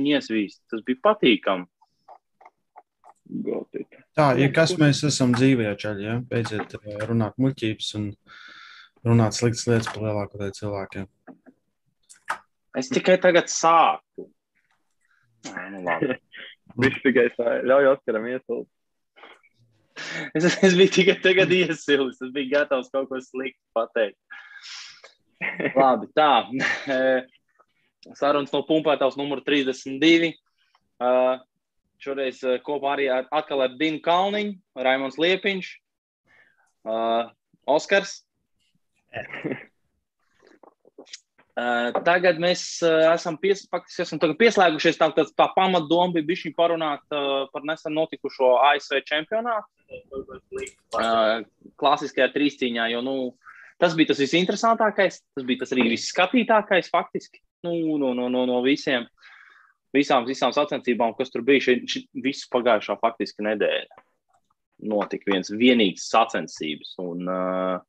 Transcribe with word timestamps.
viņu 0.00 0.16
iesvīst. 0.16 0.62
Tas 0.72 0.82
bija 0.86 1.04
patīkami. 1.04 1.68
Tā, 4.18 4.32
ja 4.40 4.48
kas 4.50 4.74
mēs 4.80 5.04
esam 5.06 5.34
dzīvē, 5.36 5.70
čaļi, 5.78 6.06
ja? 6.08 6.16
beidziet 6.32 6.74
eh, 6.80 6.96
runāt 7.06 7.36
muļķības 7.38 7.92
un 8.00 8.08
runāt 9.06 9.36
sliktas 9.36 9.68
lietas 9.70 9.90
par 9.92 10.02
lielāko 10.08 10.40
daļu 10.40 10.56
cilvēkiem. 10.58 11.06
Es 12.80 12.90
tikai 12.90 13.16
tagad 13.22 13.50
sāku. 13.50 14.26
Nē, 15.50 15.64
nu 15.76 15.84
labi. 15.86 16.18
Viņš 16.80 17.00
tikai 17.04 17.26
tā 17.34 17.56
ļauj 17.66 17.88
Oskaram 17.94 18.28
iesult. 18.30 18.68
Es, 20.34 20.46
es 20.46 20.76
biju 20.78 20.92
tikai 20.94 21.16
tagad 21.22 21.50
iesilis. 21.54 22.20
Es 22.22 22.30
biju 22.34 22.50
gatavs 22.52 22.90
kaut 22.94 23.10
ko 23.10 23.18
sliktu 23.22 23.62
pateikt. 23.76 24.18
Labi, 25.80 26.08
tā. 26.16 26.30
Sarunas 28.16 28.52
no 28.54 28.62
pumpētājs 28.68 29.18
numur 29.20 29.42
32. 29.44 30.32
Uh, 31.00 31.40
Šoreiz 32.00 32.40
uh, 32.46 32.56
kopā 32.64 32.94
arī 32.94 33.10
ar, 33.12 33.26
atkal 33.34 33.64
ar 33.66 33.74
Dinu 33.80 34.00
Kalniņu, 34.04 34.56
Raimons 34.80 35.18
Liepiņš, 35.20 35.72
uh, 36.88 37.32
Oskars. 37.68 38.22
Uh, 41.60 41.90
tagad 42.06 42.38
mēs 42.40 42.60
uh, 42.86 43.10
esam, 43.10 43.34
pies, 43.36 43.64
faktiski 43.68 44.04
esam 44.04 44.20
pieslēgušies. 44.38 44.96
Tā, 44.96 45.10
tā, 45.12 45.24
tā 45.36 45.48
pamatdoma 45.52 46.14
bija 46.14 46.28
bijusi 46.30 46.52
parunāt 46.56 47.02
uh, 47.12 47.50
par 47.52 47.66
nesen 47.68 47.92
notikušo 47.98 48.52
ASV 48.68 49.02
čempionātu. 49.04 49.66
Uh, 50.94 51.42
klasiskajā 51.82 52.30
trīscīņā, 52.32 52.86
jo 52.94 53.02
nu, 53.04 53.16
tas 53.82 53.98
bija 53.98 54.12
tas 54.12 54.22
visinteresantākais, 54.22 55.20
tas 55.36 55.48
bija 55.50 55.64
tas 55.64 55.74
arī 55.74 55.90
visskatītākais 55.90 56.88
faktiski 56.94 57.42
nu, 57.66 57.98
no, 57.98 58.12
no, 58.16 58.28
no, 58.32 58.44
no 58.48 58.60
visiem. 58.64 59.06
Visām, 59.94 60.22
visām 60.28 60.52
sacensībām, 60.54 61.16
kas 61.18 61.32
tur 61.34 61.42
bija, 61.42 61.64
šī, 61.64 61.80
šī 61.90 62.04
visu 62.22 62.46
pagājušā 62.52 62.94
faktiski 63.00 63.42
nedēļa. 63.42 64.04
Notika 64.90 65.32
viens 65.32 65.50
vienīgs 65.50 66.06
sacensības. 66.12 66.94
Un, 67.02 67.26
uh, 67.26 67.80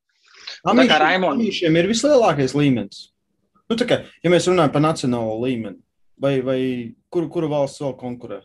tā 0.66 0.86
kā 0.90 0.98
Raimons. 1.04 1.44
Viņiem 1.46 1.78
ir 1.78 1.90
vislielākais 1.92 2.56
līmenis. 2.58 3.04
Nu, 3.70 3.78
kā, 3.78 4.02
ja 4.24 4.32
mēs 4.32 4.48
runājam 4.50 4.72
par 4.74 4.82
nacionālo 4.84 5.36
līmeni, 5.44 5.78
vai, 6.20 6.34
vai 6.44 6.58
kuru, 7.12 7.30
kuru 7.32 7.52
valsts 7.52 7.80
vēl 7.84 7.94
konkurē? 8.00 8.42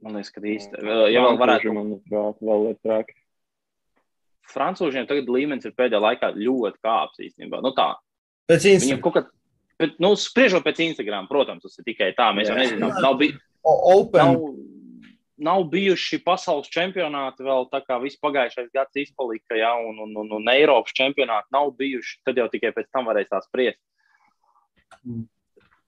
Man 0.00 0.16
liekas, 0.16 0.30
ka 0.32 0.40
īsti. 0.40 0.80
Ja 1.12 1.26
vēl 1.26 1.40
varētu. 1.40 1.74
Manuprāt, 1.76 2.38
vēl 2.40 2.70
ir 2.70 2.78
traki. 2.80 3.18
Francūžiem 4.50 5.04
tagad 5.10 5.28
līmenis 5.30 5.68
ir 5.68 5.74
pēdējā 5.76 6.00
laikā 6.02 6.32
ļoti 6.38 6.80
kāps 6.82 7.20
īstenībā. 7.26 7.60
Nu 7.62 7.74
tā. 7.76 7.92
Pēc 8.50 8.66
kā, 9.14 9.26
bet, 9.80 9.96
nu, 10.02 10.12
spriežot 10.18 10.64
pēc 10.66 10.82
Instagram, 10.84 11.28
protams, 11.30 11.64
tas 11.66 11.80
ir 11.80 11.86
tikai 11.88 12.12
tā. 12.18 12.30
Mēs 12.36 12.50
jau 12.50 12.56
Jā. 12.56 12.64
nezinām, 12.64 12.94
nav, 13.02 13.16
bij, 13.20 13.34
Open. 13.64 14.20
nav, 14.20 14.36
nav 15.40 15.64
bijuši 15.72 16.20
pasaules 16.24 16.70
čempionāti 16.72 17.44
vēl 17.46 17.68
tā 17.72 17.82
kā 17.86 17.98
viss 18.02 18.20
pagājušais 18.22 18.70
gads 18.76 19.02
izpalika, 19.02 19.56
ja, 19.58 19.72
un, 19.80 19.98
un, 20.04 20.14
un, 20.22 20.32
un 20.38 20.52
Eiropas 20.52 20.94
čempionāti 20.96 21.56
nav 21.56 21.72
bijuši. 21.80 22.20
Tad 22.28 22.40
jau 22.40 22.48
tikai 22.52 22.74
pēc 22.76 22.90
tam 22.92 23.08
varēs 23.10 23.30
tās 23.32 23.48
spriest. 23.48 23.80
Mm. 25.04 25.26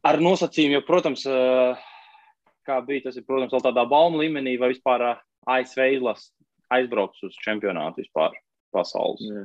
Ar 0.09 0.19
nosacījumu, 0.19 0.81
jo, 0.81 0.85
protams, 0.87 1.25
eh, 1.29 1.83
kā 2.67 2.79
bija, 2.87 3.07
tas 3.07 3.19
ir, 3.21 3.27
protams, 3.29 3.53
vēl 3.55 3.67
tādā 3.69 3.85
baumu 3.89 4.23
līmenī, 4.23 4.57
vai 4.59 4.73
vispār 4.73 5.05
eh, 5.11 5.21
ASV 5.53 5.85
izlases 5.99 6.33
aizbrauks 6.73 7.21
uz 7.27 7.37
čempionātu 7.45 8.03
vispār 8.03 8.35
pasaules. 8.75 9.23
Jā. 9.29 9.45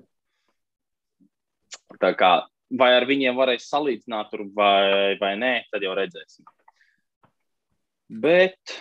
Tā 2.01 2.13
kā, 2.17 2.31
vai 2.69 2.91
ar 2.97 3.07
viņiem 3.07 3.37
varēs 3.37 3.69
salīdzināt, 3.71 4.33
vai, 4.55 5.15
vai 5.21 5.33
nē, 5.39 5.53
tad 5.71 5.85
jau 5.85 5.93
redzēsim. 5.97 6.47
Bet, 8.07 8.75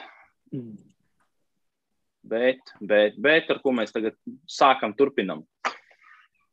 bet, 2.26 2.72
bet, 2.80 3.18
bet 3.18 3.50
ar 3.50 3.60
ko 3.62 3.74
mēs 3.74 3.94
tagad 3.94 4.16
sākam, 4.50 4.94
turpinam. 4.98 5.44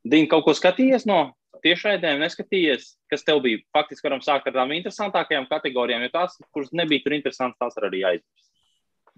Dīna, 0.03 0.29
kaut 0.31 0.47
ko 0.47 0.55
skatījies 0.57 1.05
no 1.07 1.31
tiešraidēm, 1.63 2.19
neskatījies, 2.21 2.95
kas 3.11 3.23
tev 3.25 3.43
bija. 3.45 3.61
Faktiski 3.75 4.09
varam 4.09 4.23
sākt 4.23 4.49
ar 4.49 4.57
tām 4.57 4.73
interesantākajām 4.75 5.47
kategorijām, 5.51 6.03
jo 6.03 6.11
tās, 6.13 6.35
kuras 6.51 6.73
nebija 6.75 7.05
tur 7.05 7.15
interesantas, 7.15 7.61
tās 7.61 7.79
arī 7.79 8.03
aizmirst. 8.09 8.49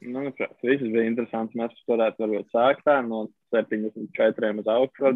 Manuprāt, 0.04 0.54
viss 0.62 0.84
bija 0.84 1.08
interesants. 1.08 1.56
Mēs 1.58 1.78
varētu 1.88 2.22
varbūt 2.26 2.52
sākt 2.54 2.84
tā 2.86 3.00
no 3.06 3.26
74 3.56 4.52
uz 4.60 4.68
augšu. 4.76 5.14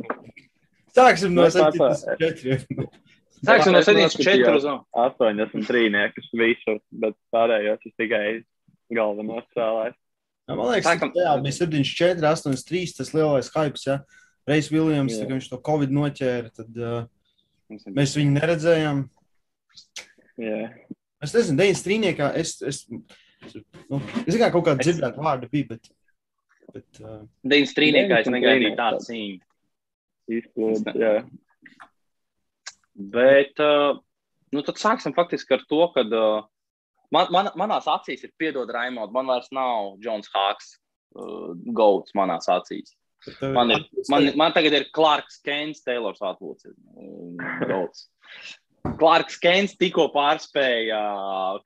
Sāksim 1.00 1.34
no 1.38 1.46
Mēs 1.48 1.56
pārpār- 1.60 1.96
74. 1.96 2.90
Sāksim 3.40 3.72
no 3.72 3.80
Es 3.80 3.88
noskatījos 3.88 4.16
74 4.20 4.56
uz 4.60 4.66
augšu. 4.68 4.86
83 5.00 6.32
visur, 6.42 6.80
bet 7.04 7.16
pārējos 7.34 7.86
es 7.88 7.94
tikai 8.02 8.24
galvenos 8.92 9.46
spēlēju. 9.54 9.94
Jā, 10.50 10.56
Man 10.58 10.66
liekas, 10.74 10.88
Sākam. 10.90 11.12
ka 11.14 11.22
jā, 11.24 11.34
bija 11.46 11.56
74, 11.60 12.26
83, 12.34 12.96
tas 12.98 13.14
lielais 13.14 13.52
hypes. 13.54 13.86
Ja? 13.88 14.00
Reis 14.50 14.68
Viljams, 14.74 15.14
kad 15.22 15.30
viņš 15.30 15.48
to 15.52 15.60
Covid 15.68 15.92
noķēra, 15.94 16.50
tad 16.58 16.80
uh, 16.82 17.06
mēs 17.94 18.16
viņu 18.18 18.34
neredzējām. 18.40 19.04
Jā, 20.40 20.70
Es 21.22 21.34
nezinu, 21.36 21.58
93. 21.60 22.32
Es, 22.40 22.54
es, 22.64 22.78
nu, 23.92 24.00
es 24.26 24.34
tikai 24.36 24.48
kaut 24.54 24.64
kādu 24.70 24.80
Es- 24.80 24.88
dzirdētu 24.88 25.20
vārdu 25.26 25.50
bija, 25.52 25.68
bet. 25.76 25.90
bet 26.74 27.02
uh, 27.04 27.22
Dīnas 27.44 27.74
trīniekā 27.76 28.22
es 28.24 28.30
negaidīju 28.32 28.76
tādu 28.80 29.02
cīņu. 29.06 29.40
Izplūda. 30.38 30.94
Jā, 31.00 31.14
Bet, 33.00 33.56
uh, 33.64 33.96
nu, 34.52 34.62
tad 34.68 34.80
sāksim 34.82 35.16
faktiski 35.16 35.56
ar 35.56 35.62
to, 35.72 35.86
ka 35.96 36.04
uh, 36.04 36.48
man, 37.16 37.30
man, 37.32 37.50
manās 37.60 37.88
acīs 37.88 38.26
ir 38.28 38.34
piedod 38.40 38.72
Raimond, 38.76 39.14
man 39.16 39.30
vairs 39.32 39.48
nav 39.56 39.94
Džons 40.04 40.28
Hāks, 40.34 40.74
uh, 41.16 41.54
Golds 41.76 42.16
manās 42.18 42.50
acīs. 42.52 42.92
Man, 43.40 43.72
ir, 43.72 43.86
man, 44.08 44.26
tagad. 44.26 44.36
man 44.40 44.56
tagad 44.56 44.76
ir 44.76 44.90
Clarks 44.96 45.40
Keins, 45.44 45.80
Taylors 45.84 46.20
Atvūts. 46.24 46.68
Golds. 47.68 48.06
Clarks 49.00 49.40
Keins 49.44 49.76
tikko 49.80 50.10
pārspēja 50.12 51.00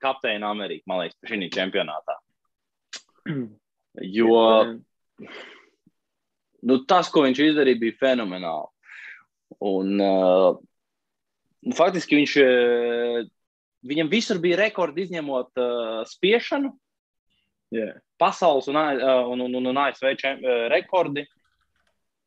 kapteinu 0.02 0.48
Ameriku, 0.50 0.86
man 0.90 1.04
liekas, 1.04 1.18
šī 1.30 1.50
čempionātā. 1.54 2.18
Jo 4.10 4.40
nu, 6.68 6.78
tas, 6.88 7.10
ko 7.12 7.24
viņš 7.24 7.42
izdarīja, 7.44 7.80
bija 7.80 7.98
fenomenāli. 8.00 8.70
Un, 9.64 10.00
uh, 10.02 10.56
faktiski 11.76 12.18
viņš, 12.18 12.34
uh, 12.42 13.20
viņam 13.86 14.10
visur 14.12 14.40
bija 14.42 14.58
rekordi, 14.64 15.06
izņemot 15.06 15.60
uh, 15.60 16.00
spiešanu, 16.08 16.72
jā. 17.74 17.92
pasaules 18.20 18.68
un, 18.72 18.80
uh, 18.80 19.30
un, 19.32 19.46
un, 19.46 19.70
un, 19.72 19.80
ASV 19.86 20.14
čem, 20.20 20.44
uh, 20.44 20.66
rekordi. 20.72 21.26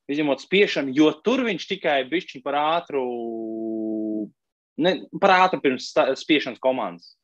Izņemot 0.08 0.40
spiešanu, 0.40 0.94
jo 0.96 1.09
tur 1.19 1.42
viņš 1.44 1.66
tikai 1.68 1.98
bija 2.08 2.40
par 2.40 2.56
ātru, 2.62 3.02
ne, 4.80 4.94
par 5.19 5.34
ātru 5.36 5.59
pirms 5.66 5.90
sta- 5.92 6.14
spiešanas 6.16 6.62
komandas. 6.64 7.18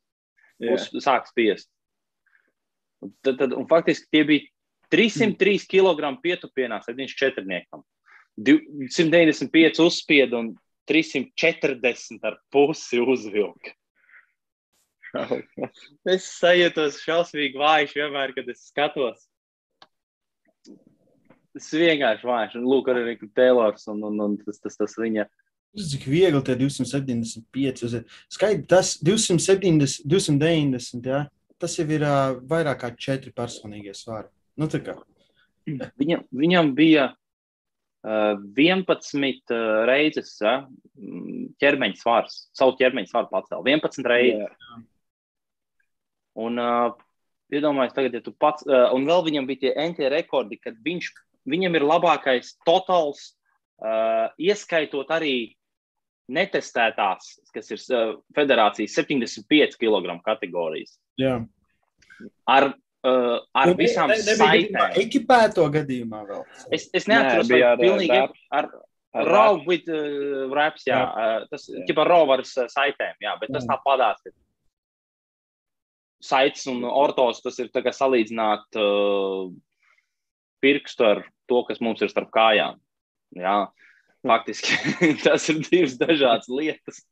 jā. 0.59 0.75
Uz, 0.75 0.89
sāk 1.03 1.29
spiest. 1.29 1.69
Tad, 3.23 3.39
tad, 3.39 3.55
faktiski 3.69 4.09
tie 4.11 4.23
bija 4.27 4.52
303 4.93 5.65
kg 5.71 6.13
pietupienā 6.23 6.79
74. 6.85 7.43
195 8.37 9.81
uzspieda 9.83 10.39
un 10.39 10.53
340 10.89 12.25
ar 12.27 12.37
pusi 12.53 12.99
uzvilka. 13.01 13.73
Es 16.09 16.25
sajūtos 16.39 16.97
šausmīgi 17.05 17.59
vājš 17.61 17.91
vienmēr, 17.99 18.33
kad 18.33 18.47
es 18.49 18.63
skatos. 18.71 19.27
Tas 21.53 21.69
vienkārši 21.77 22.25
vājš. 22.25 22.55
Un 22.57 22.65
lūk, 22.65 22.89
arī 22.89 23.13
Taylors 23.37 23.85
un, 23.93 24.01
un, 24.09 24.17
un 24.25 24.37
tas, 24.41 24.57
tas, 24.63 24.77
tas 24.79 24.95
viņa. 24.97 25.27
Tas 25.73 25.91
cik 25.91 26.07
viegli 26.09 26.41
tie 26.45 26.55
275. 26.57 27.83
uz- 27.85 27.99
Skaidri, 28.33 28.65
tas 28.69 28.95
270, 29.05 30.01
290, 30.09 31.05
jā, 31.05 31.21
tas 31.61 31.77
jau 31.77 31.85
ir 31.93 32.05
uh, 32.05 32.33
vairāk 32.49 32.81
kā 32.81 32.89
četri 32.97 33.33
personīgie 33.33 33.93
svari. 33.97 34.29
Nu. 35.69 35.89
Viņam, 35.99 36.25
viņam 36.35 36.71
bija 36.75 37.05
uh, 37.13 38.41
11 38.57 39.53
uh, 39.53 39.61
reizes 39.87 40.35
uh, 40.43 40.65
ķermeņa 41.63 41.99
svars, 42.01 42.41
savu 42.55 42.75
ķermeņa 42.81 43.11
svaru 43.11 43.31
pacēla. 43.31 43.63
11 43.63 44.09
reizes. 44.11 44.51
Jā. 44.51 44.81
Un 46.43 46.59
uh, 46.59 46.91
iedomājieties, 47.53 47.95
tagad, 47.95 48.17
ja 48.17 48.25
tu 48.25 48.33
pats, 48.35 48.65
uh, 48.67 48.89
un 48.95 49.07
vēl 49.07 49.25
viņam 49.29 49.47
bija 49.49 49.65
tie 49.65 49.73
entie 49.85 50.09
rekordi, 50.11 50.59
kad 50.61 50.77
viņš, 50.83 51.09
viņam 51.49 51.79
ir 51.79 51.87
labākais 51.87 52.55
totāls, 52.67 53.33
uh, 53.79 54.29
ieskaitot 54.41 55.11
arī 55.13 55.53
netestētās, 56.33 57.35
kas 57.53 57.71
ir 57.71 57.81
uh, 57.93 58.15
federācijas 58.35 58.95
75 58.99 59.77
kg 59.79 60.17
kategorijas. 60.25 60.97
Jā. 61.19 61.37
Ar, 62.49 62.73
uh, 63.07 63.37
ar 63.55 63.69
Nu, 63.71 63.75
visām 63.79 64.09
ne- 64.11 64.17
gadījumā 64.19 64.49
saitēm. 64.49 64.97
Ekipēto 65.03 65.67
gadījumā 65.73 66.23
vēl. 66.29 66.43
Es, 66.71 66.89
es 66.93 67.07
neatceros, 67.11 67.51
Nē, 67.51 67.61
ar, 67.71 67.77
pilnīgi 67.81 68.17
raps. 68.17 68.47
ar, 68.51 68.71
Ar 69.13 69.27
Raw 69.29 69.59
with 69.67 69.85
uh, 69.93 70.47
raps, 70.49 70.87
jā. 70.87 70.97
Jā. 70.97 71.25
Uh, 71.43 71.43
tas 71.51 71.67
ir 71.69 71.99
raw 72.09 72.23
ar 72.33 72.41
uh, 72.41 72.47
saitēm, 72.73 73.13
jā, 73.21 73.35
bet 73.37 73.51
tas 73.53 73.67
Jā. 73.67 73.75
tā 73.75 73.77
padās. 73.85 74.23
ir 74.25 74.33
saites 76.23 76.63
un 76.71 76.81
ortos 76.87 77.41
tas 77.43 77.59
ir 77.59 77.67
tā 77.73 77.83
kā 77.85 77.91
salīdzināt 77.93 78.77
uh, 78.79 79.51
pirkstu 80.63 81.05
ar 81.05 81.21
to, 81.51 81.63
kas 81.67 81.81
mums 81.83 82.01
ir 82.01 82.09
starp 82.09 82.31
kājām. 82.33 82.79
Jā, 83.37 83.67
faktiski 84.25 85.13
tas 85.25 85.45
ir 85.51 85.59
divas 85.65 85.97
dažādas 85.99 86.49
lietas. 86.49 87.03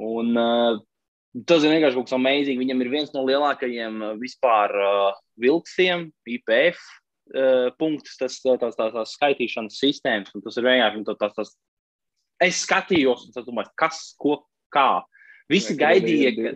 Un, 0.00 0.32
uh, 0.38 0.78
tas 1.46 1.64
ir 1.64 1.74
vienkārši 1.74 1.98
kaut 1.98 2.08
kas 2.08 2.16
amazing. 2.16 2.60
Viņam 2.60 2.82
ir 2.84 2.92
viens 2.92 3.12
no 3.14 3.24
lielākajiem 3.28 4.00
uh, 4.02 4.14
vispār 4.20 4.74
uh, 4.74 5.18
vilksiem, 5.40 6.08
IPF 6.28 6.80
uh, 6.80 7.68
punkts, 7.80 8.16
tas 8.20 8.40
tās, 8.42 8.60
tās, 8.62 8.94
tās 8.96 9.16
skaitīšanas 9.18 9.78
sistēmas. 9.82 10.34
Tas 10.46 10.58
ir 10.60 10.68
vienkārši 10.68 11.04
tas, 11.10 11.36
tas. 11.36 11.54
Es 12.40 12.62
skatījos, 12.64 13.26
un 13.28 13.34
tas 13.36 13.44
domāju, 13.44 13.70
kas, 13.78 13.96
ko, 14.20 14.38
kā. 14.72 15.02
Visi 15.50 15.74
gaidīja, 15.76 16.30
ka. 16.36 16.54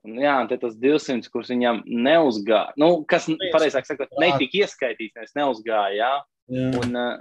Jā, 0.00 0.34
un 0.40 0.48
tas 0.48 0.74
200, 0.80 1.28
kurš 1.28 1.50
viņam 1.52 1.82
neuzgāja, 1.84 2.72
nu, 2.80 3.04
kas, 3.08 3.26
pareizāk 3.52 3.84
sakot, 3.84 4.08
netika 4.22 4.62
ieskaitīts, 4.62 5.12
nevis 5.18 5.36
neuzgāja. 5.36 5.92
Jā. 5.92 6.12
Jā. 6.50 6.70
Un, 6.80 6.96
uh, 6.96 7.20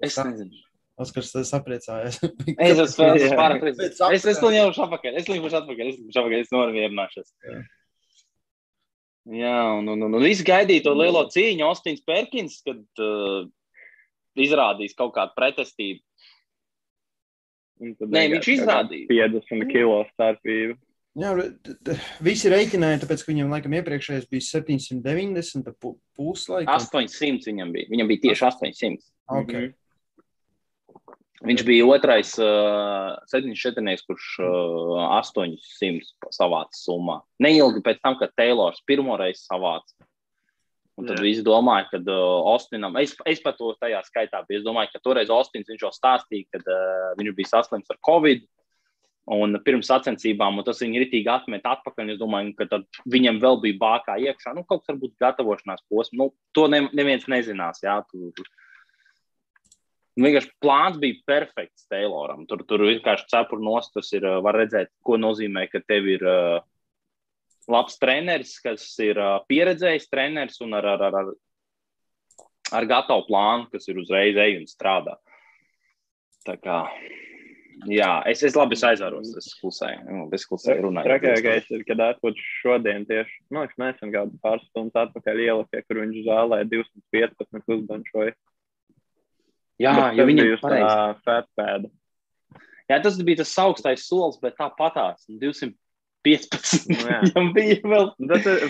es 0.00 0.16
nezinu. 0.16 0.69
Oskars 1.00 1.32
sapriecājās. 1.48 2.20
es 2.68 2.80
esmu 2.84 3.10
pārāk 3.38 3.62
priecīgs. 3.64 4.00
Es, 4.12 4.26
es 4.34 4.40
to 4.42 4.50
ņemšu 4.52 4.86
atpakaļ. 4.86 5.20
Es 5.20 5.28
līkušu 5.30 5.60
atpakaļ. 5.62 5.92
Es 5.92 6.00
līkušu 6.00 6.22
atpakaļ. 6.22 6.42
Es 6.44 6.52
norvierināšos. 6.54 7.30
Jā. 7.46 7.60
Jā, 9.30 9.56
un, 9.76 9.88
un, 9.92 10.00
un, 10.06 10.14
un 10.16 10.24
visi 10.24 10.44
gaidīja 10.46 10.86
to 10.86 10.94
lielo 10.96 11.22
cīņu, 11.30 11.66
Ostins 11.68 12.00
Perkins, 12.06 12.56
kad 12.66 13.02
uh, 13.04 13.44
izrādīs 14.40 14.96
kaut 14.96 15.12
kādu 15.16 15.36
pretestību. 15.36 16.00
Nē, 17.80 18.26
viņš 18.34 18.48
izrādīja 18.56 19.08
50 19.08 19.68
kilo 19.70 20.00
starpību. 20.10 20.76
Jā, 21.18 21.30
visi 22.22 22.50
rēķināja, 22.52 23.00
tāpēc, 23.02 23.22
ka 23.24 23.32
viņam 23.32 23.52
laikam 23.54 23.74
iepriekšējais 23.80 24.28
bija 24.30 24.46
790 24.46 25.72
puslaika. 26.16 26.76
800 26.76 27.50
viņam 27.50 27.72
bija. 27.74 27.90
Viņam 27.90 28.10
bija 28.12 28.24
tieši 28.28 28.46
800. 28.46 29.08
Okay. 29.30 29.42
Mm 29.42 29.66
-hmm. 29.66 29.79
Viņš 31.40 31.62
bija 31.64 31.86
otrais 31.88 32.34
uh, 32.36 33.14
74, 33.32 34.02
kurš 34.04 34.24
uh, 34.44 34.98
800 35.16 36.34
savāca 36.36 36.76
summā. 36.76 37.22
Neilgi 37.40 37.80
pēc 37.86 38.02
tam, 38.04 38.18
kad 38.20 38.34
Taylors 38.36 38.82
pirmoreiz 38.84 39.40
savāca. 39.46 39.94
Un 41.00 41.08
tad 41.08 41.22
visi 41.24 41.40
domāja, 41.40 41.86
ka 41.88 42.00
uh, 42.02 42.50
Austinam, 42.52 42.98
es, 43.00 43.14
es 43.24 43.40
pat 43.40 43.56
to 43.56 43.72
tajā 43.80 44.02
skaitā 44.04 44.42
biju. 44.44 44.60
Es 44.60 44.66
domāju, 44.66 44.92
ka 44.92 45.00
toreiz 45.00 45.32
Austins 45.32 45.70
viņš 45.72 45.86
jau 45.86 45.92
stāstīja, 45.96 46.44
ka 46.52 46.60
uh, 46.60 47.12
viņš 47.16 47.36
bija 47.38 47.52
saslims 47.54 47.88
ar 47.88 48.00
Covid. 48.04 48.44
Un 49.30 49.54
pirms 49.64 49.88
sacensībām, 49.88 50.58
un 50.58 50.66
tas 50.66 50.80
viņa 50.82 51.00
ritīgi 51.04 51.30
atmet 51.30 51.64
atpakaļ. 51.68 52.12
Es 52.12 52.20
domāju, 52.20 52.52
ka 52.58 52.82
viņam 53.08 53.40
vēl 53.40 53.60
bija 53.64 53.80
bākā 53.80 54.16
iekšā. 54.28 54.52
Nu, 54.56 54.66
kaut 54.68 54.82
kas 54.82 54.92
varbūt 54.92 55.16
gatavošanās 55.22 55.86
posms. 55.88 56.18
Nu, 56.20 56.30
to 56.56 56.66
ne, 56.72 56.82
neviens 56.96 57.28
nezinās. 57.30 57.80
Jā, 57.84 58.00
tu, 58.10 58.32
Nu, 60.18 60.26
vienkārši 60.26 60.50
plāns 60.62 60.98
bija 61.00 61.20
perfekts 61.28 61.86
Tayloram. 61.90 62.42
Tur, 62.50 62.64
tur 62.68 62.82
vienkārši 62.88 63.28
cepur 63.30 63.62
nost, 63.62 63.92
tas 63.94 64.10
ir, 64.16 64.26
var 64.44 64.58
redzēt, 64.58 64.90
ko 65.06 65.16
nozīmē, 65.20 65.68
ka 65.70 65.80
tev 65.86 66.08
ir 66.10 66.24
uh, 66.26 66.58
labs 67.70 67.98
treneris, 68.02 68.56
kas 68.64 68.84
ir 69.04 69.20
uh, 69.20 69.38
pieredzējis 69.50 70.10
treneris 70.10 70.60
un 70.66 70.74
ar, 70.80 70.90
ar, 70.96 71.06
ar, 71.06 71.18
ar, 71.22 71.32
ar 72.80 72.90
gatavu 72.90 73.28
plānu, 73.30 73.70
kas 73.72 73.86
ir 73.90 74.02
uzreiz 74.02 74.38
ej 74.40 74.58
un 74.58 74.66
strādā. 74.70 75.16
Tā 76.48 76.56
kā, 76.58 76.82
jā, 77.92 78.10
es, 78.30 78.42
es 78.48 78.56
labi 78.56 78.78
aizvēros, 78.90 79.32
es 79.38 79.50
klusēju, 79.60 80.04
nu, 80.08 80.28
es 80.34 80.46
klusēju 80.48 80.86
runāju. 80.88 81.06
Trakākais 81.10 81.68
ir, 81.76 81.84
kad 81.88 82.02
atpūč 82.10 82.40
šodien 82.62 83.04
tieši, 83.08 83.42
man 83.52 83.66
liekas, 83.66 83.80
nesen 83.82 84.14
kādu 84.14 84.40
pāris 84.42 84.64
stundas 84.72 85.06
atpakaļ 85.06 85.42
ielika, 85.46 85.84
kur 85.86 86.00
viņš 86.02 86.22
zālē 86.26 86.64
215 86.72 87.76
uzbančoja. 87.76 88.34
Jā, 89.80 89.94
jo 90.16 90.26
viņam 90.28 90.50
bija 90.50 90.58
tā 90.60 90.96
fētpēda. 91.24 91.90
Jā, 92.90 92.98
tas 93.04 93.20
bija 93.22 93.40
tas 93.40 93.52
augstais 93.62 94.02
solis, 94.08 94.40
bet 94.42 94.58
tāpatās 94.58 95.22
215. 95.30 96.90
Viņam 96.90 97.52
bija 97.56 97.78
vēl. 97.84 98.10
Tas 98.32 98.48
ir, 98.50 98.66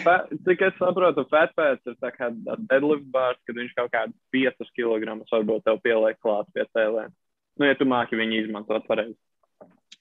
cik 0.47 0.67
es 0.69 0.77
saprotu, 0.79 1.25
fētpēds 1.33 1.91
ir 1.91 1.97
tā 2.05 2.13
kā 2.15 2.29
deadlift 2.69 3.09
bārs, 3.15 3.41
kad 3.49 3.59
viņš 3.59 3.75
kaut 3.79 3.91
kādu 3.97 4.15
5 4.37 4.71
kg 4.77 5.17
varbūt 5.33 5.67
tev 5.67 5.81
pieliek 5.83 6.21
klāt 6.21 6.53
pie 6.55 6.69
cēlēm. 6.77 7.11
Nu, 7.59 7.67
ja 7.67 7.77
tu 7.77 7.89
māki 7.89 8.21
viņu 8.21 8.45
izmantot 8.45 8.87
pareizi. 8.89 9.19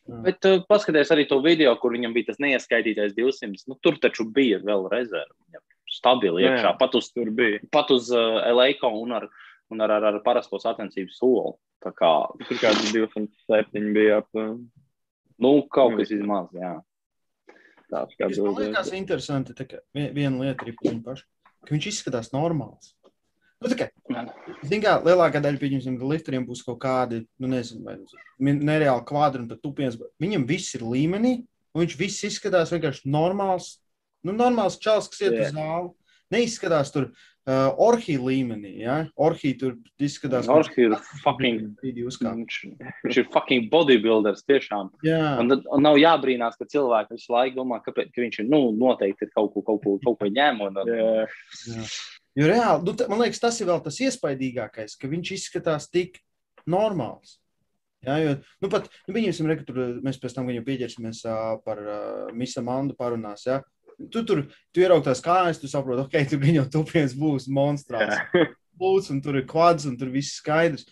Bet 0.10 0.46
uh, 0.48 0.62
paskaties 0.66 1.12
arī 1.14 1.26
to 1.30 1.38
video, 1.46 1.72
kur 1.82 1.94
viņam 1.94 2.14
bija 2.16 2.32
tas 2.32 2.40
neieskaitītais 2.42 3.14
200. 3.18 3.66
Nu, 3.70 3.78
tur 3.82 3.98
taču 4.02 4.26
bija 4.26 4.62
vēl 4.62 4.88
rezerve. 4.92 5.62
Stabili 5.90 6.46
iekšā. 6.46 6.70
Jā, 6.70 6.72
pat 6.78 6.96
uz, 6.98 7.10
tur 7.14 7.30
bija. 7.34 7.62
Pat 7.74 7.90
uz 7.94 8.10
uh, 8.14 8.40
Eleiko 8.46 8.92
un 9.02 9.16
ar 9.18 9.26
uh, 9.26 9.46
un 9.74 9.82
ar, 9.86 9.96
ar, 9.98 10.08
ar 10.12 10.22
parasto 10.26 10.60
sacensību 10.62 11.14
soli. 11.14 11.56
Tā 11.84 11.94
kā 11.96 12.12
tur 12.44 12.60
kāds 12.60 12.92
207 12.92 13.92
bija 13.96 14.22
ap. 14.24 14.30
Nu, 15.40 15.52
kaut 15.72 15.96
kas 16.00 16.12
izmaz, 16.12 16.50
jā. 16.56 16.76
Tāds 17.90 18.16
kā. 18.20 18.30
Man 18.30 18.58
liekas 18.60 18.94
interesanti, 18.98 19.56
ka 19.66 19.80
viena 19.96 20.36
lieta 20.44 20.68
ir 20.68 20.76
par 20.78 20.92
viņu 20.92 21.04
pašu, 21.06 21.28
ka 21.66 21.74
viņš 21.74 21.88
izskatās 21.94 22.34
normāls. 22.36 22.94
Nu, 23.60 23.68
tā 23.68 23.76
kā, 23.76 23.88
zin 24.64 24.84
kā, 24.84 24.94
lielākā 25.04 25.42
daļa, 25.44 25.60
pieņemsim, 25.60 25.98
lifteriem 26.08 26.46
būs 26.48 26.62
kaut 26.64 26.78
kādi, 26.80 27.26
nu, 27.44 27.50
nezinu, 27.52 27.84
vai 27.84 27.98
nereāli 28.56 29.04
kvadri 29.08 29.44
un 29.44 29.50
pat 29.50 29.60
tupiens, 29.64 29.98
bet 30.00 30.14
viņam 30.24 30.46
viss 30.48 30.78
ir 30.78 30.86
līmenī, 30.88 31.34
un 31.76 31.84
viņš 31.84 31.96
viss 32.00 32.28
izskatās 32.30 32.72
vienkārši 32.72 33.12
normāls, 33.12 33.74
nu, 34.24 34.36
normāls 34.36 34.80
čals, 34.80 35.10
kas 35.12 35.26
iet 35.26 35.36
yeah. 35.36 35.50
uz 35.50 35.58
zāli. 35.58 35.92
Neizskatās 36.30 36.94
tur 36.94 37.10
uh, 37.50 37.80
orhija 37.82 38.22
līmenī. 38.22 38.76
Ja? 38.84 39.00
Orhija 39.20 39.58
tur 39.64 39.76
izskatās, 40.02 40.48
ka 40.48 40.60
orhija 40.62 40.92
ir 40.92 40.96
fucking. 41.24 41.66
Viņš, 41.82 42.60
viņš 43.08 43.20
ir 43.24 43.28
fucking 43.34 43.68
bodybuilders 43.74 44.46
tiešām. 44.48 44.94
Jā. 45.08 45.36
Un, 45.42 45.58
un 45.58 45.86
nav 45.86 46.00
jābrīnās, 46.02 46.60
ka 46.60 46.70
cilvēki 46.70 47.18
visu 47.18 47.34
laiku 47.36 47.60
domā, 47.60 47.82
ka, 47.86 47.96
ka 47.98 48.24
viņš 48.24 48.44
ir, 48.44 48.50
nu, 48.52 48.62
noteikti 48.78 49.28
ir 49.28 49.34
kaut 49.34 49.52
ko, 49.56 49.66
kaut 49.66 49.84
ko, 49.86 49.98
kaut 50.06 50.22
ko 50.22 50.32
ņēmu. 50.38 50.70
Un, 50.70 50.82
un, 50.84 50.94
jā. 50.94 51.28
Jā. 51.74 51.90
Jo 52.40 52.48
reāli, 52.48 52.86
nu, 52.86 52.94
man 53.12 53.24
liekas, 53.24 53.42
tas 53.42 53.58
ir 53.60 53.68
vēl 53.68 53.82
tas 53.84 53.98
iespaidīgākais, 54.06 54.96
ka 55.00 55.10
viņš 55.12 55.32
izskatās 55.36 55.90
tik 55.92 56.22
normāls. 56.70 57.40
Jā, 58.06 58.16
jo, 58.24 58.36
nu, 58.64 58.70
pat, 58.72 58.86
nu, 59.10 59.16
viņam, 59.18 59.50
re, 59.50 59.58
tur, 59.68 59.80
mēs 60.06 60.22
pēc 60.22 60.38
tam 60.38 60.48
viņu 60.48 60.64
pieķersimies 60.64 61.20
uh, 61.28 61.58
par 61.66 61.82
uh, 61.84 62.30
Misa 62.32 62.64
Mandu 62.64 62.96
parunās. 62.96 63.44
Ja? 63.50 63.60
Tu 64.14 64.24
tur 64.28 64.46
tu 64.74 64.84
ieraugi 64.84 65.10
tās 65.10 65.22
kājas, 65.26 65.60
tu 65.62 65.70
saproti, 65.72 66.06
ok, 66.06 66.18
tur 66.32 66.50
jau 66.56 66.66
tupiens 66.80 67.16
būs 67.18 67.50
monstrāls. 67.52 68.18
Būs, 68.80 69.10
un 69.12 69.18
tur 69.20 69.36
ir 69.36 69.44
kvads, 69.44 69.84
un 69.90 69.98
tur 70.00 70.08
viss 70.08 70.38
skaidrs. 70.40 70.86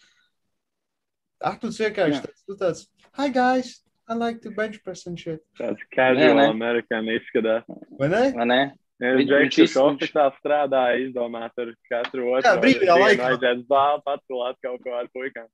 Ak, 1.39 1.61
tu 1.61 1.69
vienkārši 1.71 2.19
tāds, 2.19 2.41
tu 2.43 2.55
tāds, 2.59 2.81
hi 3.15 3.29
guys, 3.31 3.77
I 4.09 4.13
like 4.13 4.41
to 4.41 4.51
bench 4.51 4.83
press 4.83 5.05
and 5.07 5.19
shit. 5.19 5.41
Tāds 5.59 5.83
casual 5.91 6.39
amerikāņu 6.45 7.15
izskatās. 7.19 7.65
Vai 7.99 8.07
ne? 8.11 8.21
Vai 8.35 8.45
ne? 8.47 8.59
Viņš 9.03 9.57
ir 9.59 9.73
oficiāli 9.81 10.37
strādāja, 10.39 11.01
izdomāt 11.03 11.59
ar 11.59 11.73
katru 11.89 12.31
otru. 12.31 12.47
Jā, 12.47 12.53
brīvajā 12.63 12.95
laikā. 13.01 13.25
Vajadzētu 13.25 13.65
zāli 13.69 14.03
pacelāt 14.07 14.61
kaut 14.63 14.79
ko 14.85 14.95
ar 14.97 15.09
puikām. 15.13 15.49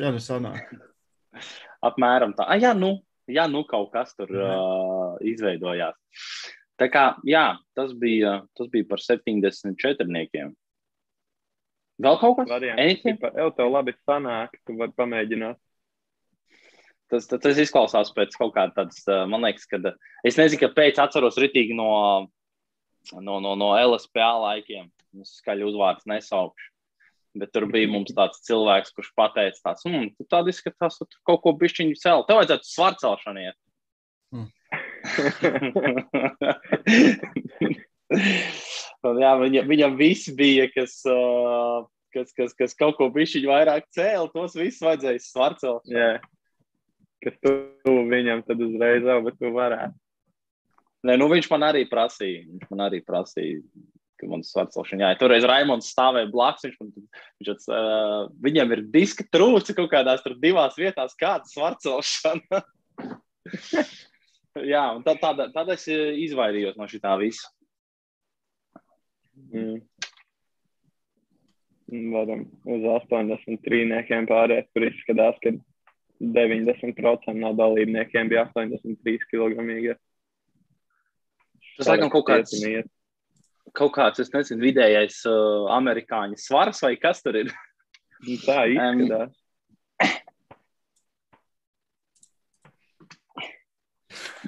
Jā, 0.00 0.08
nu 0.08 0.22
sanāk. 0.24 0.72
Apmēram 1.84 2.32
tā. 2.38 2.48
Ah, 2.48 2.58
jā, 2.58 2.72
nu, 2.74 2.96
jā, 3.30 3.44
nu 3.52 3.62
kaut 3.68 3.92
kas 3.92 4.16
tur 4.16 4.32
uh, 4.34 5.20
izveidojās. 5.20 5.94
Tā 6.80 6.88
kā, 6.92 7.04
jā, 7.28 7.44
tas 7.76 7.92
bija, 7.98 8.40
tas 8.58 8.70
bija 8.72 8.88
par 8.88 9.02
74. 9.02 10.48
Vēl 12.02 12.16
kaut 12.18 12.38
kas 12.38 12.48
tāds? 12.48 12.66
Jā, 12.66 13.50
tev 13.56 13.68
labi 13.70 13.94
sanāk, 14.00 14.56
tu 14.66 14.78
vari 14.80 14.94
pamēģināt. 14.96 15.60
Tas, 17.12 17.28
tas, 17.28 17.42
tas 17.44 17.58
izklausās 17.60 18.10
pēc 18.16 18.34
kaut 18.40 18.54
kāda 18.56 18.72
tādas, 18.78 19.02
man 19.28 19.44
liekas, 19.44 19.68
ka 19.68 19.78
es 20.24 20.38
nezinu, 20.40 20.62
kāpēc 20.64 21.00
atceros 21.02 21.36
ritīgi 21.42 21.76
no, 21.76 21.90
no, 23.12 23.38
no, 23.44 23.52
no 23.52 23.72
LSPA 23.76 24.30
laikiem. 24.46 24.88
Es 25.20 25.36
skaļi 25.42 25.66
uzvārds 25.68 26.08
nesaukšu. 26.08 26.70
Bet 27.36 27.52
tur 27.52 27.64
bija 27.72 27.88
mums 27.88 28.12
tāds 28.16 28.42
cilvēks, 28.44 28.92
kurš 28.96 29.12
pateica, 29.16 29.60
tāds, 29.64 29.84
mm, 29.88 30.10
tu 30.18 30.26
tādi 30.28 30.52
izskatās, 30.52 30.98
tu 31.00 31.20
kaut 31.28 31.40
ko 31.44 31.54
bišķiņu 31.60 31.96
celt. 32.00 32.26
Tev 32.28 32.40
vajadzētu 32.40 32.68
svarcelšanu 32.68 33.44
iet. 33.44 33.56
Mm. 38.12 39.20
jā, 39.22 39.32
viņa, 39.40 39.64
viņam 39.68 39.96
viss 39.98 40.30
bija, 40.36 40.68
kas, 40.72 40.98
uh, 41.08 41.84
kas, 42.14 42.32
kas, 42.36 42.54
kas 42.58 42.76
kaut 42.78 42.98
ko 42.98 43.08
bišķiņu 43.14 43.50
vairāk 43.50 43.88
cēla, 43.94 44.30
tos 44.34 44.56
visus 44.58 44.82
vajadzēja 44.84 45.24
svarcelt. 45.24 45.88
Jā. 45.90 46.18
Kas 47.22 47.38
tu, 47.42 47.54
viņam 48.10 48.44
tad 48.46 48.62
uzreiz 48.62 49.06
jau, 49.06 49.20
bet 49.26 49.38
tu 49.38 49.52
varētu. 49.54 49.96
Nē, 51.06 51.16
nu 51.18 51.26
viņš 51.30 51.48
man 51.50 51.66
arī 51.66 51.82
prasīja. 51.90 52.44
Viņš 52.46 52.68
man 52.70 52.84
arī 52.86 53.00
prasīja, 53.02 53.62
ka 54.20 54.28
man 54.30 54.44
svarcelšana. 54.46 55.08
Jā, 55.08 55.18
toreiz 55.18 55.46
Raimons 55.46 55.90
stāvēja 55.90 56.30
blakus. 56.30 56.68
Viņš, 56.68 56.78
man, 56.82 57.08
viņš, 57.42 57.66
uh, 57.70 58.28
viņam 58.42 58.76
ir 58.76 58.84
diska 58.94 59.26
trūce 59.34 59.74
kaut 59.78 59.90
kādās 59.94 60.22
tur 60.22 60.38
divās 60.42 60.78
vietās, 60.78 61.18
kāda 61.18 61.50
svarcelšana. 61.50 62.62
Jā, 64.68 64.84
un 64.96 65.02
tā, 65.06 65.16
tāda, 65.20 65.48
tāda 65.54 65.76
es 65.76 65.86
eh, 65.90 66.12
izvairījos 66.26 66.78
no 66.78 66.88
šī 66.90 67.00
visa. 67.20 67.50
Mm. 69.52 69.80
Varam 72.12 72.46
uz 72.72 72.86
83 73.04 74.24
pārēt, 74.28 74.70
kur 74.72 74.86
izskatās, 74.86 75.36
ka 75.44 75.52
90% 76.22 77.34
no 77.36 77.52
dalībniekiem 77.58 78.30
bija 78.30 78.46
83 78.54 79.28
kg. 79.28 79.96
Tas 81.76 81.90
laikam 81.90 82.12
kaut 82.12 82.28
kāds, 82.28 82.54
kaut 83.76 83.92
kāds, 83.96 84.22
es 84.22 84.32
nezinu, 84.32 84.62
vidējais 84.62 85.20
uh, 85.28 85.68
amerikāņu 85.76 86.38
svars 86.40 86.82
vai 86.84 86.94
kas 87.00 87.24
tur 87.24 87.42
ir. 87.42 87.52
Nu, 88.22 88.36
Tā 88.44 88.64
izskatās. 88.70 89.41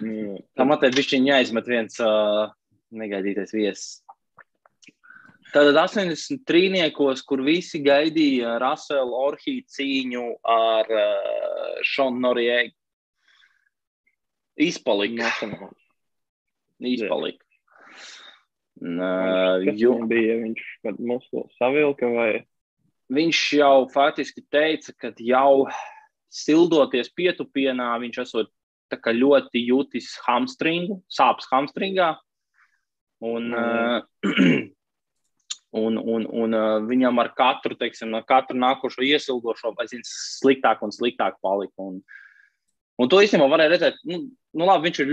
Mm. 0.02 0.38
Tam 0.58 0.74
attiecībā 0.74 1.02
viņš 1.02 1.28
jāizmet 1.28 1.68
viens 1.70 2.00
uh, 2.02 2.48
negaidītais 2.94 3.54
viesis. 3.54 4.00
Tātad 5.54 5.76
83. 5.78 6.88
kur 7.28 7.42
visi 7.46 7.78
gaidīja 7.84 8.56
Raselu 8.58 9.14
Orhiju 9.14 9.62
cīņu 9.70 10.24
ar 10.50 10.90
uh, 10.90 11.76
Šonu 11.86 12.24
Noriegu. 12.24 12.74
Izpalika. 14.58 15.30
Izpalika. 16.82 17.44
Uh, 18.82 19.62
jo, 19.78 19.94
bija, 20.10 20.40
viņš 20.42 20.66
muskuļus 20.98 21.54
savilka 21.60 22.10
vai 22.10 22.30
viņš 23.14 23.40
jau 23.60 23.86
faktiski 23.94 24.42
teica, 24.50 24.92
ka 24.98 25.12
jau 25.22 25.68
sildoties 26.34 27.12
pietupienā, 27.14 27.92
viņš 28.02 28.20
esot 28.24 28.50
tā 28.50 28.63
ļoti 28.92 29.64
jūtis 29.64 30.18
hamstringu, 30.26 31.02
sāpes 31.08 31.48
hamstringā. 31.50 32.14
Un, 33.24 33.54
Mm. 33.54 34.70
un, 35.74 35.96
un, 35.98 36.26
un 36.30 36.54
uh, 36.54 36.76
viņam 36.86 37.18
ar 37.18 37.32
katru, 37.34 37.74
teiksim, 37.78 38.14
ar 38.14 38.22
katru 38.28 38.58
nākošo 38.62 39.02
iesildošo, 39.02 39.74
aizvien 39.82 40.04
sliktāk 40.06 40.84
un 40.86 40.94
sliktāk 40.94 41.40
palika. 41.42 41.74
Un, 41.82 41.98
un 43.00 43.10
to 43.10 43.18
īstenībā 43.24 43.48
varēja 43.50 43.74
redzēt, 43.74 44.00
nu, 44.06 44.20
nu 44.54 44.68
labi, 44.68 44.88
viņš 44.88 45.02
ir, 45.02 45.12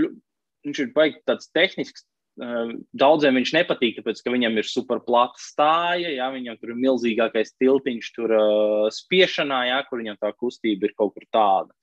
viņš 0.68 0.82
ir 0.84 0.92
baigi 0.94 1.22
tāds 1.26 1.50
tehnisks. 1.56 2.06
uh, 2.38 2.76
Daudziem 2.94 3.40
viņš 3.40 3.54
nepatīk, 3.58 3.98
tāpēc, 3.98 4.22
ka 4.22 4.34
viņam 4.34 4.62
ir 4.62 4.70
superplata 4.70 5.42
stāja, 5.42 6.14
jā, 6.14 6.30
viņam 6.36 6.60
tur 6.60 6.76
ir 6.76 6.82
milzīgākais 6.86 7.56
tiltiņš, 7.58 8.14
tur 8.14 8.36
uh, 8.38 8.86
spiešanā, 8.94 9.64
jā, 9.72 9.82
kur 9.88 10.04
viņam 10.04 10.20
tā 10.22 10.30
kustība 10.36 10.86
ir 10.86 10.94
kaut 10.94 11.16
kur 11.16 11.26
tāda. 11.34 11.74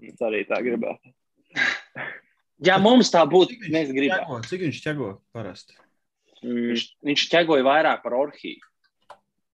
Es 0.00 0.22
arī 0.24 0.44
tā 0.48 0.62
gribētu. 0.64 1.14
Ja 2.62 2.76
mums 2.78 3.08
tā 3.10 3.24
būtu, 3.26 3.56
mēs 3.74 3.88
gribētu. 3.90 4.22
ķego? 4.22 4.36
Cik 4.46 4.60
viņš 4.62 4.76
ķego 4.84 5.06
parasti? 5.34 5.74
Mm. 6.44 6.68
Viņš, 6.70 6.84
viņš 7.08 7.24
ķegoja 7.32 7.64
vairāk 7.66 8.04
par 8.04 8.14
orhiju. 8.14 8.62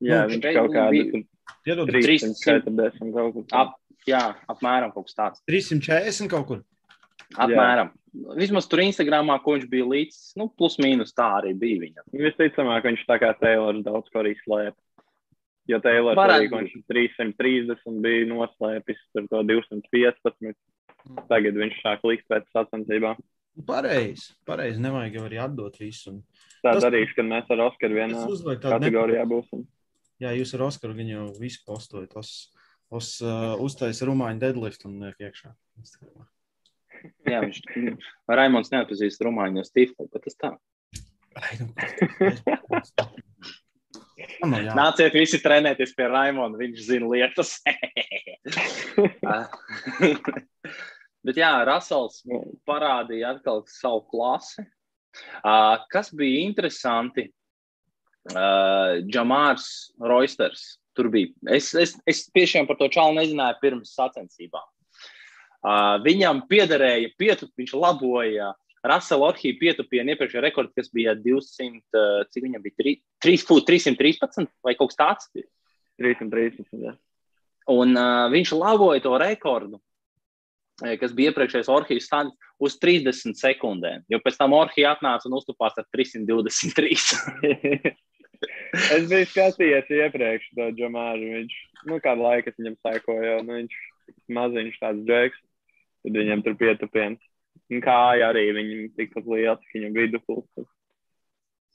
Jā, 0.02 0.24
nu, 0.26 0.34
viņš 0.34 0.48
kaut 0.58 1.28
Iedod 1.66 1.90
Trīs- 1.90 2.24
340 2.26 3.14
kaut 3.14 3.34
kur. 3.36 3.46
Ap, 3.58 3.76
jā, 4.10 4.22
apmēram 4.50 4.94
kaut 4.94 5.08
kas 5.08 5.18
tāds. 5.18 5.44
340 5.50 6.30
kaut 6.30 6.48
kur. 6.50 6.64
Apmēram. 7.42 7.92
Vismaz 8.38 8.68
tur 8.70 8.84
Instagramā, 8.84 9.38
ko 9.44 9.56
viņš 9.58 9.66
bija 9.70 9.86
līdz, 9.90 10.20
nu, 10.40 10.48
plus 10.50 10.78
mīnus 10.82 11.14
tā 11.18 11.28
arī 11.40 11.54
bija 11.58 11.82
viņa. 11.82 12.06
Visticamāk, 12.14 12.86
viņš 12.86 13.06
tā 13.10 13.18
kā 13.22 13.34
Taylors 13.40 13.82
daudz 13.86 14.10
ko 14.14 14.22
arī 14.22 14.36
slēpa. 14.44 14.78
Jo 15.66 15.80
Varētu 15.82 16.30
arī, 16.30 16.50
viņš 16.52 16.74
330 16.92 18.02
bija 18.04 18.26
noslēpis 18.30 19.00
ar 19.18 19.30
to 19.32 19.40
215. 19.50 20.54
Tagad 21.30 21.58
viņš 21.58 21.80
sāk 21.82 22.06
likt 22.06 22.28
pēc 22.30 22.46
sacensībām. 22.54 23.18
Pareizi. 23.66 24.34
Pareizi. 24.46 24.82
Nevajag 24.84 25.16
jau 25.18 25.24
arī 25.30 25.40
atdot 25.42 25.78
visu. 25.80 26.12
Un 26.12 26.24
Tā 26.66 26.74
Tas- 26.74 26.84
darīšu, 26.84 27.16
kad 27.16 27.26
mēs 27.30 27.50
ar 27.54 27.62
Oskaru 27.70 27.94
vienā 27.94 28.22
kategorijā 28.62 29.26
būsim. 29.30 29.66
Jā, 30.20 30.32
jūs 30.34 30.54
ar 30.56 30.66
Oskaru 30.68 30.96
viņu 30.98 31.14
jau 31.14 31.26
visu 31.40 31.62
postojat. 31.66 32.16
Os, 32.18 32.52
os, 32.90 33.22
uh, 33.22 33.56
uztaisa 33.62 34.08
rumāņu 34.10 34.40
deadlift 34.40 34.86
un 34.86 35.00
liek 35.00 35.18
iekšā. 35.20 35.54
Instagramā. 35.82 36.26
Jā, 37.30 37.42
viņš, 37.44 37.62
Raimons 38.28 38.72
neatpazīst 38.74 39.22
rumāņu 39.22 39.60
no 39.60 39.64
Stifla, 39.68 40.08
bet 40.12 40.26
tas 40.26 40.36
tā. 40.42 40.54
Ai, 41.36 41.58
nu, 41.60 41.68
Nav 44.46 44.62
jā. 44.64 44.74
Nāciet 44.78 45.16
visi 45.16 45.40
trenēties 45.44 45.96
pie 45.98 46.10
Raimonda, 46.12 46.60
viņš 46.60 46.84
zina 46.88 47.10
lietas. 47.12 47.58
Bet 51.26 51.40
jā, 51.40 51.52
Rasels 51.66 52.22
parādīja 52.70 53.34
atkal 53.36 53.64
savu 53.70 54.04
klasi. 54.12 54.66
Uh, 55.42 55.80
kas 55.90 56.12
bija 56.14 56.44
interesanti? 56.46 57.30
Uh, 58.30 59.02
Džamārs 59.06 59.94
Roisters. 60.02 60.76
Tur 60.96 61.10
bija. 61.14 61.32
Es, 61.52 61.74
es, 61.78 61.96
es 62.08 62.26
tiešām 62.34 62.70
par 62.70 62.78
to 62.80 62.88
čalu 62.94 63.18
nezināju 63.18 63.60
pirms 63.62 63.96
sacensībām. 63.98 64.68
Uh, 65.66 65.98
viņam 66.06 66.44
piederēja 66.50 67.10
pietup, 67.18 67.50
viņš 67.58 67.74
laboja 67.74 68.52
Rasela 68.90 69.32
Orhija 69.32 69.58
pietupienu 69.60 70.14
iepriekšējā 70.14 70.44
rekordā, 70.46 70.74
kas 70.78 70.92
bija 70.94 71.16
200, 71.18 71.82
uh, 71.96 72.22
cik 72.30 72.46
viņam 72.46 72.64
bija 72.64 72.78
3, 72.84 72.96
3 73.26 73.48
foot, 73.48 73.66
313 73.70 74.52
vai 74.66 74.76
kaut 74.78 74.94
kas 74.94 75.02
tāds. 75.02 75.50
330. 76.02 76.70
Jā. 76.84 76.96
Un 77.72 77.96
uh, 77.98 78.28
viņš 78.34 78.54
laboja 78.54 79.02
to 79.02 79.16
rekordu, 79.18 79.80
eh, 80.84 80.98
kas 81.02 81.16
bija 81.18 81.32
iepriekšējais 81.32 81.72
Orhijas 81.72 82.10
stāsts, 82.10 82.36
uz 82.62 82.78
30 82.80 83.36
sekundēm. 83.40 84.04
Jo 84.12 84.20
pēc 84.24 84.38
tam 84.40 84.56
Orhija 84.56 84.94
atnāca 84.96 85.30
un 85.30 85.38
uztupās 85.40 85.76
ar 85.80 85.88
323. 85.96 87.94
es 88.96 89.08
biju 89.10 89.30
skatījies 89.32 89.92
iepriekš 89.92 90.52
to 90.56 90.70
Džamāru. 90.78 91.32
Viņš, 91.40 91.58
nu, 91.90 92.00
kādu 92.04 92.28
laiku 92.28 92.54
viņam 92.56 92.78
sekoju, 92.86 93.38
nu, 93.48 93.62
viņš 93.62 93.80
maziņš 94.38 94.82
tāds 94.82 95.08
džeks, 95.08 95.42
tad 96.06 96.20
viņam 96.22 96.46
tur 96.46 96.60
pietupiens. 96.60 97.32
Kāja 97.82 98.30
arī 98.30 98.50
viņam 98.54 98.90
tikpat 99.00 99.28
liels, 99.30 99.70
viņam 99.74 99.96
vidupulks. 99.98 100.68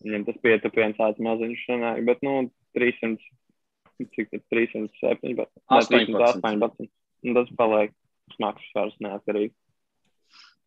Viņam 0.05 0.27
tas 0.29 0.39
pietupiens 0.41 0.97
tāds 0.97 1.21
maziņš 1.21 1.65
sanāk, 1.67 2.05
bet, 2.09 2.23
nu, 2.25 2.49
300, 2.79 3.19
cik 4.15 4.31
tad 4.31 4.45
307, 4.55 5.35
bet, 5.37 5.51
ne, 5.51 5.65
18. 5.81 6.15
318. 6.15 6.93
Un 7.21 7.37
tas 7.37 7.51
paliek 7.59 7.93
smags 8.33 8.71
svars 8.71 8.95
neatkarīgi. 9.05 9.53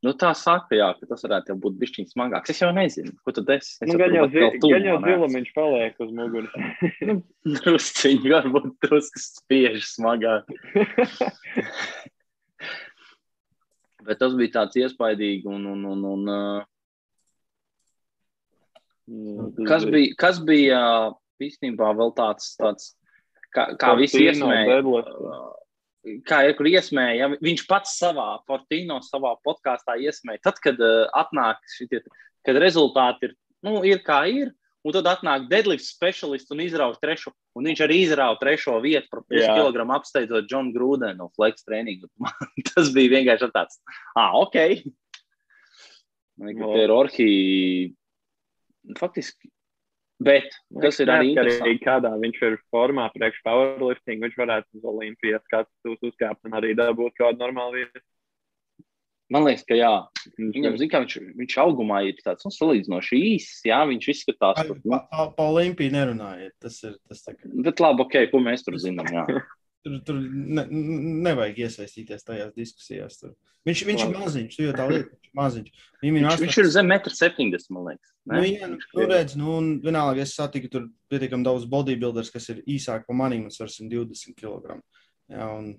nu, 0.03 0.11
tā 0.19 0.33
saka, 0.35 0.75
jā, 0.75 0.91
ka 0.99 1.07
tas 1.09 1.23
varētu 1.25 1.55
būt 1.63 1.79
bijis 1.79 2.11
smagāks. 2.11 2.51
Es 2.51 2.61
jau 2.61 2.69
nezinu, 2.75 3.15
ko 3.23 3.33
tu 3.33 3.41
esi. 3.55 3.77
Nu, 3.87 3.95
gan 3.97 4.13
jau, 4.13 4.27
gan 4.29 4.89
jau 4.89 4.97
zilumiņš 5.07 5.53
paliek 5.55 6.03
uz 6.03 6.11
muguras. 6.13 6.53
Drusciņi, 7.63 8.33
varbūt 8.35 8.73
drusku 8.83 9.23
spiež 9.23 9.87
smagāk. 9.95 10.51
Bet 14.03 14.19
tas 14.21 14.33
bija 14.37 14.51
tāds 14.59 14.79
iespaidīgi. 14.79 15.47
Un, 15.49 15.65
un, 15.73 15.83
un, 15.93 16.05
un, 16.13 16.21
uh, 16.27 16.63
kas 19.67 19.85
bija, 19.87 20.13
kas 20.19 20.39
bija 20.43 20.79
īstenībā 21.43 21.91
vēl 21.99 22.13
tāds, 22.17 22.53
tāds 22.59 22.93
kā, 23.55 23.69
kā 23.79 23.93
visi 23.99 24.25
iesmēja? 24.27 24.81
Kā 26.27 26.41
ir, 26.49 26.57
kur 26.57 26.67
iesmēja, 26.67 27.13
ja 27.15 27.27
viņš 27.31 27.61
pats 27.69 27.93
savā 27.95 28.33
Fortino, 28.47 28.97
savā 29.05 29.37
podkāstā 29.45 29.95
iesmēja. 30.03 30.41
Tad, 30.49 30.59
kad 30.63 30.81
uh, 30.83 31.05
atnāk 31.15 31.63
šitie, 31.77 32.01
kad 32.43 32.59
rezultāti 32.59 33.29
ir, 33.29 33.37
nu, 33.63 33.79
ir 33.87 34.03
kā 34.03 34.25
ir, 34.27 34.51
un 34.83 34.95
tad 34.95 35.07
atnāk 35.07 35.47
deadlift 35.51 35.85
speciālists 35.85 36.51
un 36.53 36.61
izrauj 36.63 36.97
trešo, 37.01 37.31
un 37.57 37.69
viņš 37.69 37.83
arī 37.85 38.01
izrauj 38.03 38.37
trešo 38.41 38.75
vietu 38.83 39.07
par 39.11 39.23
puskilogramu 39.23 39.95
apsteidzot 39.95 40.49
Johnu 40.51 40.75
Grūdenu 40.75 41.21
no 41.21 41.29
Flex 41.37 41.65
treniņa. 41.67 42.11
Tas 42.73 42.91
bija 42.95 43.15
vienkārši 43.17 43.51
tāds, 43.55 43.79
ah, 44.19 44.35
ok. 44.41 44.59
Ka 46.43 46.69
tie 46.73 46.83
ir 46.83 46.91
orhi, 46.91 47.33
faktiski. 48.99 49.51
Bet 50.23 50.53
tas 50.81 50.99
ir 51.03 51.09
arī 51.11 51.33
interesanti. 51.33 51.79
Kādā 51.83 52.13
viņš 52.21 52.37
ir 52.47 52.57
formā 52.71 53.09
priekš 53.15 53.41
powerlifting, 53.43 54.21
viņš 54.23 54.35
varētu 54.39 54.79
uz 54.79 54.85
Olimpijas 54.93 55.43
skatu 55.49 55.95
uzkāpt 55.99 56.47
un 56.47 56.55
arī 56.59 56.71
dabūt 56.77 57.17
kādu 57.17 57.41
normālu 57.41 57.81
vietu. 57.81 58.03
Man 59.31 59.45
liekas, 59.47 59.63
ka 59.67 59.77
jā. 59.77 59.91
Viņam, 60.37 60.75
zin, 60.79 60.91
viņš, 60.91 61.15
viņš 61.39 61.55
augumā 61.63 62.03
ir 62.09 62.19
tāds 62.23 62.45
nu, 62.47 62.51
salīdzinoši 62.53 63.19
īss. 63.31 63.63
Jā, 63.67 63.79
viņš 63.89 64.09
izskatās 64.13 64.59
par 64.59 64.75
nu. 64.75 64.99
pa, 65.09 65.27
pa 65.37 65.47
Olimpiju 65.51 65.93
nerunājiet. 65.95 66.53
Tas 66.61 66.81
ir 66.83 66.97
tas 67.09 67.23
tā 67.25 67.35
kā. 67.37 67.49
Bet 67.65 67.81
labi, 67.83 68.03
ok, 68.05 68.19
ko 68.31 68.43
mēs 68.43 68.65
tur 68.67 68.77
zinām. 68.81 69.09
tur 69.83 69.97
tur 70.07 70.19
ne, 70.19 70.65
nevajag 71.27 71.63
iesaistīties 71.65 72.27
tajās 72.27 72.53
diskusijās. 72.57 73.19
Tur. 73.21 73.33
Viņš, 73.67 73.83
viņš 73.87 74.03
labi. 74.03 74.13
ir 74.13 74.21
maziņš, 74.23 74.57
jau 74.59 74.75
tā 74.75 74.87
lieta, 74.91 75.15
viņš 75.15 75.29
ir 75.29 75.37
maziņš. 75.39 75.85
Viņam 76.03 76.17
viņš, 76.19 76.27
8... 76.33 76.43
viņš 76.43 76.59
ir 76.59 76.69
zem 76.75 76.93
1,70 76.95 77.71
m, 77.71 77.77
man 77.77 77.89
liekas. 77.89 78.11
Ne? 78.23 78.35
Nu, 78.35 78.47
jā, 78.47 78.69
nu, 78.73 79.07
redz, 79.11 79.37
nu, 79.39 79.55
un 79.59 79.71
vienalga 79.83 80.23
es 80.23 80.35
satiku 80.37 80.71
tur 80.71 80.89
pietiekami 81.11 81.47
daudz 81.47 81.67
bodybuilders, 81.71 82.31
kas 82.33 82.49
ir 82.53 82.61
īsāki 82.75 83.07
par 83.07 83.19
maniem, 83.19 83.47
un 83.47 83.55
120 83.55 84.35
kg. 84.39 84.79
Jā, 85.31 85.47
un 85.47 85.73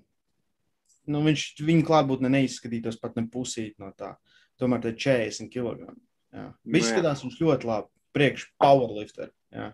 nu, 1.11 1.21
viņš 1.25 1.45
viņa 1.65 1.85
klātbūtne 1.87 2.31
neizskatītos 2.33 2.99
pat 3.01 3.17
ne 3.19 3.25
pusīt 3.31 3.77
no 3.81 3.91
tā. 3.97 4.15
Tomēr 4.59 4.83
tie 4.85 4.93
40 4.95 5.51
kg. 5.51 5.89
Nu, 5.89 5.97
jā. 6.35 6.85
skatās 6.87 7.23
viņš 7.25 7.39
ļoti 7.41 7.69
labi. 7.69 7.91
Priekš 8.15 8.45
powerlifter. 8.61 9.33
Jā. 9.51 9.73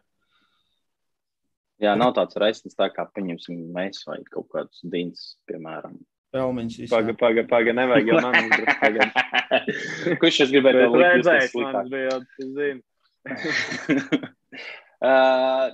Jā, 1.81 1.95
nav 1.97 2.13
tāds 2.13 2.37
reizes, 2.37 2.77
tā 2.77 2.91
kā 2.93 3.07
pieņemsim 3.09 3.57
mēs 3.73 4.03
vai 4.05 4.19
kaut 4.29 4.49
kāds 4.53 4.81
dīns, 4.85 5.35
piemēram. 5.49 5.97
Pelmeņš. 6.31 6.77
Paga, 6.91 7.13
paga, 7.17 7.43
paga, 7.49 7.73
nevajag 7.75 8.11
jau 8.11 8.19
man 8.23 8.51
tagad. 8.79 9.15
Kurš 10.21 10.43
es 10.45 10.53
gribēju 10.53 10.83
Es 10.85 10.93
likt 10.93 11.07
redzēju, 11.07 11.47
justies 11.47 11.73
man 11.75 11.89
bija, 11.91 12.19
tu 12.37 12.47
zini. 12.55 12.81
uh, 15.09 15.73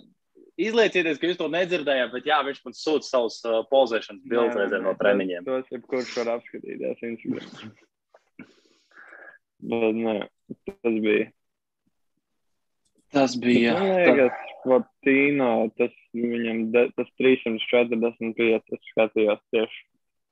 izliecieties, 0.57 1.19
ka 1.21 1.29
jūs 1.29 1.39
to 1.39 1.47
nedzirdējāt, 1.53 2.11
bet 2.13 2.29
jā, 2.29 2.39
viņš 2.47 2.61
man 2.65 2.75
sūta 2.77 3.07
savus 3.07 3.39
uh, 3.45 3.61
pozēšanas 3.71 4.25
bildes 4.29 4.73
nē, 4.73 4.81
no 4.83 4.93
treniņiem. 4.99 5.45
Tos 5.47 5.73
jebkurš 5.73 6.13
var 6.21 6.33
apskatīties 6.37 7.03
Instagram. 7.11 7.73
Bet, 9.67 9.97
nē, 9.97 10.17
tas 10.69 11.01
bija. 11.05 11.27
Tas 13.15 13.35
bija. 13.39 13.75
Man 13.79 14.17
liekas, 14.17 14.47
Fortīno, 14.67 15.51
tas 15.79 15.93
viņam, 16.17 16.65
de, 16.73 16.87
tas 16.97 17.11
345, 17.21 18.73
es 18.75 18.89
skatījos 18.91 19.43
tieši. 19.53 19.85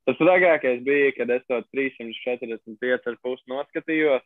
Tas 0.06 0.20
trakākais 0.20 0.84
bija, 0.86 1.14
kad 1.18 1.32
es 1.34 1.46
to 1.50 1.58
345 1.74 3.08
ar 3.10 3.16
pusi 3.24 3.50
noskatījos, 3.50 4.26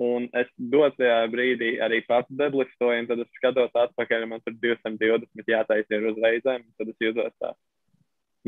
un 0.00 0.28
es 0.36 0.48
dotajā 0.56 1.18
brīdī 1.32 1.74
arī 1.84 2.00
pats 2.08 2.30
deblistoju, 2.32 3.02
un 3.02 3.08
tad 3.10 3.20
es 3.24 3.30
skatos 3.36 3.74
atpakaļ, 3.84 4.24
un 4.24 4.32
man 4.34 4.44
tur 4.44 4.54
220 4.62 5.52
jātaisa 5.52 5.96
ir 5.96 6.08
uz 6.10 6.16
reizēm, 6.24 6.64
un 6.64 6.72
tad 6.78 6.92
es 6.92 7.04
jūtos 7.04 7.34
tā 7.42 7.50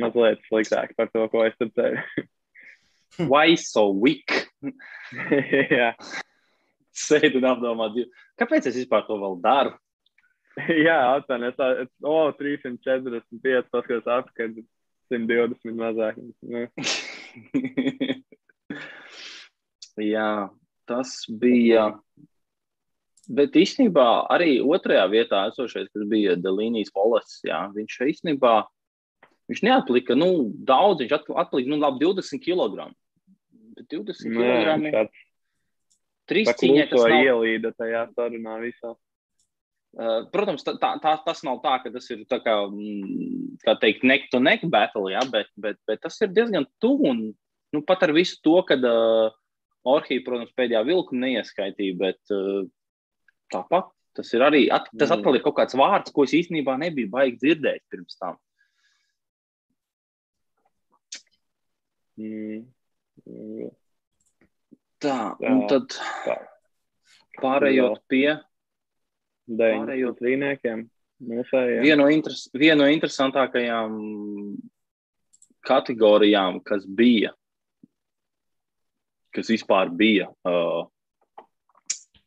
mazliet 0.00 0.40
sliktāk 0.48 0.88
par 0.96 1.10
to, 1.12 1.26
ko 1.32 1.38
es 1.44 1.56
tur 1.60 1.70
teicu. 1.76 2.26
Why 3.30 3.56
so 3.60 3.90
weak? 3.92 4.48
Jā. 5.78 5.92
Sēdi 6.92 7.40
un 7.40 7.48
apdomā, 7.48 7.88
kāpēc 8.40 8.68
es 8.68 8.76
vispār 8.82 9.02
to 9.06 9.16
vēl 9.20 9.38
daru? 9.44 9.72
Jā, 10.68 11.16
atceros, 11.16 11.56
es 11.80 11.88
o, 12.04 12.28
345, 12.36 13.70
paskatās 13.72 14.20
atpakaļ, 14.20 14.58
120 15.12 15.80
mazāk. 15.80 16.20
Nu, 19.92 20.04
jā, 20.06 20.28
tas 20.88 21.16
bija. 21.28 21.92
Bet 23.32 23.54
īstenībā 23.56 24.06
arī 24.34 24.56
otrajā 24.60 25.04
vietā 25.12 25.44
esošais, 25.48 25.88
kas 25.94 26.06
bija 26.10 26.34
Delīnijas 26.36 26.90
Volas, 26.94 27.36
jā, 27.46 27.60
viņš 27.74 27.98
īstenībā 28.10 28.54
viņš 29.50 29.62
neatlika 29.62 30.16
nu, 30.18 30.50
daudz, 30.66 31.04
viņš 31.04 31.14
atl- 31.20 31.38
atlika 31.38 31.70
nu, 31.70 31.78
labi 31.82 32.02
20 32.04 32.42
kg. 32.42 32.88
Bet 33.76 33.86
20 33.94 34.34
nē, 34.36 34.90
kg 34.90 35.06
trīs 36.32 36.50
tas 36.50 36.60
kluso 36.60 37.08
nav. 37.08 37.24
ielīda 37.26 37.72
tajā 37.78 38.06
sarunā 38.16 38.58
visā. 38.62 38.94
Uh, 39.92 40.24
protams, 40.32 40.64
tā, 40.64 40.72
tā, 40.80 41.12
tas 41.26 41.42
nav 41.44 41.58
tā, 41.64 41.76
ka 41.82 41.92
tas 41.92 42.06
ir 42.14 42.22
tā 42.30 42.38
kā, 42.40 42.54
mm, 42.64 43.58
kā 43.60 43.74
teikt, 43.82 44.06
neck 44.08 44.30
to 44.32 44.40
neck 44.40 44.64
battle, 44.72 45.10
ja, 45.12 45.20
bet, 45.28 45.50
bet, 45.60 45.76
bet 45.88 46.00
tas 46.00 46.16
ir 46.24 46.32
diezgan 46.32 46.64
tuvu. 46.80 47.10
Un, 47.12 47.20
nu, 47.76 47.82
pat 47.84 48.06
ar 48.06 48.14
visu 48.16 48.38
to, 48.44 48.56
ka 48.68 48.78
uh, 48.80 49.34
Orhija, 49.88 50.22
protams, 50.26 50.52
pēdējā 50.58 50.84
vilkuma 50.86 51.26
neieskaitīja, 51.26 51.98
bet 51.98 52.34
uh, 52.34 52.62
tāpat 53.52 53.90
tas 54.16 54.28
ir 54.36 54.44
arī, 54.44 54.66
at, 54.70 54.90
tas 54.92 55.08
Mm. 55.08 55.18
atkal 55.18 55.36
ir 55.38 55.42
kaut 55.42 55.56
kāds 55.56 55.76
vārds, 55.78 56.12
ko 56.12 56.24
es 56.24 56.34
īstenībā 56.36 56.76
nebiju 56.78 57.08
baigi 57.10 57.38
dzirdēt 57.40 57.82
pirms 57.90 58.18
tam. 58.20 58.36
Mm. 62.20 62.68
Tā, 65.02 65.18
un 65.40 65.62
tad 65.66 65.96
pārējot 67.40 68.02
pie 68.06 68.26
Pārējot. 69.48 70.88
Mūsējiem. 71.22 71.82
viena 71.84 72.02
no, 72.02 72.08
interes, 72.10 72.48
viena 72.52 72.82
no 72.82 72.88
interesantākajām 72.90 73.92
kategorijām, 75.66 76.58
kas 76.66 76.86
bija, 76.86 77.30
kas 79.34 79.48
vispār 79.52 79.90
bija 79.96 80.28
uh, 80.48 80.84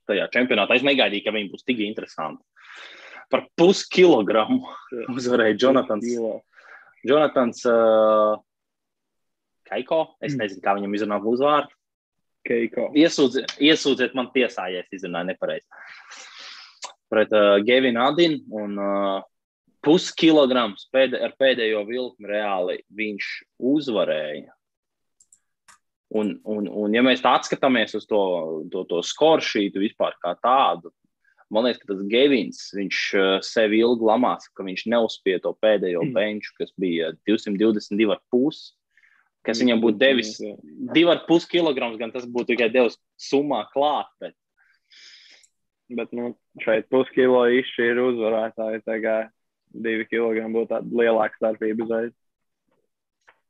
tajā 0.09 0.27
čempionātā. 0.33 0.77
Es 0.77 0.85
negaidīju, 0.85 1.25
ka 1.25 1.33
viņi 1.35 1.51
būs 1.53 1.65
tik 1.67 1.81
interesanti. 1.85 2.43
Par 3.31 3.47
puskilogramu 3.57 4.61
uzvarēja 5.17 5.57
Jonatans. 5.65 6.05
Jonatans 7.05 7.63
uh, 7.69 8.35
Kaiko. 9.65 10.03
Es 10.21 10.33
Mm. 10.35 10.43
nezinu, 10.43 10.61
kā 10.61 10.75
viņam 10.77 10.93
izrunāt 10.97 11.25
uzvārdu. 11.25 11.73
Keiko. 12.45 12.91
Iesūdziet, 12.93 13.55
iesūdziet 13.57 14.13
man 14.13 14.27
tiesā, 14.33 14.67
ja 14.69 14.83
es 14.83 14.91
izrunāju 14.93 15.31
nepareizi. 15.31 15.65
Pret 17.09 17.31
uh, 17.33 17.55
Gevinu 17.65 18.03
Adinu 18.05 18.41
un 18.61 18.77
uh, 18.77 19.23
puskilograms 19.85 20.87
pēdē, 20.93 21.21
ar 21.25 21.33
pēdējo 21.41 21.81
vilkmu 21.89 22.29
reāli 22.29 22.79
viņš 22.93 23.29
uzvarēja. 23.73 24.53
Un, 26.15 26.35
un, 26.47 26.69
un 26.69 26.93
ja 26.95 27.01
mēs 27.03 27.23
tā 27.23 27.33
atskatāmies 27.35 27.97
uz 27.97 28.05
to, 28.07 28.21
to, 28.71 28.85
to 28.87 29.01
skoršītu 29.03 29.81
vispār 29.81 30.15
kā 30.21 30.35
tādu, 30.39 30.93
man 31.51 31.67
liekas, 31.67 31.81
ka 31.81 31.91
tas 31.91 32.05
Gevins, 32.11 32.61
viņš 32.77 33.01
uh, 33.17 33.27
sevi 33.43 33.81
ilgi 33.83 34.07
lamās, 34.07 34.47
ka 34.55 34.63
viņš 34.67 34.85
neuzspēja 34.93 35.43
to 35.43 35.51
pēdējo 35.61 36.05
benču, 36.15 36.53
kas 36.59 36.71
bija 36.79 37.11
222,5, 37.27 38.63
kas 39.45 39.61
viņam 39.61 39.83
būtu 39.83 40.01
devis 40.01 40.37
Jā. 40.39 40.55
2,5 40.95 41.51
kg, 41.51 41.91
gan 41.99 42.15
tas 42.15 42.25
būtu 42.25 42.53
tikai 42.53 42.71
devis 42.73 42.97
summā 43.21 43.65
klāt. 43.73 44.09
Bet, 44.23 44.37
Bet 45.93 46.13
nu, 46.17 46.31
šeit 46.63 46.87
puskilo 46.89 47.43
izšķīra 47.59 48.05
uzvarētāji. 48.09 48.81
Tā 48.87 48.95
kā 49.03 49.17
divi 49.69 50.07
kilogrami 50.09 50.57
būtu 50.57 50.71
tāda 50.71 51.01
lielāka 51.01 51.37
starpība 51.37 51.85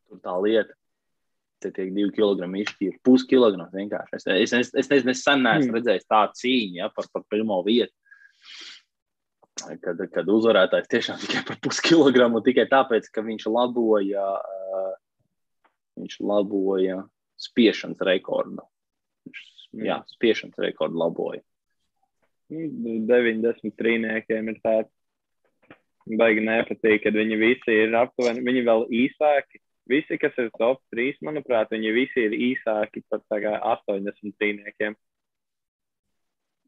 tur 0.09 0.19
tā 0.23 0.33
lieta. 0.43 0.75
Te 1.63 1.71
tiek 1.71 1.91
divi 1.95 2.11
kilogrami 2.13 2.63
izšķirti. 2.65 2.99
Puskilograms 3.05 3.73
vienkārši. 3.73 4.17
Es, 4.17 4.25
es, 4.27 4.53
es, 4.53 4.71
es 4.83 4.89
nezinu, 4.91 5.13
es 5.15 5.23
sen 5.23 5.43
neesmu 5.45 5.71
Hmm. 5.71 5.77
redzējis 5.79 6.09
tādu 6.11 6.39
cīņu 6.41 6.81
ja, 6.81 6.89
par, 6.93 7.07
par 7.13 7.23
pirmo 7.31 7.61
vietu. 7.65 7.93
Kad, 9.55 10.01
kad 10.11 10.27
uzvarētājs 10.29 10.89
tiešām 10.91 11.19
tikai 11.21 11.45
par 11.47 11.57
puskilogramu, 11.63 12.41
tikai 12.43 12.65
tāpēc, 12.67 13.07
ka 13.07 13.23
viņš 13.23 13.47
laboja, 13.47 14.25
viņš 15.95 16.17
laboja 16.27 16.99
spiešanas 17.39 18.03
rekordu. 18.03 18.65
Viņš, 19.25 19.45
jā, 19.87 20.01
spiešanas 20.11 20.59
rekordu 20.59 20.99
laboja. 20.99 21.41
Nu, 22.51 22.99
90 23.09 23.73
trīniekiem 23.79 24.51
ir 24.51 24.59
tāds. 24.61 24.91
Baigi 26.05 26.43
nepatīk, 26.45 26.99
kad 27.01 27.15
viņi 27.17 27.37
visi 27.41 27.79
ir 27.81 27.95
aptuveni. 27.97 28.43
Viņi 28.45 28.61
vēl 28.67 28.83
īsāki. 28.93 29.63
Visi, 29.87 30.17
kas 30.17 30.33
ir 30.41 30.49
top 30.57 30.79
3, 30.95 31.19
manuprāt, 31.21 31.69
viņi 31.69 31.91
visi 31.93 32.23
ir 32.25 32.33
īsāki 32.33 33.03
par 33.09 33.21
tā 33.29 33.37
kā 33.43 33.51
80 33.61 34.33
trīniekiem. 34.41 34.95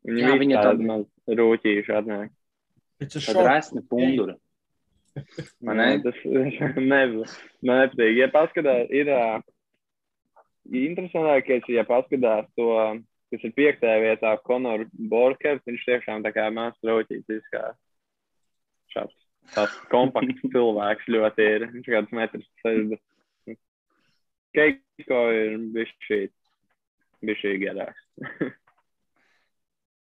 Viņi 0.08 0.22
Jā, 0.22 0.36
tādi 0.38 0.54
tādi- 0.54 0.86
maz 0.86 1.06
rūtīši 1.28 1.96
atnāk. 1.98 2.30
It's 3.02 3.16
a 3.18 3.20
Tad 3.20 3.34
shock. 3.36 3.48
resni 3.48 3.82
punduri. 3.90 4.36
Man 5.66 5.78
ne? 5.82 5.88
Tas 6.06 6.20
nev- 6.92 7.26
man 7.66 7.82
nepatīk. 7.82 8.14
Ja 8.22 8.28
paskatās, 8.30 8.86
ir 8.94 9.10
ā, 9.10 9.42
interesantākais, 10.70 11.66
ja 11.74 11.84
paskatās 11.90 12.46
to, 12.56 12.70
kas 13.34 13.44
ir 13.50 13.54
piektajā 13.58 13.98
vietā, 14.04 14.36
Konor 14.46 14.86
Borkers, 14.94 15.64
viņš 15.66 15.86
tiešām 15.90 16.22
tā 16.26 16.32
kā 16.38 16.46
mans 16.54 16.78
rūtītis, 16.86 17.42
kā 17.54 17.64
šāds 18.94 19.17
tāds 19.56 19.76
kompakts 19.92 20.42
cilvēks 20.54 21.10
ļoti 21.14 21.48
ir. 21.56 21.68
Viņš 21.76 21.90
kāds 21.94 22.16
metrs 22.16 22.48
60. 22.66 23.02
Keiko 24.58 25.20
ir 25.36 25.58
bišķī, 25.76 26.22
bišķī 27.28 27.54
garāks. 27.66 28.02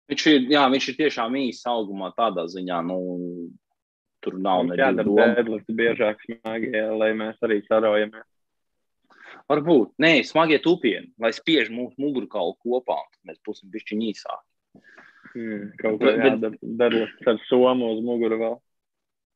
Viņš 0.06 0.26
ir, 0.30 0.44
jā, 0.54 0.64
viņš 0.70 0.88
ir 0.92 0.98
tiešām 1.00 1.36
īsts 1.42 1.66
augumā 1.70 2.12
tādā 2.18 2.46
ziņā. 2.54 2.78
Nu, 2.86 3.00
tur 4.24 4.38
nav 4.42 4.64
nekāda 4.70 5.04
jādara 5.04 5.34
deadlift 5.36 5.72
biežāk 5.78 6.22
smagi, 6.26 6.72
lai 7.02 7.12
mēs 7.18 7.42
arī 7.46 7.60
sarojamies. 7.66 8.26
Varbūt, 9.50 9.92
nē, 10.02 10.12
smagie 10.26 10.58
tupieni, 10.62 11.12
lai 11.22 11.30
spiež 11.36 11.68
mūsu 11.74 12.00
mugurkaulu 12.02 12.56
kopā, 12.66 12.96
tad 13.12 13.30
mēs 13.30 13.42
būsim 13.46 13.70
bišķi 13.74 13.98
īsāki. 14.08 14.82
Mm, 15.36 15.66
kaut 15.82 16.00
Bet- 16.00 16.16
kā 16.16 16.30
jādara 16.30 16.58
deadlift 16.62 17.28
ar 17.28 17.42
somu 17.50 17.92
uz 17.94 18.00
muguru 18.06 18.40
vēl. 18.40 18.56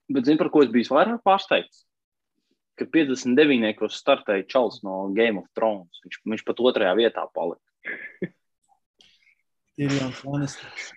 Bet 0.10 0.26
zini, 0.26 0.40
par 0.42 0.50
ko 0.54 0.64
es 0.66 0.72
biju 0.74 0.96
vairāk 0.96 1.22
pārsteigts? 1.26 1.84
Ka 2.80 2.88
59. 2.88 3.90
startēja 3.92 4.48
Čals 4.50 4.82
no 4.88 5.10
Game 5.16 5.42
of 5.42 5.48
Thrones. 5.58 6.00
Viņš, 6.06 6.22
viņš 6.34 6.44
pat 6.48 6.62
otrajā 6.64 6.94
vietā 6.98 7.26
palika. 7.36 7.64
Tyrions 9.80 10.20
Lannisters. 10.28 10.94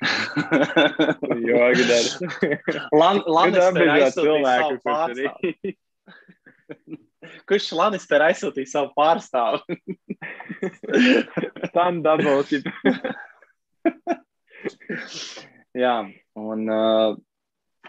Jo, 1.46 1.57
Agdars. 1.68 2.16
Lan- 3.01 3.22
Kad 3.22 3.31
Lannister 3.31 3.68
apbīdāt 3.68 4.03
aizsūtīja 4.09 4.55
savu 4.59 4.79
pārstāvu. 4.88 5.75
Kurš 7.46 7.66
Lannister 7.79 8.20
aizsūtīja 8.27 8.72
savu 8.72 8.90
pārstāvu? 8.98 9.59
Tam 11.77 12.03
dabūs. 12.03 12.51
Jā, 15.79 15.94
un 16.38 16.66
uh, 16.70 17.14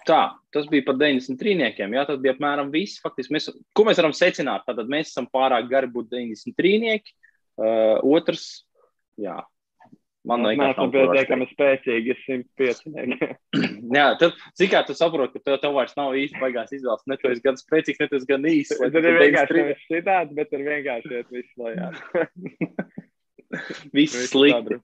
tā, 0.07 0.21
tas 0.55 0.67
bija 0.71 0.85
par 0.87 0.97
93. 0.99 1.55
Jā, 1.79 2.05
tas 2.09 2.19
bija 2.21 2.35
apmēram 2.35 2.73
viss. 2.73 3.01
Faktiski, 3.03 3.35
mēs, 3.35 3.49
ko 3.75 3.87
mēs 3.87 4.01
varam 4.01 4.15
secināt? 4.17 4.67
Tad 4.67 4.83
mēs 4.91 5.13
esam 5.13 5.29
pārāk 5.33 5.69
gari 5.71 5.91
būt 5.93 6.13
93. 6.13 7.01
Uh, 7.53 7.99
otrs, 8.09 8.63
jā, 9.21 9.37
Man 10.23 10.45
liekas, 10.47 10.77
tas 10.77 10.85
ir 10.87 10.93
pietiekami 10.93 11.45
spēcīgi, 11.49 12.13
105. 12.23 13.25
Jā, 13.97 14.05
tad, 14.21 14.37
zini, 14.55 14.69
kā 14.71 14.79
tu 14.87 14.95
saproti, 14.95 15.35
ka 15.35 15.49
tev, 15.49 15.57
tev 15.59 15.75
vairs 15.75 15.97
nav 15.99 16.15
īsti 16.15 16.39
baigās 16.39 16.71
izvēles. 16.71 17.03
Ne 17.11 17.17
tu 17.19 17.27
esi 17.27 17.43
gan 17.43 17.59
spēcīgs, 17.59 17.99
ne 17.99 18.07
tu 18.07 18.19
esi 18.21 18.29
gan 18.29 18.47
īsts. 18.47 18.79
Tad 18.79 18.95
ir 19.01 19.19
vienkārši 19.19 19.65
citādi, 19.89 20.37
bet 20.37 20.55
ir 20.55 20.63
vienkārši 20.69 21.17
iet 21.19 21.35
visu 21.35 21.67
lejā. 21.67 21.91
Viss 23.97 24.31
slikti. 24.31 24.79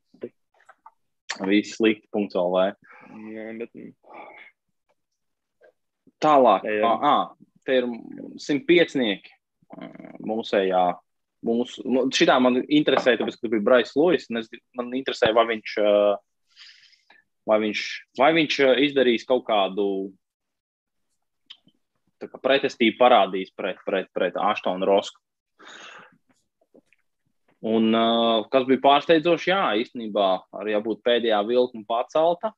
Viss 1.48 1.80
slikti, 1.80 2.10
punkts 2.12 2.36
LV. 2.36 2.68
Jā, 3.32 3.48
bet... 3.64 3.72
Tālāk, 6.20 6.66
ah, 6.84 7.06
ah, 7.10 7.52
te 7.66 7.80
ir 7.80 7.88
105. 8.40 9.30
Mūsējā 10.26 10.82
Mums, 11.46 11.78
šitā 12.12 12.36
man 12.44 12.60
interesē, 12.68 13.14
tāpēc, 13.16 13.38
ka 13.38 13.46
tas 13.46 13.52
bija 13.54 13.64
Brais 13.64 13.94
Lūis. 13.96 14.28
Man 14.76 14.90
interesē, 14.98 15.32
vai 15.36 15.46
viņš, 15.54 15.76
vai 17.48 17.60
viņš, 17.64 17.84
vai 18.20 18.32
viņš 18.36 18.58
izdarīs 18.90 19.24
kaut 19.28 19.46
kādu 19.48 19.86
kā 22.20 22.42
pretestību, 22.44 22.98
parādīs 23.00 23.54
pret, 23.56 23.80
pret, 23.88 24.10
pret 24.12 24.36
Aštonu 24.36 24.90
Rosku. 24.90 25.22
Un, 27.70 27.96
kas 28.52 28.68
bija 28.68 28.84
pārsteidzoši, 28.84 29.52
jā, 29.52 29.64
īstenībā 29.80 30.28
arī 30.60 30.76
jābūt 30.76 31.04
pēdējā 31.08 31.40
vilkuma 31.48 31.88
pacelta. 31.88 32.52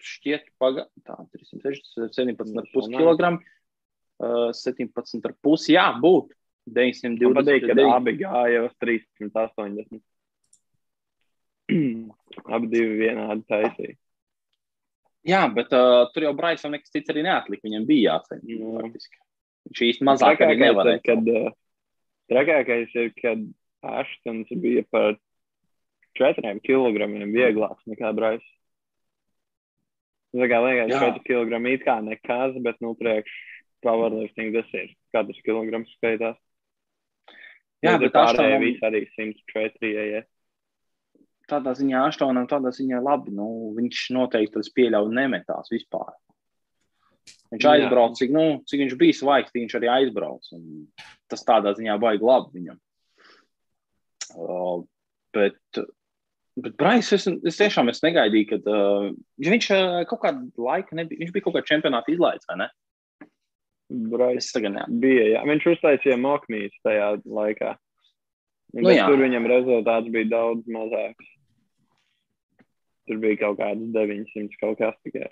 Šķiet, 0.00 0.46
pagaidi, 0.60 1.02
tā, 1.04 1.16
317,5 1.36 2.92
kg. 2.94 3.32
17,5. 4.20 5.72
Jā, 5.72 5.86
būtu 6.00 6.36
920. 6.68 7.24
Man 7.24 7.38
patīk, 7.40 7.66
ka 7.68 7.88
abi 7.94 8.14
gāja 8.20 8.64
uz 8.66 8.74
380. 8.82 10.00
abi 12.54 12.70
divi 12.70 13.00
vienādi 13.04 13.44
taisīja. 13.48 13.96
Jā, 15.28 15.42
bet 15.52 15.72
uh, 15.76 16.06
tur 16.14 16.24
jau 16.24 16.36
Braisam 16.36 16.72
nekas 16.72 16.92
cits 16.92 17.12
arī 17.12 17.24
neatlika. 17.26 17.66
Viņam 17.66 17.88
bija 17.88 18.14
jāceļ. 18.14 18.44
No. 18.56 18.84
Viņš 19.68 19.82
īsti 19.90 20.06
mazāk 20.08 20.40
arī 20.46 20.56
nevarēja. 20.62 21.02
Kad, 21.04 21.28
uh, 21.28 21.50
trakākais 22.32 22.94
ir, 22.96 23.10
kad 23.18 23.42
Ashtons 24.00 24.48
bija 24.62 24.86
par 24.92 25.18
4 26.20 26.56
kg 26.64 27.10
vieglāks 27.34 27.84
nekā 27.90 28.14
Brais. 28.16 28.46
Kā 30.30 30.58
liekas, 30.62 30.92
4 30.94 31.24
kg 31.26 31.58
it 31.72 31.82
kā 31.82 31.96
nekas, 32.06 32.54
bet 32.62 32.78
nu 32.84 32.94
priekš 32.98 33.32
powerlifting 33.82 34.54
tas 34.54 34.68
ir 34.76 34.92
katrs 35.14 35.40
kilograms 35.42 35.90
skaitās. 35.96 36.38
Jā, 37.80 37.96
bet 38.00 38.12
pārējie 38.12 38.58
visi 38.60 38.84
arī 38.84 39.06
104. 39.16 39.92
Ja. 40.10 40.24
Tādā 41.50 41.72
ziņā 41.78 42.02
Aštonam 42.06 42.46
tādā 42.50 42.70
ziņā 42.76 43.00
labi, 43.02 43.32
nu, 43.34 43.72
viņš 43.78 44.02
noteikti 44.14 44.58
tas 44.58 44.70
pieļauj 44.76 45.08
nemetās 45.16 45.72
vispār. 45.72 46.12
Viņš 47.50 47.66
aizbrauca, 47.66 48.18
cik, 48.20 48.30
nu, 48.34 48.44
cik 48.68 48.84
viņš 48.84 48.94
bija 49.00 49.16
svaigs, 49.18 49.54
viņš 49.54 49.74
arī 49.80 49.90
aizbrauca. 49.90 50.60
Tas 51.30 51.42
tādā 51.46 51.72
ziņā 51.78 51.96
baigi 52.02 52.26
labi 52.26 52.60
viņam. 52.60 52.78
Uh, 54.38 54.84
bet, 55.34 55.80
bet 56.58 56.76
Brais, 56.80 57.12
es, 57.14 57.26
es 57.26 57.58
tiešām 57.60 57.90
es 57.92 58.02
negaidīju, 58.04 58.48
ka 58.50 58.60
uh, 58.66 59.10
viņš 59.46 59.70
uh, 59.76 59.98
kaut 60.10 60.22
kādu 60.24 60.66
laiku 60.66 60.98
nebija, 60.98 61.22
viņš 61.22 61.34
bija 61.34 61.46
kaut 61.46 61.56
kādā 61.58 61.70
čempionātā 61.70 62.14
izlaists, 62.14 62.48
vai 62.50 62.62
ne? 62.64 62.70
Brais 63.90 64.52
bija. 65.02 65.24
Jā. 65.34 65.42
Viņš 65.48 65.66
uztaisīja 65.74 66.18
mokmīs 66.20 66.74
tajā 66.86 67.16
laikā. 67.26 67.74
Nu, 68.78 68.92
tur 68.94 69.18
viņam 69.18 69.48
rezultāts 69.50 70.10
bija 70.14 70.30
daudz 70.30 70.68
mazāks. 70.70 71.30
Tur 73.10 73.18
bija 73.18 73.40
kaut 73.40 73.58
kāds 73.58 73.88
900 73.96 74.60
kaut 74.60 74.78
kas 74.78 74.94
tikai. 75.02 75.26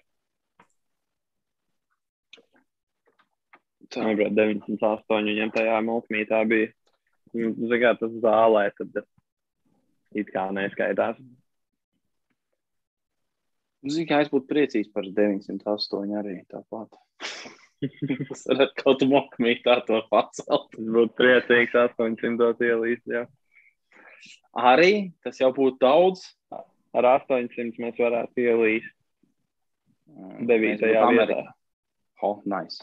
Tā 3.94 4.11
bija 4.18 4.33
908. 4.35 5.31
Viņam 5.31 5.54
tajā 5.54 5.78
mokmītā 5.87 6.42
bija. 6.50 6.72
Zinām, 7.37 7.94
tas 8.00 8.18
zālē 8.24 8.64
tad 8.74 9.04
it 10.16 10.30
kā 10.34 10.48
neskaitās. 10.54 11.18
Zinu, 13.88 14.06
ka 14.10 14.22
es 14.24 14.30
būtu 14.32 14.48
priecīgs 14.50 14.90
par 14.94 15.06
908 15.06 16.16
arī 16.18 16.40
tāpat. 16.50 16.96
Tas 18.28 18.46
var 18.50 18.72
kaut 18.80 19.02
kā 19.02 19.06
mokmītā 19.06 19.76
to 19.86 20.00
pacelt. 20.10 20.70
Tas 20.74 20.88
būtu 20.96 21.14
priecīgs 21.20 21.76
800 21.78 22.66
ielīst, 22.72 23.04
jā. 23.06 23.26
Arī 24.58 25.12
tas 25.22 25.38
jau 25.38 25.52
būtu 25.54 25.78
daudz. 25.84 26.24
Ar 26.96 27.06
800 27.06 27.78
mēs 27.78 28.00
varētu 28.00 28.42
ielīst. 28.42 28.94
9. 30.48 30.82
vietā. 30.82 31.42
Oh, 32.24 32.40
nice. 32.48 32.82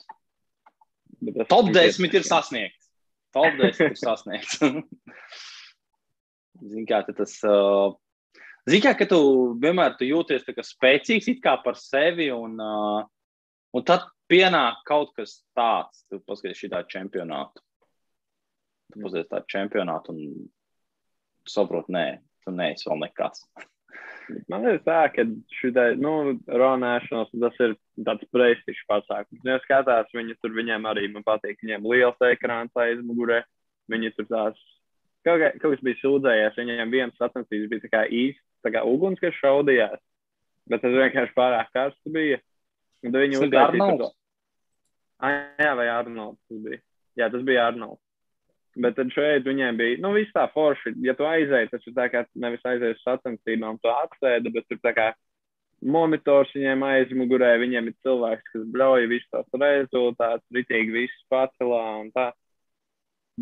Top 1.50 1.74
10 1.74 2.14
ir 2.14 2.24
sasniegts. 2.24 2.88
Top 3.36 3.58
10 3.60 3.90
ir 3.90 4.00
sasniegts. 4.00 4.62
Zini, 6.66 6.86
kā 6.90 7.02
tas. 7.08 7.38
Uh, 7.46 7.94
Zini, 8.66 8.82
kā, 8.86 8.96
ka 8.98 9.08
tu 9.10 9.20
vienmēr 9.62 9.98
tu 10.00 10.08
jūties 10.08 10.46
spēcīgs 10.72 11.30
par 11.44 11.78
sevi, 11.78 12.32
un, 12.34 12.58
uh, 12.62 13.06
un 13.76 13.86
tad 13.86 14.08
pienāk 14.32 14.82
kaut 14.88 15.14
kas 15.18 15.38
tāds, 15.58 16.06
tu 16.10 16.20
paskaties 16.26 16.64
šī 16.64 16.72
tādu 16.74 16.92
čempionātu. 16.96 17.62
Tu 18.94 19.02
paskaties 19.04 19.30
tādu 19.30 19.52
čempionātu 19.54 20.16
un 20.16 20.50
saproti, 21.50 21.94
nē, 21.94 22.08
tu 22.46 22.54
neesi 22.56 22.90
vēl 22.90 23.06
nekas. 23.06 23.46
Man 24.50 24.66
liekas, 24.66 24.84
tā, 24.86 25.02
ka 25.14 25.26
šitai, 25.60 25.92
nu, 26.02 26.36
runāšanas 26.50 27.30
tas 27.30 27.60
ir 27.62 27.76
tāds 28.08 28.26
prestižs 28.34 28.82
pasākums. 28.90 29.44
Ja 29.46 29.60
skatās, 29.64 30.10
viņi 30.16 30.38
tur 30.42 30.56
viņiem 30.56 30.88
arī, 30.90 31.06
man 31.14 31.24
patīk, 31.28 31.60
viņiem 31.62 31.86
liels 31.92 32.26
ekrāns 32.26 32.74
aizmugurē. 32.82 33.44
Viņi 33.92 34.12
tur 34.18 34.26
tās, 34.32 34.58
kaut, 35.26 35.42
kā, 35.42 35.52
kaut 35.62 35.76
kas 35.76 35.84
bija 35.86 36.02
sūdzējies, 36.02 36.60
viņiem 36.60 36.94
viens 36.94 37.18
sacensības 37.22 37.72
bija 37.72 37.86
tā 37.86 37.92
kā 37.92 38.04
īsts, 38.08 38.44
tā 38.66 38.72
kā 38.76 38.86
uguns, 38.88 39.22
kas 39.22 39.36
šaudījās. 39.42 40.02
Bet 40.70 40.82
tas 40.82 40.96
vienkārši 40.96 41.36
pārāk 41.38 41.70
karsts 41.76 42.14
bija. 42.14 42.40
Un 43.06 43.14
tad 43.14 43.22
viņi 43.22 43.42
uztaisīja 43.42 43.98
to. 44.02 44.10
Ah, 45.24 45.36
jā, 45.62 45.76
vai 45.78 45.86
Arnolds 45.94 46.42
tas 46.50 46.64
bija. 46.64 46.82
Jā, 47.20 47.30
tas 47.32 47.46
bija 47.48 47.70
Arnolds. 47.70 48.02
Bet 48.76 48.98
tad 48.98 49.14
šeit 49.16 49.46
viņiem 49.48 49.78
bija, 49.80 50.00
nu, 50.04 50.12
viss 50.18 50.34
tā 50.36 50.50
forši. 50.52 50.98
Ja 51.06 51.14
tu 51.16 51.24
aizēji, 51.28 51.70
tas 51.72 51.86
ir 51.88 51.94
tā 51.96 52.10
kā 52.12 52.26
nevis 52.44 52.66
aizēji 52.68 52.98
uz 52.98 53.06
sacensībām, 53.06 53.78
tu 53.80 53.92
atsēdi, 53.92 54.52
bet 54.52 54.68
tur 54.68 54.82
tā 54.84 54.92
kā 54.98 55.06
monitors 55.86 56.52
viņiem 56.56 56.84
aizmugurē, 56.84 57.54
viņiem 57.62 57.88
ir 57.92 57.96
cilvēks, 58.04 58.52
kas 58.52 58.66
bļauj 58.74 59.08
visu 59.12 59.30
tās 59.32 59.60
rezultātus, 59.62 60.48
ritīgi 60.58 60.96
visu 60.98 61.22
pacelā 61.32 61.84
un 62.02 62.12
tā. 62.16 62.30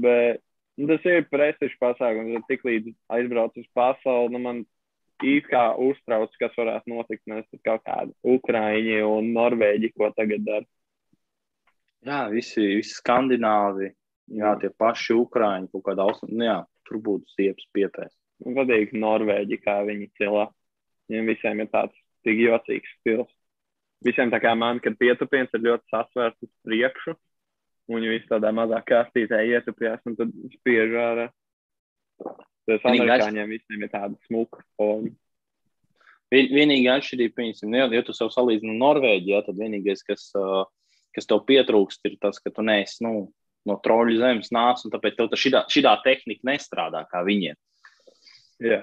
Bet 0.04 0.42
nu, 0.80 0.88
tas 0.90 1.08
ir 1.10 1.26
prestižs 1.32 1.80
pasākums, 1.82 2.34
tad 2.38 2.48
tik 2.50 2.64
līdz 2.68 2.94
aizbrauc 3.18 3.58
uz 3.60 3.68
pasauli, 3.78 4.34
nu, 4.34 4.42
man 4.44 4.64
it 5.24 5.48
kā 5.48 5.64
uztrauc, 5.80 6.34
kas 6.40 6.56
varētu 6.58 6.92
notikt. 6.92 7.24
Mēs 7.30 7.46
tur 7.52 7.62
kaut 7.64 7.84
kādi 7.88 8.14
Ukrāņi 8.36 9.02
un 9.08 9.32
Norvēģi, 9.36 9.94
ko 9.98 10.10
tagad 10.18 10.44
dara. 10.48 10.68
Jā, 12.04 12.26
visi, 12.34 12.60
visi 12.82 12.98
skandināvi, 12.98 13.94
jā, 14.36 14.56
tie 14.60 14.72
paši 14.76 15.16
Ukrāņi, 15.16 15.70
kaut 15.72 15.86
kāda 15.86 16.08
austruma, 16.10 16.36
nu 16.36 16.50
jā, 16.50 16.58
tur 16.90 17.00
būtu 17.06 17.32
stiepes 17.32 17.70
piepēs. 17.76 18.12
Man 18.44 18.58
patīk 18.58 18.92
Norvēģi, 18.98 19.62
kā 19.64 19.80
viņi 19.88 20.10
cilā. 20.20 20.50
Viņiem 21.08 21.30
visiem 21.32 21.62
ir 21.64 21.70
tāds 21.72 21.96
tik 22.28 22.42
jocīgs 22.44 22.92
stils. 22.98 23.32
Visiem 24.04 24.32
tā 24.34 24.42
kā 24.44 24.52
man, 24.60 24.82
kad 24.84 24.98
pietupiens 25.00 25.52
ir 25.56 25.64
ļoti 25.64 25.94
sasvērts 25.94 26.44
uz 26.44 26.52
priekšu, 26.68 27.16
viņi 27.92 28.12
visi 28.12 28.30
tādā 28.30 28.52
mazā 28.56 28.80
kastītē 28.88 29.42
ietupjās, 29.50 30.04
un 30.08 30.18
tad 30.20 30.32
spiež 30.58 30.96
ārā. 31.00 31.28
Tas 32.70 32.86
amerikāņiem 32.88 33.52
visiem 33.52 33.84
ir 33.84 33.92
tāda 33.92 34.16
smuka 34.28 34.64
forma. 34.80 35.12
Vienīgā 36.34 36.96
atšķirība, 36.98 37.36
piemēram, 37.38 37.76
ja, 37.78 37.88
ja 38.00 38.04
tu 38.06 38.16
sev 38.16 38.32
salīdzini 38.34 38.80
Norvēģiju, 38.80 39.42
tad 39.46 39.60
vienīgais, 39.60 40.02
kas, 40.08 40.32
kas 41.14 41.30
tev 41.30 41.44
pietrūkst, 41.50 42.08
ir 42.10 42.16
tas, 42.24 42.40
ka 42.42 42.50
tu 42.56 42.66
neesi 42.66 43.04
nu, 43.06 43.28
no 43.70 43.76
troļu 43.84 44.18
zemes 44.22 44.50
nācis, 44.56 44.88
un 44.88 44.96
tāpēc 44.96 45.20
tev 45.20 45.36
šitā, 45.38 45.66
šitā 45.70 45.94
tehnika 46.06 46.50
nestrādā 46.50 47.04
kā 47.12 47.22
viņiem. 47.28 47.60
Jā. 48.64 48.82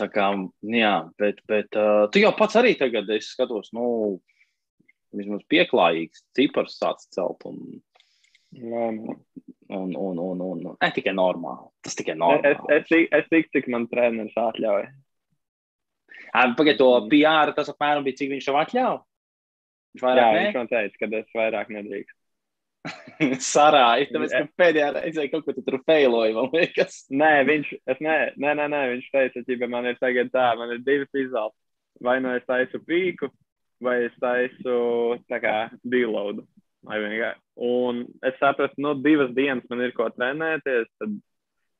Tā 0.00 0.06
kā, 0.08 0.30
jā, 0.72 0.94
bet, 1.20 1.42
bet 1.50 1.76
uh, 1.76 2.06
tu 2.08 2.22
jau 2.22 2.32
pats 2.38 2.56
arī 2.56 2.72
tagad, 2.80 3.10
es 3.12 3.28
skatos, 3.34 3.68
nu, 3.76 3.84
vismaz 5.16 5.44
pieklājīgs 5.52 6.24
cipars 6.36 6.78
sāc 6.80 7.04
celt. 7.12 7.44
Un. 7.48 7.82
Un, 8.62 9.16
un, 9.68 10.18
un, 10.18 10.40
un, 10.50 10.62
ne 10.80 10.90
tikai 10.96 11.14
normāli. 11.16 11.68
Tas 11.84 11.96
tikai 11.98 12.14
Es, 12.14 12.20
normāli. 12.20 12.52
es, 12.52 12.58
es, 12.80 12.86
tik- 12.90 13.08
es 13.20 13.28
tik, 13.32 13.50
cik 13.54 13.68
man 13.72 13.88
treneris 13.90 14.36
atļauj. 14.38 14.86
Pagaidiet, 16.56 16.78
to 16.80 16.90
PR 17.10 17.52
tas 17.56 17.70
apmēram 17.72 18.04
bija, 18.06 18.18
cik 18.20 18.30
viņš 18.34 18.46
tev 18.50 18.58
atļāva. 18.62 19.00
Viņš 19.96 20.02
Jā, 20.02 20.06
vairāk 20.10 20.38
viņš 20.40 20.56
man 20.60 20.70
teica, 20.72 21.00
ka 21.00 21.10
es 21.20 21.34
vairāk 21.36 21.70
nedrīkst. 21.72 22.16
ne? 23.18 23.36
Sarāja, 23.42 24.06
tāpēc, 24.12 24.34
ka 24.36 24.42
pēdējā 24.62 24.88
reizē 24.94 25.24
kaut 25.32 25.46
ko 25.46 25.54
tu 25.56 25.62
tur 25.66 25.78
feiloji, 25.88 26.34
man 26.36 26.50
liekas. 26.52 26.98
Nē, 27.10 27.30
viņš, 27.48 27.70
es 27.94 28.02
ne, 28.04 28.16
nē, 28.38 28.52
nē, 28.60 28.66
nē, 28.70 28.82
viņš 28.92 29.08
teica, 29.14 29.42
ka 29.62 29.68
man 29.72 29.88
ir 29.90 29.96
tagad 30.02 30.30
tā, 30.34 30.50
man 30.60 30.74
ir 30.76 30.84
divas 30.86 31.10
izvēles. 31.16 31.56
Vai 32.04 32.18
nu 32.20 32.34
es 32.36 32.44
taisu 32.46 32.78
pīku, 32.84 33.30
vai 33.82 33.96
es 34.10 34.14
taisu 34.20 34.76
tā 35.32 35.40
kā 35.42 35.54
deloadu. 35.82 36.44
Vai 36.86 37.00
vienkārši. 37.02 37.42
Un 37.66 38.02
es 38.26 38.36
sapratu, 38.38 38.78
nu, 38.82 38.94
divas 39.02 39.32
dienas 39.34 39.66
man 39.70 39.82
ir 39.82 39.94
ko 39.96 40.06
trenēties, 40.14 40.86
tad 41.00 41.16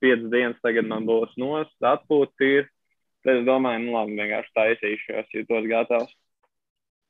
piecas 0.02 0.30
dienas 0.32 0.62
tagad 0.64 0.88
man 0.90 1.06
būs 1.08 1.36
nost, 1.40 1.76
atpūta 1.84 2.48
ir. 2.48 2.70
Tad 3.26 3.40
es 3.40 3.46
domāju, 3.46 3.84
nu, 3.84 3.94
labi, 3.96 4.18
vienkārši 4.18 5.18
es 5.20 5.34
jūtos 5.34 5.68
gatavs. 5.70 6.12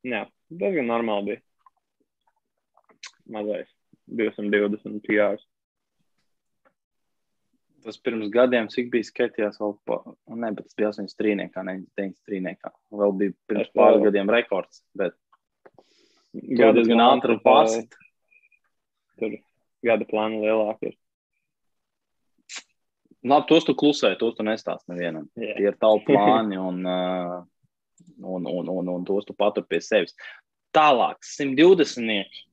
Jā, 0.07 0.25
tas 0.53 0.77
gan 0.77 0.89
normāli 0.89 1.33
bija. 1.33 1.43
Mazais. 3.33 3.71
220 4.07 5.03
PR. 5.03 5.41
Tas 7.83 7.99
pirms 8.03 8.31
gadiem, 8.35 8.69
cik 8.71 8.89
bija 8.91 9.07
skatījās, 9.07 9.59
vēl 9.63 9.75
pa, 9.87 9.99
ne, 10.35 10.51
bet 10.55 10.67
tas 10.67 10.79
bija 10.79 10.91
8 10.91 11.11
strīniekā, 11.11 11.63
ne 11.67 11.77
9 11.99 12.17
strīniekā. 12.23 12.73
Vēl 13.03 13.15
bija 13.21 13.35
pirms 13.51 13.71
pāris 13.75 14.03
gadiem 14.07 14.31
rekords, 14.35 14.83
bet 14.99 15.15
Jau 16.37 16.71
diezgan 16.77 17.03
ātri 17.05 17.39
pārsit. 17.45 17.97
Tur 19.21 19.37
gada 19.87 20.07
plāna 20.09 20.41
lielāka. 20.43 20.91
ir. 20.91 20.97
Labi, 23.27 23.49
tos 23.49 23.67
tu 23.67 23.75
klusē, 23.75 24.13
tos 24.21 24.37
tu 24.39 24.45
nestāst 24.47 24.87
nevienam. 24.91 25.27
Jā. 25.35 25.55
Tie 25.57 25.71
ir 25.71 25.79
tavi 25.83 26.05
plāni 26.07 26.59
un, 26.61 26.83
un, 26.87 28.47
un, 28.47 28.69
un, 28.71 28.91
un 28.93 29.07
tos 29.09 29.27
tu 29.27 29.35
patur 29.35 29.67
pie 29.67 29.81
sevis. 29.83 30.15
Tālāk, 30.77 31.25
120. 31.25 32.45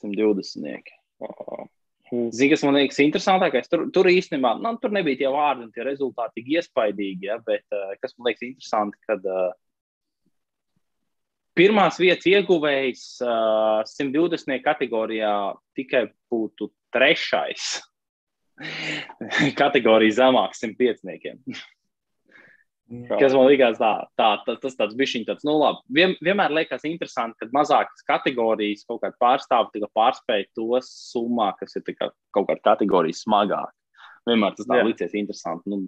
120. 0.00 0.96
O, 1.20 1.68
Zini, 2.10 2.48
kas 2.50 2.64
man 2.66 2.74
liekas 2.74 2.98
interesantākais? 3.04 3.68
Tur, 3.70 3.84
tur 3.94 4.08
īstenībā 4.10 4.56
nu, 4.58 4.72
tur 4.82 4.90
nebija 4.94 5.20
tie 5.20 5.30
vārdi 5.30 5.68
un 5.68 5.74
tie 5.74 5.84
rezultāti 5.86 6.40
tik 6.40 6.48
iespaidīgi, 6.56 7.28
ja, 7.28 7.36
bet 7.46 7.62
kas 8.02 8.16
man 8.16 8.30
liekas 8.30 8.48
interesanti, 8.48 8.98
kad 9.06 9.28
uh, 9.30 9.52
pirmās 11.58 11.98
vietas 12.00 12.28
ieguvējs 12.30 13.04
uh, 13.24 13.82
120. 13.88 14.60
kategorijā 14.64 15.34
tikai 15.78 16.06
būtu 16.32 16.70
trešais. 16.94 17.76
Kategorija 19.60 20.18
zemāk 20.20 20.56
105. 20.58 21.06
Kas 22.90 23.34
man 23.36 23.46
liekas, 23.46 23.76
tā, 23.78 23.90
tā, 24.18 24.28
tā, 24.42 24.56
tas 24.58 24.74
tāds 24.74 24.96
bišķiņ 24.98 25.26
tāds, 25.28 25.44
nu 25.46 25.54
labi. 25.60 25.78
Vien, 25.94 26.16
vienmēr 26.26 26.50
liekas 26.56 26.82
interesanti, 26.88 27.38
kad 27.38 27.52
mazākas 27.54 28.02
kategorijas 28.08 28.82
kaut 28.88 29.04
kādā 29.04 29.14
pārstāv 29.22 29.68
tika 29.70 29.86
pārspēj 29.94 30.48
tos 30.58 30.88
summā, 31.12 31.52
kas 31.60 31.78
ir 31.78 31.84
kā 31.94 32.10
kaut 32.34 32.48
kāda 32.48 32.64
kategorija 32.72 33.14
smagāk. 33.14 33.70
Vienmēr 34.26 34.56
tas 34.58 34.66
tā 34.66 34.80
Jā. 34.80 34.88
licies 34.88 35.14
interesanti. 35.16 35.70
Nu, 35.70 35.78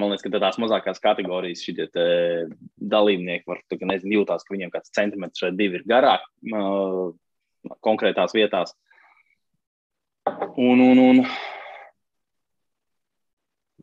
man 0.00 0.12
liekas, 0.12 0.24
ka 0.24 0.40
tās 0.42 0.58
mazākās 0.62 1.02
kategorijas 1.02 1.62
šie 1.64 1.86
dalībnieki 2.94 3.48
var, 3.50 3.62
nezinu, 3.90 4.20
jūtās, 4.20 4.44
ka 4.44 4.54
viņiem 4.54 4.72
kāds 4.74 4.94
centimetrs 4.94 5.44
vai 5.46 5.52
divi 5.58 5.80
ir 5.80 5.86
garāk 5.88 6.24
uh, 6.52 7.12
konkrētās 7.84 8.34
vietās. 8.36 8.74
Un, 10.56 10.80
un, 10.80 11.02
un, 11.02 11.24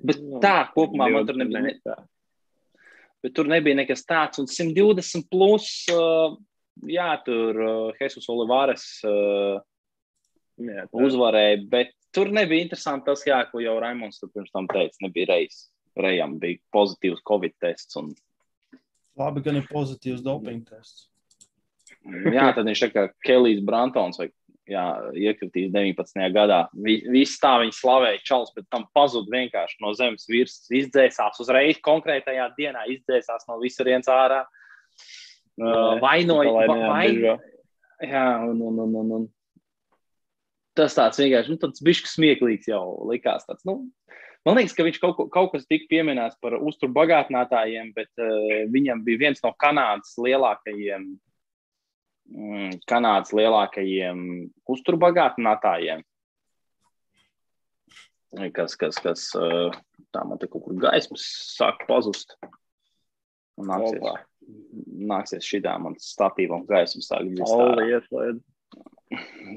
Bet 0.01 0.17
tā 0.41 0.55
kopumā 0.73 1.11
man 1.13 1.27
tur 1.27 1.37
nebija. 1.37 1.59
Ne, 1.61 1.97
bet 3.21 3.35
tur 3.37 3.49
nebija 3.51 3.77
nekas 3.77 4.01
tāds. 4.09 4.41
Un 4.41 4.47
120 4.49 5.27
plus, 5.29 5.67
uh, 5.93 6.33
jā, 6.89 7.11
tur 7.21 7.59
uh, 7.61 7.99
Jesus 8.01 8.25
Olivāres 8.33 8.87
uh, 9.05 9.61
Jā, 10.61 10.85
uzvarēja. 10.93 11.61
Bet 11.71 11.93
tur 12.13 12.31
nebija 12.33 12.65
interesanti 12.65 13.07
tas, 13.09 13.23
jā, 13.27 13.39
ko 13.51 13.61
jau 13.63 13.77
Raimons 13.81 14.19
tur 14.21 14.31
pirms 14.33 14.51
tam 14.53 14.67
teica. 14.71 14.97
Nebija 15.05 15.31
reizes. 15.33 15.70
Rejam 15.99 16.37
bija 16.39 16.59
pozitīvs 16.73 17.23
Covid 17.27 17.53
tests. 17.59 17.95
Un, 17.99 18.13
Labi, 19.19 19.41
gan 19.43 19.57
ir 19.59 19.65
pozitīvs 19.67 20.21
doping 20.23 20.63
tests. 20.69 21.07
jā, 22.07 22.47
tad 22.55 22.65
viņš 22.65 22.79
tā 22.85 22.91
kā 22.93 23.03
Kelijs 23.25 23.59
Brantons 23.67 24.17
vai 24.21 24.29
jā, 24.71 24.85
iekritīs 25.19 25.71
19. 25.73 26.31
gadā. 26.33 26.61
Vi- 26.73 27.03
Viss 27.11 27.37
tā 27.41 27.57
viņa 27.59 27.75
slavēja, 27.75 28.21
Čals, 28.23 28.53
bet 28.55 28.65
tam 28.71 28.85
pazuda 28.95 29.27
vienkārši 29.35 29.81
no 29.83 29.91
zemes 29.93 30.25
virsmas. 30.29 30.69
Izdzēsās 30.71 31.41
uzreiz 31.43 31.77
konkrētajā 31.83 32.47
dienā, 32.57 32.85
izdzēsās 32.87 33.45
no 33.49 33.59
visurienes 33.59 34.07
ārā. 34.07 34.45
Uh, 35.61 35.99
vainoja, 35.99 36.53
Lai 36.55 36.67
va- 36.67 36.87
vai, 36.87 37.07
neatbižo. 37.11 37.35
jā, 38.07 38.25
un, 38.49 38.61
un, 38.61 38.79
un, 38.79 38.95
un, 38.95 39.11
un. 39.19 39.27
Tas 40.73 40.95
tāds 40.95 41.19
vienkārši, 41.19 41.51
nu, 41.51 41.57
tāds 41.59 41.83
bišķi 41.83 42.07
smieklīgs 42.15 42.69
jau 42.71 42.85
likās. 43.11 43.43
Tāds, 43.45 43.65
nu, 43.67 43.91
man 44.47 44.57
liekas, 44.57 44.73
ka 44.77 44.85
viņš 44.87 44.99
kaut, 45.01 45.15
ko- 45.17 45.27
kaut 45.33 45.51
kas 45.55 45.67
tika 45.69 45.89
pieminēts 45.91 46.39
par 46.41 46.55
uzturu 46.59 46.93
bagātinātājiem, 46.97 47.91
bet 47.97 48.09
uh, 48.21 48.63
viņam 48.73 49.03
bija 49.05 49.25
viens 49.27 49.43
no 49.43 49.51
Kanādas 49.61 50.15
lielākajiem, 50.21 51.05
mm, 52.31 52.79
Kanādas 52.89 53.33
lielākajiem 53.37 54.23
uzturu 54.67 55.01
bagātinātājiem. 55.03 56.01
Kas, 58.55 58.77
kas, 58.79 58.95
kas 59.03 59.25
uh, 59.35 59.73
tā 60.15 60.21
man 60.23 60.39
te 60.39 60.47
kaut 60.47 60.63
kur 60.63 60.77
gaismas 60.79 61.25
sāk 61.57 61.81
pazust. 61.89 62.37
Nāksies, 63.61 63.99
Opa. 63.99 64.13
nāksies 65.11 65.43
šitā 65.45 65.73
man 65.83 65.97
statīvam 65.99 66.63
gaismu 66.69 67.03
sāk 67.03 67.27
ieslēdz. 67.27 68.39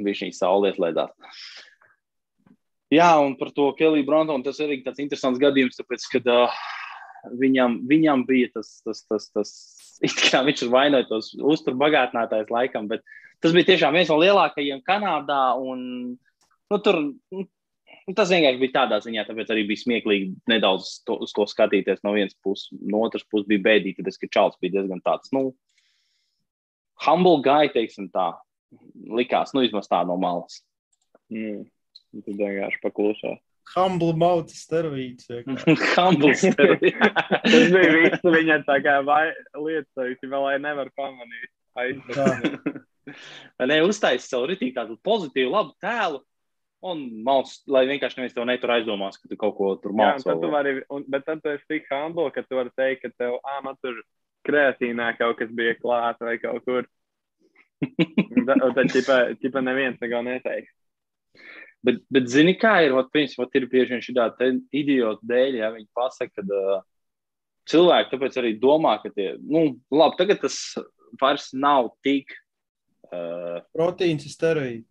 viņš 0.04 0.24
viņa 0.26 0.36
saulē 0.40 0.72
ieslēdzās. 0.72 1.14
Jā, 2.92 3.14
un 3.22 3.34
par 3.40 3.50
to 3.56 3.70
Keliju 3.78 4.04
Brontonu 4.06 4.44
tas 4.44 4.60
arī 4.62 4.82
tāds 4.84 5.00
interesants 5.02 5.40
gadījums, 5.40 5.78
tāpēc, 5.78 6.04
ka 6.12 6.20
uh, 6.30 6.58
viņam, 7.40 7.78
viņam 7.88 8.24
bija 8.28 8.50
tas, 8.54 8.76
tas, 8.84 9.02
tas, 9.08 9.30
tas 9.34 9.54
kā 10.30 10.42
viņš 10.44 10.66
ir 10.66 10.72
vainojis 10.74 11.10
tos 11.10 11.32
uzturu 11.38 11.80
bagātinātājs 11.80 12.52
laikam, 12.52 12.88
bet 12.90 13.04
tas 13.42 13.54
bija 13.56 13.72
tiešām 13.72 13.96
viens 13.96 14.12
no 14.12 14.20
lielākajiem 14.20 14.84
Kanādā, 14.86 15.42
un 15.60 15.80
nu, 16.14 16.78
tur, 16.84 17.00
nu, 17.32 17.46
tas 18.16 18.32
vienkārši 18.32 18.60
bija 18.60 18.76
tādā 18.78 19.00
ziņā, 19.04 19.26
tāpēc 19.28 19.52
arī 19.54 19.66
bija 19.70 19.84
smieklīgi 19.84 20.32
nedaudz 20.50 20.98
to, 21.08 21.18
uz 21.24 21.34
to 21.36 21.46
skatīties 21.50 22.04
no 22.04 22.14
vienas 22.16 22.36
puses, 22.44 22.70
no 22.80 23.04
otras 23.06 23.26
puses 23.30 23.48
bija 23.50 23.64
bēdīgi, 23.68 24.00
tāpēc, 24.00 24.20
ka 24.20 24.32
Čāls 24.38 24.60
bija 24.62 24.78
diezgan 24.78 25.02
tāds, 25.04 25.32
nu, 25.36 25.48
humble 27.06 27.40
guy, 27.44 27.70
teiksim 27.74 28.10
tā, 28.14 28.32
likās, 29.14 29.54
nu, 29.54 29.64
vismaz 29.64 29.90
tā 29.90 30.04
no 30.06 30.18
malas. 30.20 30.62
Mm. 31.32 31.64
Tad 32.14 32.38
vienkārši 32.38 32.80
paklusā. 32.82 33.34
Humble 33.74 34.12
mouth 34.20 34.52
steroīds. 34.52 35.30
humble 35.96 36.34
story. 36.42 36.92
Tas 36.92 37.72
bija 37.72 37.94
viss 37.96 38.26
viņa 38.36 38.60
tā 38.68 38.78
kā 38.84 38.98
vai 39.06 39.24
lietas, 39.56 40.20
vēl 40.22 40.44
lai 40.44 40.58
nevar 40.62 40.92
pamanīt. 40.98 41.50
Ne 43.64 43.80
uztaisīt 43.84 44.28
savu 44.28 44.46
ritīgi 44.52 44.76
tādu 44.76 44.98
pozitīvu, 45.04 45.50
labu 45.56 45.74
tēlu. 45.82 46.22
Un 46.84 47.00
mals, 47.24 47.62
lai 47.72 47.86
vienkārši 47.88 48.18
neviens 48.18 48.34
tev 48.36 48.44
netur 48.44 48.74
aizdomās, 48.74 49.16
ka 49.16 49.30
tu 49.30 49.38
kaut 49.40 49.54
ko 49.56 49.70
tur 49.80 49.94
Jā, 49.94 49.96
un 49.96 50.00
mācīji. 50.02 50.26
tad 50.28 50.42
tu 50.42 50.50
vari, 50.52 50.74
un, 50.92 51.06
bet 51.08 51.24
tad 51.24 51.40
tu 51.40 51.48
esi 51.54 51.64
tik 51.70 51.86
humble, 51.88 52.28
ka 52.34 52.42
tu 52.44 52.58
vari 52.58 52.72
teikt, 52.76 53.06
ka 53.06 53.08
tev, 53.22 53.38
ā, 53.40 53.54
man 53.64 53.78
tur 53.80 54.02
kreatīnā 54.44 55.06
kaut 55.16 55.38
kas 55.40 55.48
bija 55.56 55.78
klāts 55.80 56.20
vai 56.20 56.36
kaut 56.42 56.60
kur. 56.68 56.88
Tad, 58.44 58.78
ķipa, 58.92 59.16
ķipa 59.40 59.62
neviens 59.64 59.96
neko 60.00 60.20
neteiks. 60.28 60.72
Bet, 61.84 62.00
bet 62.12 62.30
zini, 62.32 62.54
kā 62.56 62.78
ir? 62.86 62.94
Ot, 62.96 63.10
principā, 63.12 63.44
ir 63.58 63.66
bieži 63.68 63.92
vien 63.92 64.02
šī 64.04 64.14
tāda 64.16 64.48
idiota 64.72 65.20
dēļ, 65.28 65.58
ja 65.60 65.68
viņi 65.74 65.90
pasaka, 65.96 66.40
ka 66.40 66.44
uh, 66.48 66.80
cilvēki 67.70 68.14
tāpēc 68.14 68.40
arī 68.40 68.54
domā, 68.62 68.96
ka 69.02 69.12
tie, 69.12 69.34
nu, 69.44 69.66
labi, 69.92 70.18
tagad 70.20 70.40
tas 70.46 70.56
vairs 71.20 71.50
nav 71.52 71.92
tik, 72.04 72.32
uh, 73.10 73.60
Proteīns 73.76 74.24
ir 74.24 74.32
steroīds. 74.32 74.88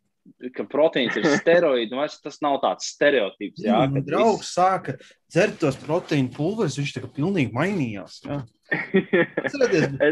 ka 0.56 0.63
proteīns 0.69 1.17
ir 1.19 1.25
steroīds, 1.34 1.91
nu, 1.91 1.99
vairs 1.99 2.19
tas 2.23 2.38
nav 2.45 2.62
tāds 2.63 2.93
stereotips. 2.93 3.63
Jā, 3.65 3.73
Jā, 3.73 3.79
ka 3.88 3.97
man 3.97 4.06
draugs 4.08 4.53
sāka 4.56 4.95
dzert 5.34 5.58
tos 5.60 5.79
proteīnu 5.82 6.32
pulverus, 6.36 6.77
viņš 6.79 6.93
tā 6.95 7.03
kā 7.03 7.10
pilnīgi 7.17 7.56
mainījās. 7.58 8.21
Es 9.43 9.53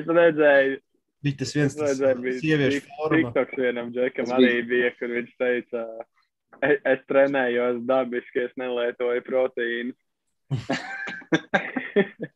redzēju, 0.05 0.75
bija 1.23 1.37
tas 1.39 1.53
viens 1.55 1.71
es 1.71 1.77
tas 1.77 1.93
redzēju, 1.93 2.23
bija 2.25 2.41
sieviešu 2.41 2.81
forma. 2.97 3.21
TikToks 3.21 3.61
vienam 3.61 3.93
džekam 3.95 4.33
arī 4.35 4.51
bija, 4.67 4.91
kur 4.99 5.13
viņš 5.15 5.31
teica, 5.39 5.85
es, 6.59 6.77
es 6.93 7.05
trenējos 7.09 7.81
dabiski, 7.87 8.47
es 8.47 8.53
nelietoju 8.59 9.25
proteīnu. 9.27 9.93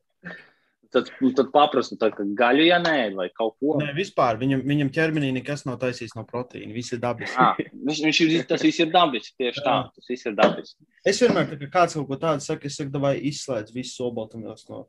tad, 0.95 1.10
tad 1.36 1.49
paprastu, 1.54 1.97
tad, 1.99 2.13
ka 2.15 2.25
gaļu, 2.39 2.65
ja 2.69 2.78
nē, 2.82 2.97
vai 3.17 3.28
kaut 3.36 3.58
ko. 3.60 3.75
Nē, 3.82 3.91
vispār 3.97 4.39
viņam, 4.41 4.63
viņam 4.67 4.91
ķermenī 4.95 5.32
nekas 5.36 5.65
nav 5.67 5.80
taisīts 5.82 6.15
no 6.17 6.23
proteīna. 6.28 6.71
Viss 6.75 6.95
ir 6.95 7.01
dabisks. 7.04 7.36
Ah, 7.41 7.60
viņš, 7.60 8.01
viņš 8.08 8.21
ir, 8.25 8.36
tas 8.49 8.63
viss 8.65 8.84
ir 8.84 8.91
dabiski, 8.93 9.36
tieši 9.43 9.65
tā, 9.65 9.75
tas 9.95 10.12
viss 10.12 10.30
ir 10.30 10.38
dabiski. 10.38 10.88
Es 11.06 11.19
vienmēr, 11.23 11.49
kad 11.51 11.67
kāds 11.73 11.97
kaut 11.99 12.08
ko 12.10 12.19
tādu 12.21 12.45
saka, 12.45 12.69
es 12.69 12.80
saku, 12.80 13.04
vai 13.04 13.17
izslēdz 13.32 13.75
visu 13.75 14.08
olbaltumvielas 14.08 14.67
no. 14.71 14.86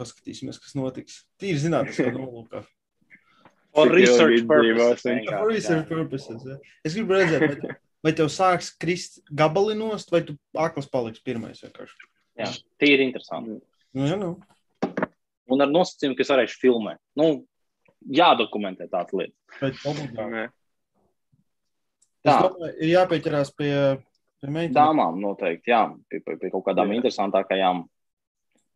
Paskatīsimies, 0.00 0.56
kas 0.62 0.72
notiks. 0.78 1.24
Tīri 1.40 1.60
zinātniskā 1.60 2.08
nolūkā. 2.16 2.64
For 3.76 3.92
research 3.92 4.46
purposes. 4.48 5.28
For 5.28 5.46
research 5.46 5.90
purposes. 5.90 6.46
Ja. 6.48 6.56
Es 6.82 6.96
gribu 6.96 7.14
redzēt, 7.14 7.60
vai, 7.60 7.76
vai 8.04 8.12
tev 8.16 8.30
sāks 8.32 8.70
krist 8.80 9.20
gabali 9.30 9.76
nost, 9.78 10.10
vai 10.12 10.22
tu 10.26 10.36
akls 10.56 10.88
paliks 10.90 11.22
pirmais 11.24 11.60
vienkārši. 11.64 12.08
Jā, 12.40 12.48
tīri 12.80 13.08
interesanti. 13.08 13.58
Nu, 13.96 14.06
jā, 14.08 14.16
nu. 14.20 14.34
Un 15.50 15.64
ar 15.64 15.70
nosacījumu, 15.70 16.16
ka 16.16 16.24
es 16.24 16.30
varēšu 16.30 16.60
filmēt. 16.62 17.00
Nu, 17.18 17.44
jādokumentē 18.06 18.86
tādas 18.88 19.12
lietas. 19.12 19.36
Bet 19.60 19.80
obligāti. 19.90 20.48
Tā. 22.20 22.36
domāju, 22.44 22.74
ir 22.84 22.90
jāpieķerās 22.92 23.50
pie, 23.56 23.72
pie 24.40 24.50
meitenēm. 24.52 24.76
Dāmām 24.76 25.20
noteikti, 25.22 25.72
jā, 25.72 25.86
pie, 26.12 26.20
pie, 26.20 26.36
pie 26.40 26.50
kaut 26.52 26.66
kādām 26.68 26.92
Jā. 26.92 27.00
interesantākajām 27.00 27.86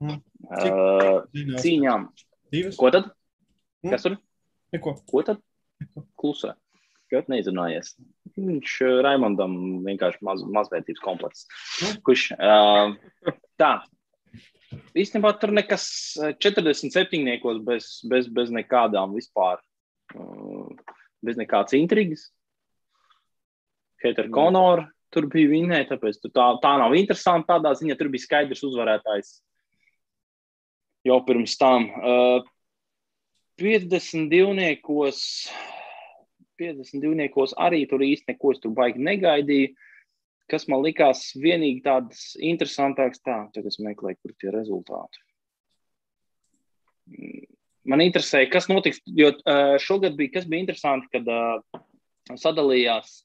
Mm. 0.03 0.19
uh, 0.51 1.23
cīņām. 1.63 2.09
Divas? 2.53 2.77
Ko 2.77 2.91
tad? 2.93 3.07
Mm. 3.85 3.93
Kas 3.95 4.03
tur? 4.05 4.17
Neko. 4.75 4.97
Ko 5.07 5.23
tad? 5.23 5.39
Klusē. 6.19 6.55
Kas? 7.15 7.27
Neizrunājies. 7.33 7.95
Viņš 8.37 8.77
uh, 8.85 8.95
Raimondam 9.07 9.57
vienkārši 9.87 10.23
maz, 10.27 10.45
mazvērtības 10.57 11.03
komplekss. 11.05 11.49
Kurš 12.07 12.31
uh, 12.37 12.95
tā. 13.61 13.75
Īstenībā 14.99 15.35
tur 15.39 15.55
nekas 15.55 15.87
uh, 16.21 16.33
47. 16.43 17.23
bez, 17.67 17.91
bez, 18.11 18.29
bez 18.29 18.53
nekādām 18.55 19.15
vispār, 19.17 19.63
uh, 20.19 20.97
bez 21.25 21.39
nekādas 21.41 21.77
intrigas. 21.79 22.29
Heter 24.05 24.29
Mm. 24.29 24.35
Konor 24.37 24.85
tur 25.15 25.29
bija 25.31 25.49
vinēja, 25.53 25.93
tāpēc 25.95 26.19
tā, 26.27 26.47
tā 26.61 26.73
nav 26.81 26.95
interesanti. 26.99 27.49
Tādā 27.49 27.73
ziņā 27.79 27.97
tur 27.97 28.11
bija 28.13 28.27
skaidrs 28.27 28.65
uzvarētājs 28.67 29.37
jau 31.05 31.21
pirms 31.25 31.57
tam. 31.61 31.89
Uh, 32.01 32.51
52. 33.61 35.15
52. 36.61 37.55
arī 37.67 37.83
tur 37.91 38.05
īsti 38.05 38.33
neko 38.33 38.55
es 38.55 38.63
tur 38.63 38.75
baigi 38.77 39.03
negaidīju. 39.03 39.75
Kas 40.51 40.67
man 40.69 40.83
likās 40.85 41.31
vienīgi 41.41 41.81
tāds 41.87 42.35
interesantāks, 42.37 43.23
tā, 43.25 43.47
tagad 43.55 43.71
es 43.73 43.81
meklēju, 43.81 44.19
kur 44.21 44.35
tie 44.37 44.51
rezultāti. 44.53 45.23
Man 47.89 48.03
interesēja, 48.05 48.51
kas 48.53 48.69
notiks, 48.69 49.01
jo 49.09 49.31
uh, 49.33 49.77
šogad 49.81 50.19
bija, 50.19 50.35
kas 50.37 50.49
bija 50.49 50.65
interesanti, 50.67 51.09
kad 51.13 51.31
uh, 51.33 51.81
sadalījās 52.41 53.23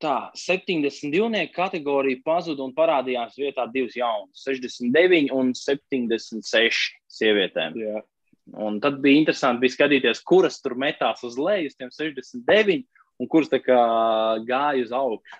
tā, 0.00 0.14
72. 0.36 1.42
kategorija 1.54 2.20
pazuda 2.24 2.64
un 2.64 2.72
parādījās 2.76 3.36
vietā 3.40 3.66
divas 3.72 3.96
jaunas, 3.96 4.44
69 4.46 5.32
un 5.36 5.52
76 5.56 6.88
sievietēm. 7.20 7.76
Jā. 7.80 8.02
Un 8.50 8.80
tad 8.82 8.98
bija 9.04 9.20
interesanti 9.20 9.62
bija 9.64 9.76
skatīties, 9.76 10.24
kuras 10.26 10.58
tur 10.62 10.74
metās 10.80 11.22
uz 11.26 11.36
leju, 11.38 11.70
uz 11.70 11.76
tiem 11.78 11.92
69, 11.94 12.82
un 13.20 13.30
kuras 13.30 13.52
gāja 13.52 14.82
uz 14.82 14.92
augšu. 14.96 15.38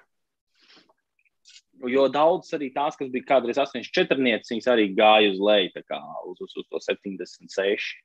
Jo 1.89 2.11
daudz 2.13 2.53
arī 2.53 2.69
tās, 2.75 2.99
kas 2.99 3.09
bija 3.09 3.25
kādreiz 3.25 3.59
84, 3.59 4.21
viņas 4.21 4.69
arī 4.69 4.91
gāja 4.93 5.33
uz 5.33 5.41
leju, 5.41 5.83
kā 5.89 5.99
uz, 6.29 6.43
uz, 6.45 6.53
uz 6.61 6.67
to 6.69 6.81
76. 6.85 7.97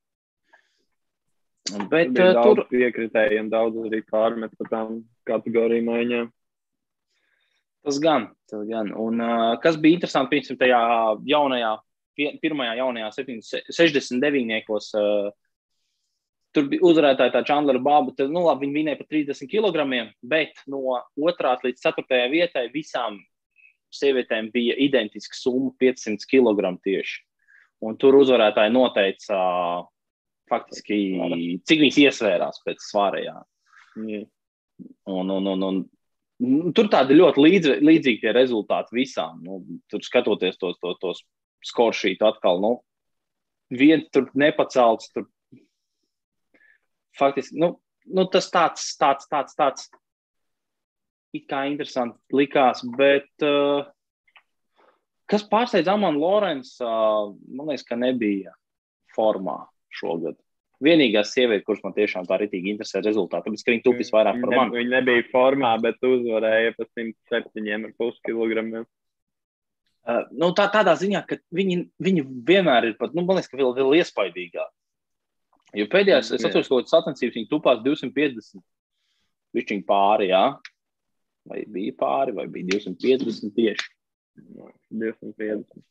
Bet 1.89 2.13
Bija 2.13 2.29
uh, 2.29 2.35
daudz 2.37 2.59
tur 2.61 2.67
piekritējiem, 2.69 3.49
daudz 3.49 3.81
arī 3.87 3.99
pārmet 4.07 4.53
par 4.59 4.69
tām 4.71 4.99
kategoriju 5.27 5.85
maiņām. 5.87 6.29
tas 7.85 7.97
gan, 8.01 8.29
tas 8.49 8.63
gan. 8.69 8.91
Un 8.93 9.21
uh, 9.21 9.57
kas 9.61 9.77
bija 9.81 9.97
interesanti, 9.97 10.37
piemēram, 10.37 10.59
tajā 10.61 10.81
jaunajā, 11.33 11.73
pirmajā 12.15 12.77
jaunajā 12.81 13.11
69. 13.19 14.61
Uh, 14.99 15.33
Tur 16.55 16.69
bija 16.71 16.85
uzvarētāja 16.87 17.33
tā 17.33 17.41
Chandlera 17.43 17.81
Bāba. 17.83 18.13
Tad, 18.15 18.29
nu, 18.31 18.45
labi, 18.45 18.63
viņi 18.63 18.77
vinēja 18.77 18.99
par 19.01 19.07
30 19.11 19.49
kg, 19.51 19.81
bet 20.23 20.61
no 20.71 21.01
2 21.19 21.55
līdz 21.65 21.81
4 21.83 22.21
vietai 22.31 22.69
visām 22.71 23.17
sievietēm 23.95 24.51
bija 24.53 24.77
identiska 24.79 25.35
summa- 25.35 25.73
500 25.83 26.23
kg 26.31 26.71
tieši. 26.83 27.19
Un 27.83 27.97
tur 27.99 28.15
uzvarētāji 28.21 28.71
noteica 28.71 29.35
uh, 29.35 29.83
faktiski, 30.49 30.99
cik 31.67 31.83
viņas 31.83 31.99
iesvērās 32.05 32.63
pēc 32.65 32.87
svārējā. 32.87 33.35
Jā. 34.05 34.23
Un, 35.11 35.31
un, 35.31 35.47
un, 35.51 35.63
un, 35.63 36.73
tur 36.75 36.87
tādi 36.91 37.19
ļoti 37.19 37.43
līdz, 37.43 37.73
līdzīgi 37.83 38.23
tie 38.23 38.33
rezultāti 38.35 38.95
visām. 38.95 39.43
Nu, 39.43 39.59
tur 39.91 40.03
skatoties 40.03 40.59
tos, 40.59 40.79
tos, 40.79 40.97
tos 41.03 41.21
skoršītu 41.65 42.27
atkal, 42.27 42.61
nu, 42.63 42.73
viens 43.73 44.07
tur 44.13 44.29
nepacelts. 44.37 45.11
Tur, 45.15 45.27
faktiski, 47.17 47.57
nu, 47.61 47.75
nu, 48.05 48.27
tas 48.31 48.49
tāds, 48.53 48.87
tāds, 48.99 49.29
tāds, 49.31 49.57
tāds 49.57 49.89
it 51.35 51.49
kā 51.51 51.65
interesanti 51.69 52.37
likās, 52.37 52.83
bet 52.97 53.45
uh, 53.45 53.83
kas 55.29 55.45
pārsteidz 55.51 55.89
Amanu 55.91 56.23
Lorenzu, 56.23 56.85
uh, 56.85 57.35
man 57.51 57.71
liekas, 57.71 57.85
ka 57.87 57.99
nebija 57.99 58.55
formā 59.15 59.63
šogad. 59.95 60.37
Vienīgā 60.83 61.21
sieviete, 61.23 61.63
kurš 61.63 61.85
man 61.85 61.93
tiešām 61.95 62.25
tā 62.27 62.37
ritīgi 62.41 62.73
interesē 62.73 62.99
rezultātu, 63.03 63.47
tāpēc, 63.47 63.63
ka 63.63 63.71
viņa 63.71 63.83
tupis 63.85 64.11
vairāk 64.11 64.41
par 64.41 64.51
mani. 64.51 64.75
viņi 64.75 64.91
nebija 64.91 65.27
formā, 65.31 65.71
bet 65.81 66.03
uzvarēja 66.03 66.73
pa 66.75 66.87
107,5 66.99 68.19
kg. 68.27 68.83
Uh, 70.05 70.21
nu, 70.37 70.51
tā, 70.53 70.67
tādā 70.69 70.93
ziņā, 71.01 71.23
ka 71.25 71.39
viņi, 71.55 71.79
viņi 72.05 72.23
vienmēr 72.45 72.91
ir 72.91 72.97
pat, 72.99 73.15
nu, 73.17 73.23
man 73.25 73.39
liekas, 73.39 73.49
ka 73.49 73.57
vēl, 73.57 73.73
vēl 73.73 73.95
iespaidīgāk. 74.03 74.69
Jo 75.75 75.87
pēdējās, 75.91 76.29
es 76.37 76.45
atceros, 76.45 76.69
ka 76.69 76.83
sacensības 76.93 77.35
viņi 77.39 77.49
tupās 77.51 77.81
250. 77.83 78.61
Viņš 79.55 79.73
viņa 79.73 79.85
pāri, 79.89 80.29
jā. 80.29 80.45
Vai 81.49 81.63
bija 81.69 81.95
pāri, 81.99 82.35
vai 82.37 82.45
bija 82.51 82.77
250 82.77 83.55
tieši. 83.57 83.89
250. 84.93 85.83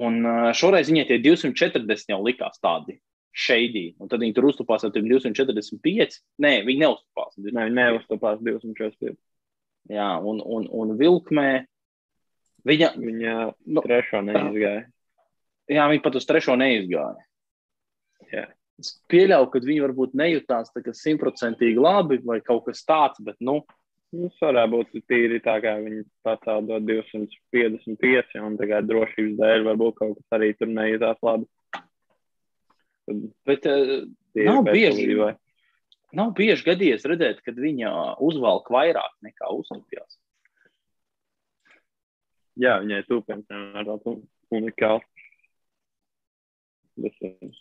Un 0.00 0.20
uh, 0.22 0.50
šoreiz 0.54 0.90
viņai 0.90 1.06
tie 1.08 1.18
240 1.24 2.12
jau 2.12 2.20
likās 2.22 2.60
tādi 2.62 3.00
šeidī. 3.34 3.90
Un 3.98 4.10
tad 4.10 4.22
viņi 4.22 4.36
tur 4.36 4.48
uztupās 4.50 4.84
ar 4.86 4.92
tiem 4.94 5.08
245. 5.10 6.20
Nē, 6.42 6.52
viņi 6.66 6.84
neuztupās. 6.84 7.36
Nē, 7.40 7.66
viņi 7.70 7.76
neuztapās 7.78 8.40
245. 8.44 9.16
Jā, 9.90 10.12
un, 10.22 10.42
un, 10.44 10.68
un 10.70 10.94
vilkmē. 10.98 11.50
Viņa, 12.66 12.88
Viņa 13.00 13.34
Nu, 13.66 13.80
trešo 13.84 14.20
neizgāja. 14.26 14.84
jā, 15.70 15.84
viņa 15.90 16.02
pat 16.04 16.16
uz 16.20 16.26
trešo 16.28 16.56
neizgāja. 16.60 17.16
Jā. 18.32 18.46
Es 18.80 18.94
pieļauju, 19.12 19.50
ka 19.52 19.60
viņi 19.60 19.82
varbūt 19.84 20.14
nejūtās 20.16 20.70
tā 20.72 20.80
simtprocentīgi 20.96 21.76
labi 21.80 22.16
vai 22.24 22.40
kaut 22.40 22.64
kas 22.66 22.84
tāds, 22.84 23.20
bet, 23.20 23.36
nu, 23.40 23.62
Nu, 24.12 24.26
Tas 24.26 24.40
varētu 24.42 24.70
būt 24.74 25.04
tīri 25.06 25.36
tā, 25.38 25.52
kā 25.62 25.76
viņi 25.78 26.00
pacēla 26.26 26.80
255, 26.82 28.40
un 28.42 28.56
tagad 28.58 28.88
drošības 28.90 29.36
dēļ 29.38 29.62
varbūt 29.68 29.94
kaut 30.00 30.16
kas 30.18 30.34
arī 30.34 30.48
tur 30.58 30.66
nejūtās 30.66 31.20
labi. 31.22 31.46
Tad 33.06 33.20
bet 33.46 33.62
tīri 33.62 34.48
Nav 34.48 34.64
bieži. 34.66 35.06
veselībai. 35.06 35.30
nav 36.18 36.32
bieži 36.34 36.66
gadījies 36.66 37.06
redzēt, 37.06 37.38
kad 37.46 37.54
viņa 37.54 37.92
uzvalk 38.18 38.66
vairāk 38.74 39.14
nekā 39.22 39.46
uztupjās. 39.54 40.18
Jā, 42.60 42.74
viņai 42.82 43.02
tūpens 43.08 43.46
vienmēr 43.48 43.86
tāds 43.88 44.06
un- 44.10 44.24
unikāls. 44.52 45.06
Tas 47.00 47.16
ir. 47.24 47.52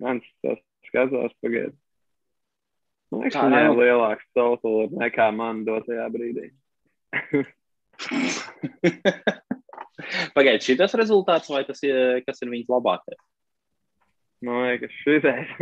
Man 0.00 0.20
tas 0.42 0.60
skatās 0.88 1.34
pagaid. 1.44 1.74
Man 3.12 3.20
liekas, 3.24 3.36
viņai 3.44 3.62
ir 3.68 3.76
lielāks 3.78 4.26
totals 4.34 4.94
nekā 4.98 5.28
man 5.36 5.64
dotajā 5.68 6.06
brīdī. 6.14 6.46
Pagaidiet, 10.34 10.64
šis 10.66 10.94
rezultāts 10.98 11.50
vai 11.52 11.62
tas 11.68 11.80
ir, 11.86 12.22
kas 12.26 12.40
ir 12.42 12.50
viņas 12.52 12.72
labākais? 12.74 13.20
Man 14.44 14.64
liekas, 14.66 14.92
šitais. 15.04 15.52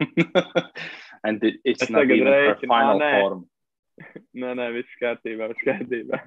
And 1.24 1.42
it, 1.42 1.60
it's 1.64 1.82
Es 1.82 1.90
not 1.90 2.04
even 2.10 2.26
her 2.26 2.56
final 2.60 2.98
nē. 3.00 3.10
form. 3.20 3.44
Nē, 4.40 4.50
nē, 4.58 4.66
viss 4.74 4.96
kārtībā, 5.00 5.46
viss 5.52 5.62
kārtībā. 5.64 6.18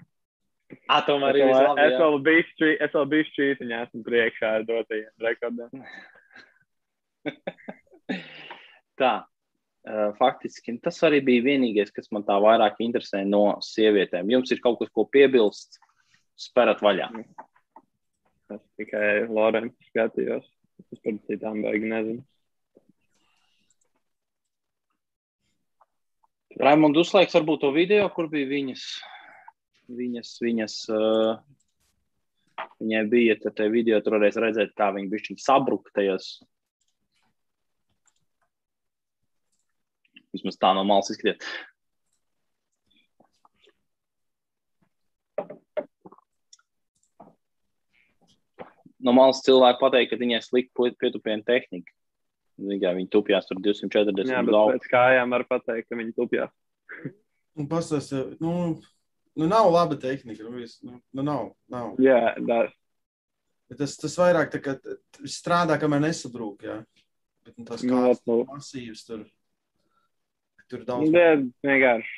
Ah, 0.92 1.02
tomēr 1.08 1.38
Es 1.40 1.54
labi. 1.56 1.82
es 1.86 1.94
vēl 2.02 2.18
biju 2.26 2.44
šķī- 2.50 2.78
es 2.84 2.92
vēl 2.92 3.06
biju 3.14 3.26
šķītiņā, 3.30 3.78
esmu 3.88 4.02
priekšā 4.04 4.50
ar 4.58 4.64
dotajiem 4.68 5.14
rekordiem. 5.24 5.84
Tā. 9.00 9.14
Uh, 9.88 10.12
faktiski 10.20 10.74
tas 10.84 10.98
arī 11.08 11.22
bija 11.24 11.46
vienīgais, 11.46 11.94
kas 11.96 12.10
man 12.12 12.26
tā 12.28 12.36
vairāk 12.44 12.82
interesē 12.84 13.22
no 13.24 13.56
sievietēm. 13.64 14.28
Jums 14.34 14.52
ir 14.52 14.60
kaut 14.60 14.82
kas, 14.82 14.90
ko 14.92 15.06
piebilst, 15.08 15.78
sperat 16.36 16.82
vaļā. 16.84 17.08
Es 18.52 18.60
tikai 18.76 19.28
Lorenzu 19.32 19.78
skatījos. 19.88 20.44
Es 20.92 21.00
par 21.06 21.16
citām 21.30 21.62
beigām 21.64 21.88
nezinu. 21.94 22.26
Raimonds 26.60 27.00
uzslēgs 27.06 27.36
varbūt 27.38 27.62
to 27.64 27.72
video, 27.76 28.10
kur 28.14 28.28
bija 28.32 28.48
viņas, 28.50 28.84
viņas, 29.88 30.34
viņas 30.44 30.76
uh, 30.94 31.40
viņai 32.82 33.04
bija 33.12 33.38
te 33.46 33.70
video, 33.72 34.00
tur 34.04 34.18
varēs 34.18 34.40
redzēt, 34.42 34.76
kā 34.78 34.92
viņa 34.96 35.12
bišķiņ 35.14 35.42
sabruka 35.42 35.94
tajos. 35.96 36.38
Vismaz 40.36 40.60
tā 40.60 40.74
no 40.78 40.84
malas 40.86 41.10
izskatīt. 41.14 41.46
No 48.98 49.14
malas 49.14 49.44
cilvēki 49.46 49.80
pateikt, 49.80 50.12
ka 50.12 50.20
viņai 50.20 50.42
slikta 50.44 50.90
pietupiena 51.00 51.46
tehnika. 51.46 51.94
Viņa, 52.58 52.92
viņa 52.98 53.12
tupjās 53.14 53.46
tur 53.46 53.60
240 53.62 54.34
Jā, 54.34 54.42
bet 54.42 54.56
pēc 54.58 54.88
kājām 54.90 55.36
var 55.36 55.46
pateikt, 55.48 55.86
ka 55.88 56.00
viņi 56.00 56.16
tupjās. 56.18 56.54
Un 57.58 57.68
pastāst, 57.70 58.16
nu, 58.42 58.54
nu, 59.38 59.48
nav 59.50 59.70
laba 59.74 59.98
tehnika. 60.02 60.44
Nu, 60.44 60.58
viss, 60.58 60.82
nu, 60.86 60.98
nu, 61.14 61.26
nav, 61.26 61.54
nav. 61.72 61.96
Jā, 62.04 62.36
tas 62.48 62.74
Bet 63.68 63.82
Tas, 63.82 63.98
tas 64.00 64.14
vairāk 64.16 64.54
tā 64.54 64.62
kā 64.64 64.78
strādā, 65.28 65.76
kamēr 65.80 66.06
nesabrūk. 66.06 66.64
Jā. 66.64 66.78
Bet, 67.44 67.58
nu, 67.58 67.66
tas 67.68 67.84
Nu, 67.84 67.98
kā 67.98 68.14
nu. 68.30 68.38
masīvs 68.48 69.04
tur. 69.08 69.26
Tur 70.72 70.86
daudz. 70.88 71.12
Jā, 71.16 71.36
vienkārši 71.64 72.16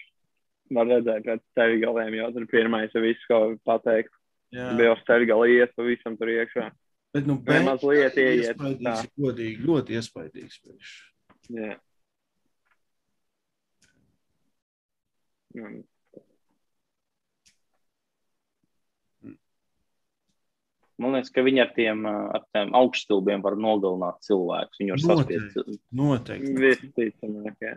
var 0.74 0.88
redzēt 0.90 1.26
pēc 1.26 1.42
ceļu 1.58 1.82
galiem, 1.82 2.16
jo 2.20 2.30
tur 2.36 2.46
pirmais 2.50 2.94
ir 2.94 3.06
viss, 3.06 3.26
ko 3.30 3.42
pateikt. 3.66 4.14
Jā. 4.54 4.72
Bija 4.78 4.96
ceļu 5.06 5.28
galā 5.30 5.50
iet 5.54 5.76
pa 5.78 5.86
visam 5.86 6.18
tur 6.18 6.32
iekšā. 6.34 6.70
Bet, 7.14 7.26
nu, 7.30 7.38
Vai 7.46 7.60
mazliet 7.66 8.18
ieiet 8.22 8.58
godīgi, 9.18 9.66
ļoti 9.66 9.98
iespaidīgs. 9.98 10.60
priekš. 10.66 10.96
Jā. 11.50 11.76
Mm. 15.58 15.82
Man 21.00 21.16
liekas, 21.16 21.32
ka 21.32 21.44
viņi 21.46 21.62
ar 21.64 21.70
tiem, 21.76 22.04
ar 22.10 22.44
tiem 22.52 22.74
augststilbiem 22.76 23.44
var 23.46 23.56
nogalināt 23.56 24.20
cilvēkus. 24.28 24.80
Viņi 24.82 24.96
var 24.96 25.04
Noteikti. 25.06 25.38
saspiest. 25.54 25.84
Noteikti. 25.96 27.10
Jā. 27.64 27.76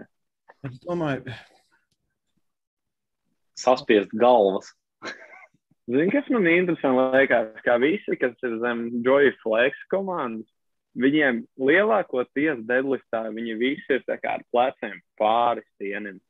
Es 0.66 0.80
domāju, 0.82 1.34
saspiest 3.58 4.14
galvas. 4.18 4.72
Zini, 5.90 6.10
kas 6.14 6.28
man 6.34 6.50
interesanti 6.50 7.06
liekas, 7.14 7.54
kā 7.66 7.78
visi, 7.82 8.18
kas 8.18 8.34
ir 8.46 8.58
zem 8.62 8.84
Joy 9.06 9.30
Flex 9.42 9.78
komandas, 9.92 10.50
viņiem 10.98 11.42
lielākoties 11.62 12.62
deadliftā 12.68 13.24
viņi 13.32 13.56
visi 13.60 13.98
ir 13.98 14.04
kā 14.22 14.36
ar 14.38 14.46
pleciem 14.52 14.98
pāri 15.20 15.64
stienim. 15.72 16.20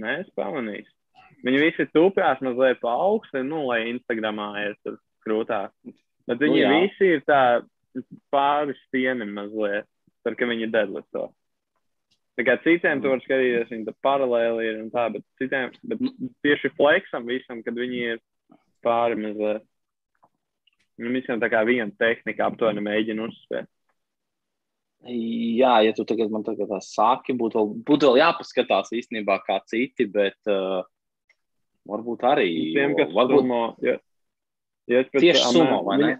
Nē, 0.00 0.20
es 0.22 0.32
pamanīju. 0.36 0.86
Viņi 1.46 1.60
visi 1.62 1.86
tupjās 1.94 2.40
mazliet 2.44 2.80
pa 2.82 2.92
augstu, 3.06 3.42
nu, 3.46 3.64
lai 3.70 3.82
Instagramā 3.94 4.50
ir 4.66 4.74
tur 4.84 4.98
krūtāk. 5.24 5.72
Bet 6.28 6.42
viņi 6.42 6.58
Nu, 6.58 6.62
jā. 6.62 6.72
visi 6.84 7.12
ir 7.16 7.22
tā 7.26 7.42
pāri 8.32 8.76
stienim 8.86 9.32
mazliet, 9.34 9.88
tad, 10.24 10.36
ka 10.36 10.48
viņi 10.48 10.70
deadlifto. 10.72 11.30
Tā 12.38 12.44
kā 12.46 12.56
citiem 12.64 13.00
tur 13.02 13.16
var 13.16 13.24
skatīties, 13.24 13.72
viņi 13.72 13.96
paralēli 14.04 14.68
ir 14.68 14.78
un 14.84 14.92
tā, 14.92 15.08
bet 15.12 15.24
citiem, 15.40 15.72
bet 15.82 16.04
tieši 16.44 16.70
flexam 16.76 17.26
visam, 17.28 17.64
kad 17.64 17.76
viņi 17.76 18.04
ir 18.14 18.22
pāri 18.84 19.18
mazliet. 19.20 19.66
Nu, 21.00 21.10
visiem 21.16 21.40
tā 21.40 21.48
kā 21.48 21.64
viena 21.64 21.88
tehnika 21.96 22.50
aptuveni 22.50 22.84
mēģina 22.84 23.24
uzspēt. 23.24 23.68
Jā, 25.08 25.78
ja 25.80 25.92
tu 25.96 26.04
tagad 26.04 26.28
man 26.32 26.44
tagad 26.44 26.68
tā 26.68 26.78
saki, 26.84 27.32
būtu 27.32 27.56
vēl, 27.56 27.70
būtu 27.88 28.08
vēl 28.10 28.18
jāpaskatās 28.20 28.92
īstenībā 28.92 29.38
kā 29.46 29.56
citi, 29.70 30.04
bet 30.12 30.36
uh, 30.52 30.82
varbūt 31.88 32.24
arī. 32.28 32.48
Tiem, 32.76 32.96
kas 32.98 33.12
varbūt 33.16 33.44
sumo, 33.44 33.62
ja, 33.84 33.96
ja 34.90 35.04
pēc 35.08 35.24
tieši 35.26 35.40
tā- 35.42 35.52
sumo, 35.54 35.80
vai 35.86 35.98
ne? 36.02 36.10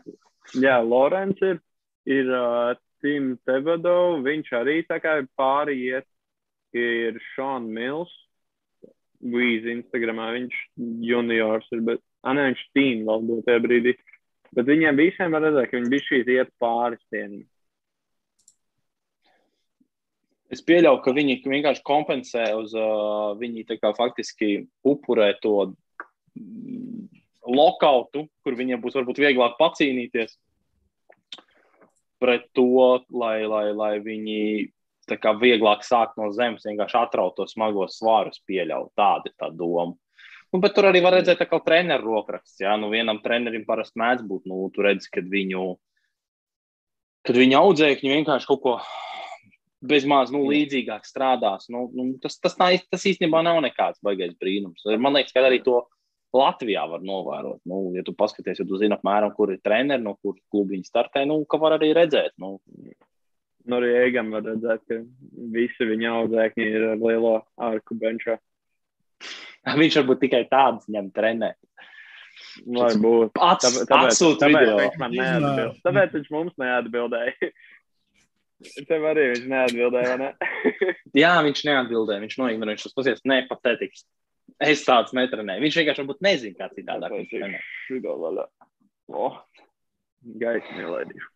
Jā, 0.60 0.78
Lorenz 0.82 1.40
ir, 1.46 1.60
ir 2.08 2.30
uh, 2.32 2.74
Tim 3.04 3.34
Tebado, 3.46 4.20
viņš 4.24 4.52
arī 4.60 4.80
tā 4.88 5.00
kā 5.02 5.20
ir 5.20 5.28
pāri 5.38 5.76
iet, 5.90 6.08
ir 6.76 7.20
Sean 7.34 7.68
Mills, 7.72 8.12
Vīzi 9.20 9.74
Instagramā, 9.76 10.30
viņš 10.32 10.54
juniors 11.04 11.66
ir, 11.76 11.82
bet, 11.84 12.00
ah, 12.24 12.32
ne, 12.32 12.48
viņš 12.50 12.62
tīm 12.76 13.04
vēl 13.08 13.26
būtu 13.28 13.44
tajā 13.48 13.60
brīdī. 13.66 13.92
Bet 14.56 14.66
viņiem 14.66 14.96
visiem 14.96 15.34
var 15.36 15.44
redzēt, 15.44 15.68
ka 15.70 15.76
viņi 15.76 15.90
bija 15.92 16.06
šī 16.06 16.20
iet 16.34 16.54
pāri 16.58 16.96
stienim. 17.04 17.44
Es 20.50 20.64
pieļauju, 20.66 21.00
ka 21.04 21.14
viņi 21.14 21.38
vienkārši 21.46 21.84
kompensē 21.86 22.48
uz 22.58 22.74
uh, 22.74 23.78
kā 23.80 23.92
faktiski 23.94 24.66
upurē 24.82 25.32
to 25.42 25.70
mm, 26.34 27.06
lokautu, 27.46 28.26
kur 28.42 28.58
viņiem 28.58 28.82
būs 28.82 28.98
varbūt 28.98 29.22
vieglāk 29.22 29.54
pacīnīties 29.60 30.34
pret 32.20 32.50
to, 32.52 33.00
lai, 33.14 33.46
lai, 33.46 33.70
lai 33.72 33.94
viņi 34.04 34.68
kā 35.18 35.32
vieglāk 35.38 35.82
sāk 35.86 36.12
no 36.20 36.28
zemes 36.34 36.66
vienkārši 36.66 36.98
atraut 37.00 37.34
tos 37.38 37.54
smagos 37.56 37.96
svārus 37.98 38.42
pieļaut. 38.46 38.92
Tāda 38.98 39.30
ir 39.30 39.34
tā 39.40 39.48
doma. 39.54 39.94
Nu, 40.50 40.58
bet 40.58 40.74
tur 40.74 40.88
arī 40.88 41.00
var 41.02 41.14
redzēt, 41.14 41.40
ka 41.46 41.60
treneru 41.62 42.16
rokraksts. 42.16 42.58
Jā, 42.62 42.74
nu, 42.78 42.90
vienam 42.90 43.22
trenerim 43.22 43.64
parasti 43.66 44.00
mēdz 44.02 44.26
būt. 44.26 44.48
Nu, 44.50 44.66
tur 44.74 44.88
redz, 44.90 45.06
kad 45.10 45.26
viņu, 45.30 45.64
kad 47.26 47.38
viņu 47.38 47.58
audzēkņi 47.58 48.14
vienkārši 48.18 48.50
kaut 48.50 48.62
ko 48.64 48.74
bezmaz 49.82 50.32
nu, 50.34 50.42
līdzīgāk 50.50 51.06
strādās. 51.08 51.68
Nu, 51.72 51.86
nu, 51.94 52.10
tas, 52.22 52.36
tas, 52.42 52.56
tā, 52.58 52.72
tas 52.92 53.06
īstenībā 53.08 53.40
nav 53.46 53.60
nekāds 53.64 54.02
baigais 54.04 54.34
brīnums. 54.40 54.84
Man 55.00 55.16
liekas, 55.16 55.32
ka 55.36 55.44
arī 55.46 55.62
to 55.64 55.80
Latvijā 56.36 56.84
var 56.86 57.02
novērot. 57.02 57.60
Nu, 57.66 57.90
ja 57.96 58.04
tu 58.06 58.14
paskaties, 58.14 58.60
ja 58.62 58.66
tu 58.68 58.78
zini 58.78 58.94
apmēram, 58.94 59.32
kur 59.34 59.50
ir 59.54 59.62
treneri, 59.64 60.02
no 60.04 60.14
kuras 60.20 60.42
klubi 60.52 60.76
viņi 60.76 60.86
startē, 60.86 61.24
nu, 61.26 61.40
ka 61.50 61.58
var 61.62 61.78
arī 61.78 61.94
redzēt. 61.96 62.36
Nu, 62.42 62.58
Nu, 63.68 63.76
arī 63.76 63.90
Eigam 64.06 64.30
var 64.32 64.40
redzēt, 64.48 64.80
ka 64.88 64.96
visi 65.52 65.84
viņa 65.84 66.12
audzēkņi 66.22 66.64
ir 66.64 66.84
ar 66.94 67.02
lielo 67.02 67.34
ārku 67.60 67.92
benčā. 68.00 68.38
viņš 69.82 69.98
varbūt 70.00 70.22
tikai 70.24 70.40
tāds 70.48 70.88
ņem 70.88 71.10
trenēt. 71.12 71.58
Varbūt. 72.64 73.36
Ats, 73.36 73.66
Tāpēc, 73.66 73.84
tāpēc, 73.90 74.20
tāpēc 74.40 74.56
video. 74.56 74.78
viņš 74.80 74.96
man 75.02 75.12
neatbild. 75.18 75.76
Tāpēc 75.84 76.16
viņš 76.16 76.30
mums 76.32 76.56
neatbildēja. 76.62 77.50
Tev 78.60 79.04
arī 79.08 79.26
viņš 79.30 79.44
neatbildēja, 79.48 80.14
vai 80.14 80.18
ne? 80.20 80.50
Jā, 81.22 81.32
viņš 81.46 81.62
neatbildēja. 81.68 82.22
Viņš 82.26 82.38
noignorēja. 82.42 82.76
Viņš 82.76 82.86
tas 82.86 82.96
pasies, 82.98 83.22
ne, 83.28 83.40
patetiks. 83.48 84.04
Es 84.60 84.84
tāds 84.84 85.14
netrenēju. 85.16 85.64
Viņš 85.64 85.78
vienkārši 85.80 86.02
varbūt 86.04 86.24
nezina, 86.26 86.56
kā 86.58 86.68
citādāk. 86.74 87.14
Šito 87.86 88.16
vaļā. 88.20 88.46
O, 89.10 89.30
gaismu 90.42 90.84
ielaidīšu. 90.84 91.30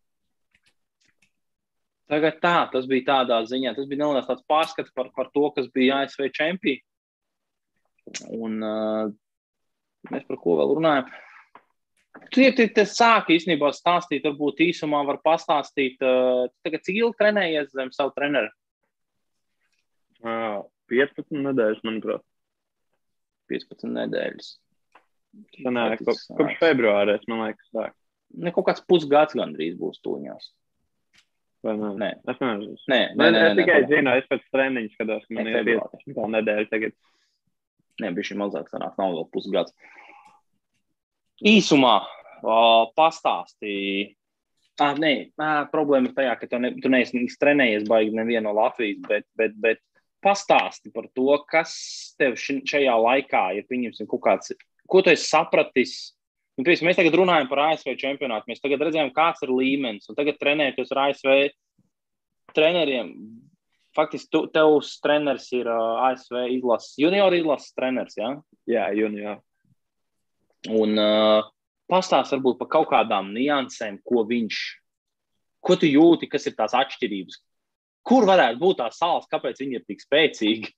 Tagad 2.12 2.36
tā, 2.42 2.56
tas 2.72 2.84
bija 2.88 3.08
tādā 3.08 3.40
ziņā. 3.48 3.72
Tas 3.76 3.88
bija 3.88 4.02
neliels 4.04 4.28
tāds 4.28 4.44
pārskats 4.50 4.92
par, 4.94 5.08
par 5.16 5.30
to, 5.32 5.48
kas 5.56 5.70
bija 5.72 6.02
ASV 6.04 6.28
čempioni. 6.36 6.84
Un 8.36 8.58
uh, 8.60 9.08
mēs 10.12 10.26
par 10.28 10.40
ko 10.42 10.58
vēl 10.60 10.76
runājam. 10.76 11.08
Tu 11.08 11.33
te, 12.34 12.66
te 12.76 12.84
sāki 12.88 13.38
īstenībā 13.38 13.70
stāstīt, 13.74 14.24
varbūt 14.26 14.62
īsumā 14.68 15.02
var 15.08 15.20
pastāstīt, 15.24 15.96
uh, 16.02 16.46
tu 16.50 16.66
tagad 16.68 16.84
cik 16.86 17.00
ilgi 17.00 17.18
trenējies 17.20 17.72
zem 17.74 17.90
savu 17.94 18.14
treneru? 18.16 18.50
Uh, 20.24 20.62
15 20.92 21.34
nedēļas, 21.44 21.82
manuprāt. 21.84 22.24
15 23.52 23.90
nedēļas. 23.92 24.52
Sanāk, 25.58 26.02
kop, 26.06 26.20
kopš 26.38 26.58
februārēs, 26.60 27.24
man 27.30 27.42
liekas, 27.48 27.70
tā. 27.74 27.88
Ne, 28.34 28.52
kaut 28.54 28.66
kāds 28.68 28.82
pusgads 28.88 29.34
gandrīz 29.36 29.74
būs 29.78 30.00
tūņās. 30.04 30.46
Vai 31.64 31.74
ne? 31.80 31.90
Nē, 32.00 32.10
Es 32.28 32.40
nezinu. 32.42 32.76
nē, 32.92 33.00
nē, 33.16 33.26
nē, 33.26 33.28
es 33.30 33.34
nē, 33.34 33.52
tikai 33.58 33.76
nē, 33.80 33.88
zinu, 33.90 34.14
es 34.20 34.26
pēc 34.30 34.46
treniņa 34.52 34.92
skatos, 34.94 35.26
ka 35.26 35.36
man 35.36 35.48
ir 35.48 35.58
februārī. 35.58 36.00
15 36.10 36.32
nedēļa 36.36 36.70
tagad. 36.72 36.96
nē, 38.02 38.10
bija 38.16 38.28
šī 38.30 38.36
mazāk 38.40 38.68
sanāk, 38.72 38.96
nav 39.00 39.14
vēl 39.16 39.28
pusgads. 39.32 39.74
Īsumā 41.44 41.96
o, 42.42 42.58
pastāstīja. 42.96 44.12
Ah, 44.82 44.96
nē, 44.98 45.12
ah, 45.38 45.66
problēma 45.70 46.10
ir 46.10 46.14
tajā, 46.16 46.32
ka 46.40 46.48
tu, 46.50 46.58
ne, 46.58 46.72
tu 46.82 46.90
neesi 46.90 47.26
trenējies 47.38 47.84
baigi 47.86 48.16
nevienu 48.16 48.48
no 48.48 48.54
Latvijas, 48.56 49.02
bet, 49.06 49.26
bet, 49.38 49.54
bet 49.62 49.82
pastāsti 50.24 50.90
par 50.94 51.06
to, 51.14 51.28
kas 51.50 51.74
tev 52.18 52.34
ši- 52.40 52.62
šajā 52.66 52.94
laikā 53.04 53.44
ir, 53.58 53.68
pieņemsim, 53.70 54.08
kaut 54.10 54.24
kāds, 54.24 54.54
ko 54.90 55.02
tu 55.04 55.12
esi 55.12 55.28
sapratis. 55.28 55.94
Nu, 56.56 56.64
piemēram, 56.64 56.88
mēs 56.88 56.98
tagad 56.98 57.16
runājam 57.18 57.48
par 57.50 57.64
ASV 57.68 57.94
čempionātu. 57.98 58.50
Mēs 58.50 58.62
tagad 58.62 58.82
redzējām, 58.86 59.10
kāds 59.14 59.42
ir 59.42 59.50
līmenis. 59.50 60.06
Un 60.10 60.18
tagad 60.18 60.38
trenēties 60.38 60.92
ar 60.94 61.08
ASV 61.08 61.32
treneriem. 62.54 63.10
Faktiski, 63.94 64.30
tu, 64.30 64.44
tevs 64.54 64.96
treneris 65.02 65.48
ir 65.54 65.68
uh, 65.70 66.04
ASV 66.08 66.46
izlases, 66.56 66.94
junior 66.98 67.34
izlases 67.34 67.74
treneris. 67.74 68.16
Ja? 68.18 68.30
Jā, 68.70 68.86
jūnijā. 68.94 69.36
Un 70.72 70.96
uh, 70.96 71.44
pastāst 71.90 72.32
varbūt 72.32 72.60
par 72.60 72.70
kaut 72.72 72.88
kādām 72.92 73.32
niansēm, 73.34 73.98
ko 74.06 74.24
viņš, 74.28 74.60
ko 75.64 75.76
tu 75.80 75.90
jūti, 75.90 76.28
kas 76.30 76.48
ir 76.48 76.56
tās 76.56 76.76
atšķirības. 76.76 77.40
Kur 78.04 78.26
varētu 78.28 78.60
būt 78.60 78.80
tā 78.80 78.88
sāls, 78.92 79.28
kāpēc 79.32 79.60
viņi 79.60 79.78
ir 79.78 79.84
tik 79.88 80.04
spēcīgi? 80.04 80.72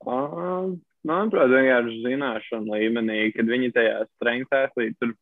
Uh, 0.00 0.78
manuprāt, 1.06 1.50
vienkārši 1.52 1.98
zināšana 2.06 2.78
līmenī, 2.78 3.18
kad 3.34 3.50
viņi 3.50 3.74
tajā 3.76 3.98
athlete, 4.04 4.94
tur, 5.02 5.12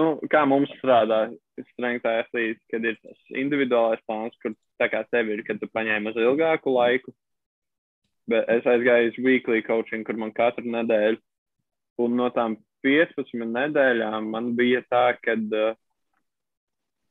nu, 0.00 0.08
kā 0.32 0.46
mums 0.48 0.72
strādā 0.78 1.26
strength 1.72 2.08
athlete, 2.08 2.60
kad 2.72 2.84
ir 2.86 2.98
tas 3.02 3.36
individuālais 3.36 4.02
plāns, 4.08 4.34
kur 4.42 4.56
tā 4.80 4.90
kā 4.92 5.02
tev 5.10 5.30
ir, 5.34 5.44
kad 5.46 5.60
tu 5.60 5.68
paņēmi 5.72 6.12
uz 6.12 6.18
ilgāku 6.22 6.74
laiku. 6.74 7.14
Bet 8.26 8.48
es 8.50 8.66
aizgāju 8.66 9.12
uz 9.12 9.18
weekly 9.22 9.62
coaching, 9.62 10.02
kur 10.06 10.18
man 10.18 10.32
katru 10.34 10.66
nedēļu, 10.66 11.20
un 12.02 12.16
no 12.18 12.30
tām 12.34 12.58
15 12.86 13.46
nedēļām 13.50 14.30
man 14.32 14.52
bija 14.58 14.82
tā, 14.90 15.08
ka 15.22 15.34
uh, 15.36 15.76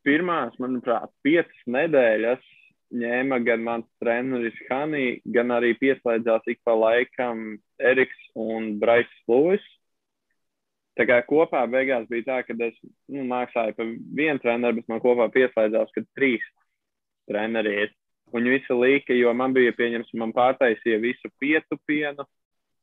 pirmās, 0.06 0.56
manuprāt, 0.62 1.12
5 1.26 1.66
nedēļas 1.76 2.44
ņēma 2.96 3.40
gan 3.46 3.64
mans 3.66 3.88
treneris 4.02 4.58
Hanī, 4.70 5.20
gan 5.26 5.52
arī 5.56 5.74
pieslēdzās 5.80 6.46
ik 6.52 6.62
pa 6.64 6.76
laikam 6.78 7.58
Eriks 7.82 8.30
un 8.38 8.76
Brais 8.80 9.10
Lūis. 9.30 9.64
Tā 10.96 11.04
kā 11.10 11.20
kopā 11.28 11.66
beigās 11.68 12.06
bija 12.08 12.28
tā, 12.30 12.38
ka 12.48 12.56
es 12.64 12.76
nu, 13.12 13.26
maksāju 13.28 13.76
par 13.76 13.90
vienu 14.16 14.40
treneru, 14.40 14.80
bet 14.80 14.92
man 14.92 15.02
kopā 15.04 15.28
pieslēdzās, 15.34 15.92
kad 15.96 16.08
trīs 16.16 16.46
treneri 17.28 17.74
ir. 17.84 17.92
Un 18.36 18.48
visi 18.50 18.74
līka, 18.74 19.14
jo 19.14 19.34
man 19.38 19.54
bija 19.56 19.74
pieņems, 19.76 20.14
man 20.20 20.32
pārtaisīja 20.36 21.02
visu 21.04 21.30
pietupienu 21.42 22.24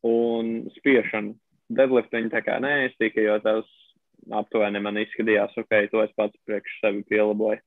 un 0.06 0.52
spiešanu. 0.76 1.34
Deadliftiņu 1.70 2.32
tā 2.32 2.42
kā 2.44 2.58
neestika, 2.62 3.22
jo 3.22 3.38
tas 3.44 3.68
aptuveni 4.30 4.80
man 4.82 4.98
izskatījās, 5.02 5.54
ok, 5.58 5.76
to 5.92 6.02
es 6.04 6.12
pats 6.18 6.38
priekš 6.46 6.78
sevi 6.80 7.04
pielaboju. 7.10 7.60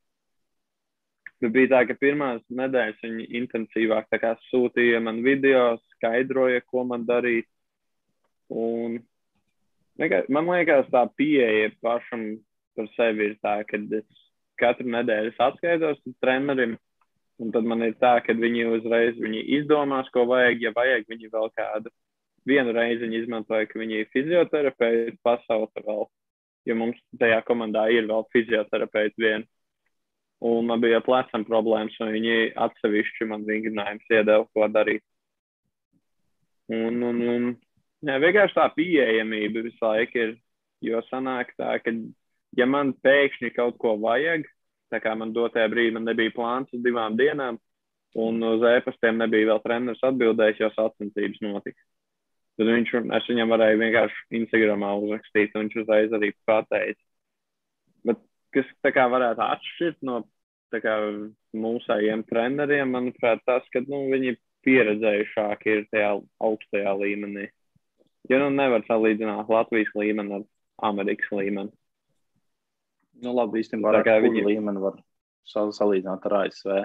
Bet 1.43 1.51
bija 1.51 1.71
tā, 1.73 1.81
ka 1.89 1.97
pirmās 1.99 2.43
nedēļas 2.47 3.01
viņi 3.03 3.25
intensīvāk 3.41 4.07
sūtīja 4.47 5.01
man 5.03 5.21
video, 5.23 5.75
skaidroja, 5.95 6.61
ko 6.63 6.85
man 6.87 7.03
darīt. 7.05 7.47
Un 8.49 9.01
man 10.29 10.49
liekas, 10.49 10.87
tā 10.91 11.03
pieeja 11.17 11.73
pašam 11.83 12.37
par 12.75 12.87
sevi 12.95 13.31
ir 13.31 13.37
tā, 13.43 13.63
ka 13.67 13.77
es 13.77 14.07
katru 14.59 14.87
nedēļu 14.95 15.35
atskaitos 15.39 15.99
trenerim. 16.23 16.77
Un 17.39 17.51
tad 17.51 17.67
man 17.67 17.83
ir 17.83 17.97
tā, 17.99 18.21
ka 18.23 18.31
viņi 18.31 18.63
uzreiz 18.77 19.17
viņi 19.19 19.41
izdomās, 19.57 20.07
ko 20.15 20.23
vajag. 20.29 20.61
Ja 20.63 20.71
vajag, 20.75 21.03
viņi 21.11 21.31
vēl 21.33 21.49
kādu. 21.51 21.91
Vienu 22.45 22.75
reizi 22.75 23.05
viņi 23.05 23.23
izmantoja, 23.23 23.65
ka 23.69 23.79
viņi 23.81 24.03
ir 24.03 24.11
fizioterapeiti 24.13 25.17
pasaulē 25.25 25.81
vēl. 25.85 26.05
Jo 26.65 26.77
mums 26.77 27.01
tajā 27.21 27.41
komandā 27.45 27.87
ir 27.93 28.07
vēl 28.09 28.25
fizioterapeiti 28.33 29.21
viena. 29.21 29.45
Un 30.45 30.67
man 30.67 30.81
bija 30.83 30.99
plecam 31.01 31.45
problēmas, 31.47 31.95
un 32.03 32.11
viņi 32.13 32.51
atsevišķi 32.65 33.27
man 33.29 33.45
vingrinājumus 33.47 34.11
iedeva, 34.11 34.43
ko 34.53 34.67
darīt. 34.69 35.01
Un, 36.69 36.99
un, 37.05 37.21
un 37.21 37.47
jā, 38.05 38.17
vienkārši 38.21 38.57
tā 38.57 38.65
pieejamība 38.75 39.63
visu 39.65 39.85
laiku 39.85 40.21
ir. 40.21 40.35
Jo 40.83 40.99
sanāk 41.07 41.53
tā, 41.57 41.77
ka, 41.81 41.93
ja 42.59 42.65
man 42.69 42.91
pēkšņi 43.01 43.53
kaut 43.55 43.77
ko 43.81 43.95
vajag, 44.01 44.43
tā 44.93 44.99
kā 45.01 45.15
man 45.17 45.31
dotajā 45.33 45.69
brīdī 45.71 45.95
man 45.95 46.05
nebija 46.05 46.33
plāns 46.35 46.73
uz 46.75 46.83
divām 46.83 47.15
dienām, 47.17 47.57
un 48.21 48.43
uz 48.51 48.65
e-pastiem 48.69 49.17
nebija 49.23 49.53
vēl 49.53 49.61
treneris 49.63 50.03
atbildējis, 50.05 50.61
jo 50.61 50.69
sacensības 50.75 51.41
notika. 51.47 51.79
Tad 52.55 52.69
viņš, 52.71 52.93
es 53.17 53.27
viņam 53.27 53.51
varēju 53.51 53.81
vienkārši 53.81 54.39
Instagramā 54.39 54.93
uzrakstīt, 55.01 55.55
un 55.55 55.65
viņš 55.65 55.81
uzreiz 55.81 56.13
arī 56.15 56.31
pateica. 56.47 57.01
Bet 58.07 58.21
kas 58.55 58.69
tā 58.85 58.93
kā 58.95 59.09
varētu 59.11 59.43
atšķirt 59.43 60.05
no 60.07 60.21
kā, 60.75 60.95
mūsējiem 61.55 62.23
treneriem, 62.29 62.91
manuprāt, 62.95 63.43
tas, 63.47 63.63
ka 63.73 63.83
nu, 63.87 64.05
viņi 64.11 64.35
pieredzējušāki 64.65 65.71
ir 65.71 65.83
tajā 65.91 66.11
augstajā 66.43 66.93
līmenī. 66.99 67.49
Jo 68.31 68.39
nu 68.41 68.49
nevar 68.55 68.85
salīdzināt 68.87 69.51
Latvijas 69.51 69.91
līmeni 69.95 70.39
ar 70.39 70.45
Amerikas 70.89 71.29
līmeni. 71.35 71.71
Nu, 73.23 73.35
labi, 73.35 73.61
īstenībā 73.63 73.93
tā 73.95 74.01
kā 74.07 74.15
viņi 74.23 74.43
līmeni 74.47 74.81
var 74.83 74.97
salīdzināt 75.47 76.25
ar 76.27 76.39
ASV. 76.41 76.79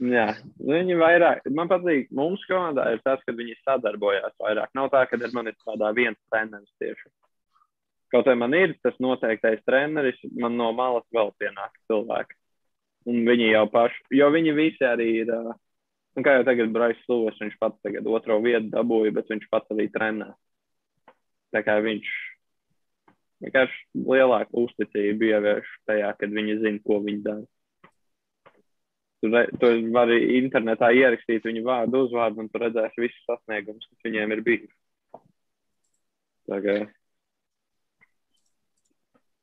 Jā, 0.00 0.30
viņi 0.64 0.94
vairāk, 0.96 1.42
man 1.52 1.68
patīk, 1.68 2.06
mums 2.16 2.40
komandā 2.48 2.86
ir 2.94 3.02
tas, 3.04 3.20
ka 3.26 3.34
viņi 3.36 3.58
sadarbojās 3.60 4.32
vairāk. 4.40 4.70
Nav 4.78 4.88
tā, 4.94 5.02
ka 5.08 5.18
ar 5.20 5.34
mani 5.36 5.52
strādā 5.58 5.90
viens 5.92 6.16
treneris 6.32 6.70
tieši. 6.80 7.10
Kaut 8.10 8.30
arī 8.30 8.40
man 8.40 8.56
ir 8.56 8.72
tas 8.80 8.96
noteiktais 8.98 9.60
treneris, 9.68 10.16
man 10.40 10.56
no 10.56 10.70
malas 10.72 11.04
vēl 11.12 11.34
pienāk 11.36 11.76
cilvēki. 11.90 12.38
Un 13.12 13.20
viņi 13.28 13.52
jau 13.52 13.66
paši, 13.72 14.00
jo 14.16 14.30
viņi 14.32 14.56
visi 14.56 14.88
arī 14.88 15.10
ir, 15.20 15.34
un 16.16 16.24
kā 16.24 16.38
jau 16.38 16.48
tagad 16.48 16.72
Brais 16.72 17.04
Lūvas, 17.08 17.38
viņš 17.44 17.60
pats 17.60 17.84
tagad 17.84 18.08
otro 18.08 18.40
vietu 18.40 18.72
dabūja, 18.72 19.12
bet 19.20 19.28
viņš 19.30 19.46
pats 19.52 19.76
arī 19.76 19.90
trenē. 19.92 20.32
Tā 21.52 21.64
kā 21.66 21.76
viņš 21.84 22.10
vienkārši 23.44 24.04
lielāku 24.08 24.64
uzticību 24.64 25.28
ievieš 25.28 25.70
tajā, 25.88 26.12
kad 26.16 26.36
viņi 26.40 26.60
zina, 26.64 26.80
ko 26.88 27.02
viņi 27.04 27.24
dara. 27.28 27.48
Tur, 29.20 29.34
tur 29.60 29.74
var 29.92 30.10
internetā 30.16 30.88
ierakstīt 30.96 31.44
viņu 31.44 31.66
vārdu, 31.66 32.06
uzvārdu, 32.06 32.40
un 32.40 32.48
tur 32.48 32.64
redzēs 32.64 32.96
visus 32.96 33.26
sasniegumus, 33.28 33.84
kas 33.90 34.08
viņiem 34.08 34.32
ir 34.32 34.40
bijis. 34.46 34.72
Tagad 36.48 36.88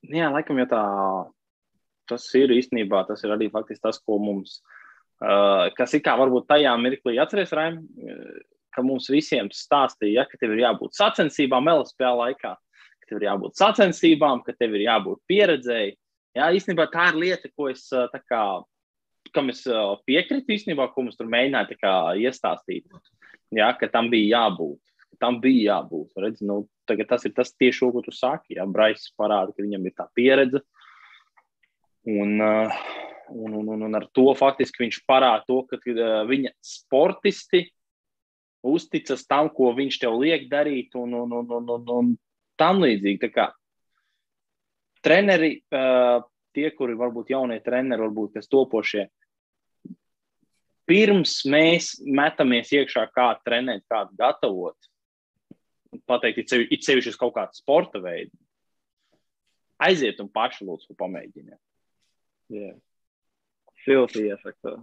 Jā, 0.07 0.29
laikam, 0.31 0.59
ja 0.61 0.67
tā 0.71 0.81
tas 2.07 2.23
ir 2.39 2.53
īstenībā, 2.55 3.01
tas 3.09 3.23
ir 3.25 3.33
arī 3.35 3.49
faktiski 3.51 3.83
tas, 3.83 3.97
ko 3.99 4.15
mums, 4.23 4.61
uh, 5.19 5.67
kas 5.75 5.97
ir 5.97 6.03
kā 6.05 6.13
varbūt 6.19 6.47
tajā 6.47 6.71
mirklī 6.79 7.17
atceries, 7.19 7.51
Raim, 7.51 7.81
ka 8.71 8.83
mums 8.85 9.09
visiem 9.11 9.49
stāstīja, 9.51 10.21
ja, 10.21 10.25
ka 10.29 10.39
tev 10.39 10.53
ir 10.55 10.63
jābūt 10.63 10.95
sacensībām 10.95 11.67
LSP 11.73 12.07
laikā, 12.21 12.53
ka 12.55 13.09
tev 13.09 13.19
ir 13.19 13.27
jābūt 13.27 13.59
sacensībām, 13.59 14.45
ka 14.45 14.55
tev 14.55 14.77
ir 14.77 14.85
jābūt 14.85 15.23
pieredzēji. 15.27 15.97
Jā, 16.37 16.47
īstenībā 16.55 16.87
tā 16.93 17.09
ir 17.11 17.19
lieta, 17.25 17.51
ko 17.57 17.67
es 17.73 17.83
tā 17.89 18.21
kā, 18.23 18.43
kam 19.37 19.51
es 19.53 19.61
piekritu 20.09 20.55
īstenībā, 20.57 20.89
ko 20.93 21.05
mums 21.05 21.17
tur 21.19 21.29
mēģināja 21.29 21.93
iestāstīt. 22.25 22.89
Jā, 23.55 23.69
ka 23.79 23.89
tam 23.91 24.09
bija 24.11 24.41
jābūt. 24.41 24.81
Tam 25.21 25.39
bija 25.41 25.77
jābūt. 25.77 26.17
Redz, 26.21 26.41
nu, 26.45 26.65
tas 26.89 27.25
ir 27.25 27.33
tas 27.37 27.53
tieši, 27.53 27.91
ko 27.93 28.03
tu 28.05 28.13
saki. 28.13 28.57
Jā, 28.57 28.67
Brais 28.69 29.07
parāda, 29.17 29.53
ka 29.55 29.63
viņam 29.65 29.87
ir 29.87 29.95
tā 29.97 30.07
pieredze. 30.17 30.61
Un, 32.07 32.37
un, 32.41 33.55
un, 33.55 33.71
un, 33.75 33.87
un 33.87 33.97
ar 33.99 34.05
to 34.15 34.29
faktiski 34.37 34.85
viņš 34.85 35.01
parāda 35.09 35.43
to, 35.47 35.63
ka 35.67 35.79
viņa 36.27 36.53
sportisti 36.63 37.65
uzticas 38.67 39.25
tam, 39.27 39.49
ko 39.53 39.71
viņš 39.75 39.99
tev 40.01 40.17
liek 40.21 40.47
darīt, 40.51 40.95
un, 40.95 41.13
un, 41.13 41.33
un, 41.39 41.51
un, 41.59 41.69
un, 41.75 41.89
un 41.97 42.13
tam 42.59 42.81
līdzīgi. 42.83 43.31
Treneri, 45.05 45.51
tie, 46.57 46.67
kuri 46.75 46.97
varbūt 46.97 47.31
jaunie 47.35 47.59
treneri, 47.63 48.01
varbūt 48.07 48.39
kas 48.39 48.49
topošie, 48.51 49.07
pirms 50.87 51.41
mēs 51.49 51.95
metamies 52.01 52.71
iekšā, 52.75 53.07
kā 53.13 53.29
trenēt, 53.45 53.83
kādu 53.91 54.15
gatavot, 54.19 54.89
pateikt, 56.09 56.53
it 56.71 56.85
sevišķi 56.87 57.13
uz 57.13 57.19
kaut 57.19 57.35
kādu 57.35 57.57
sporta 57.57 58.01
veidu. 58.03 58.33
Aiziet 59.83 60.19
un 60.23 60.29
paši 60.33 60.65
lūdzu 60.65 60.95
pamēģiniet. 60.97 61.59
Jā. 62.55 62.73
Silti 63.83 64.25
iesaku. 64.31 64.77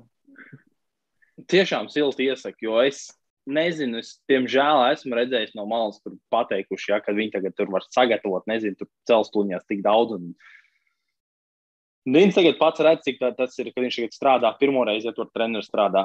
Tiešām 1.50 1.88
silti 1.90 2.28
iesaku, 2.30 2.68
jo 2.68 2.78
es 2.84 3.08
nezinu, 3.44 4.00
es 4.00 4.14
diemžēl 4.30 4.84
esmu 4.92 5.18
redzējis 5.18 5.56
no 5.58 5.66
malas, 5.68 5.98
kur 6.04 6.14
pateikuši, 6.32 6.92
ja, 6.92 7.00
ka 7.04 7.12
viņi 7.16 7.34
tagad 7.34 7.56
tur 7.58 7.72
var 7.72 7.84
sagatavot, 7.90 8.46
nezinu, 8.48 8.78
tur 8.80 8.90
celstuņās 9.10 9.66
tik 9.68 9.82
daudz. 9.84 10.16
Un... 10.16 10.30
Viņš 12.04 12.34
tagad 12.36 12.58
pats 12.60 12.82
redz, 12.84 13.04
cik 13.06 13.20
tā, 13.20 13.30
tas 13.36 13.54
ir, 13.62 13.70
kad 13.72 13.80
viņš 13.84 13.96
tagad 14.00 14.16
strādā 14.16 14.50
pirmo 14.60 14.82
reizi, 14.84 15.08
ja 15.08 15.14
tur 15.16 15.30
treneris 15.32 15.70
strādā. 15.70 16.04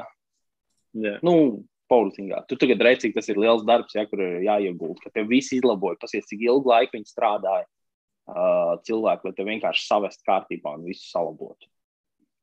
Jā. 0.96 1.18
Nu, 1.26 1.66
Pauliņā. 1.90 2.44
Tu 2.48 2.58
tagad 2.62 2.84
redzi, 2.86 3.08
cik 3.08 3.18
tas 3.18 3.28
ir 3.32 3.40
liels 3.42 3.66
darbs, 3.68 3.96
ja, 3.98 4.06
kur 4.08 4.22
ir 4.24 4.46
jāiegūt, 4.46 5.02
ka 5.04 5.12
tev 5.14 5.28
viss 5.32 5.52
izlaboja. 5.56 5.98
Pasies, 6.02 6.28
cik 6.30 6.46
ilgu 6.46 6.70
laiku 6.70 6.96
viņi 6.96 7.10
strādāja 7.10 7.66
uh, 7.66 8.78
cilvēki, 8.86 9.28
lai 9.28 9.36
te 9.36 9.48
vienkārši 9.48 9.86
savest 9.88 10.24
kārtībā 10.28 10.78
un 10.78 10.88
visu 10.88 11.10
salabot. 11.10 11.70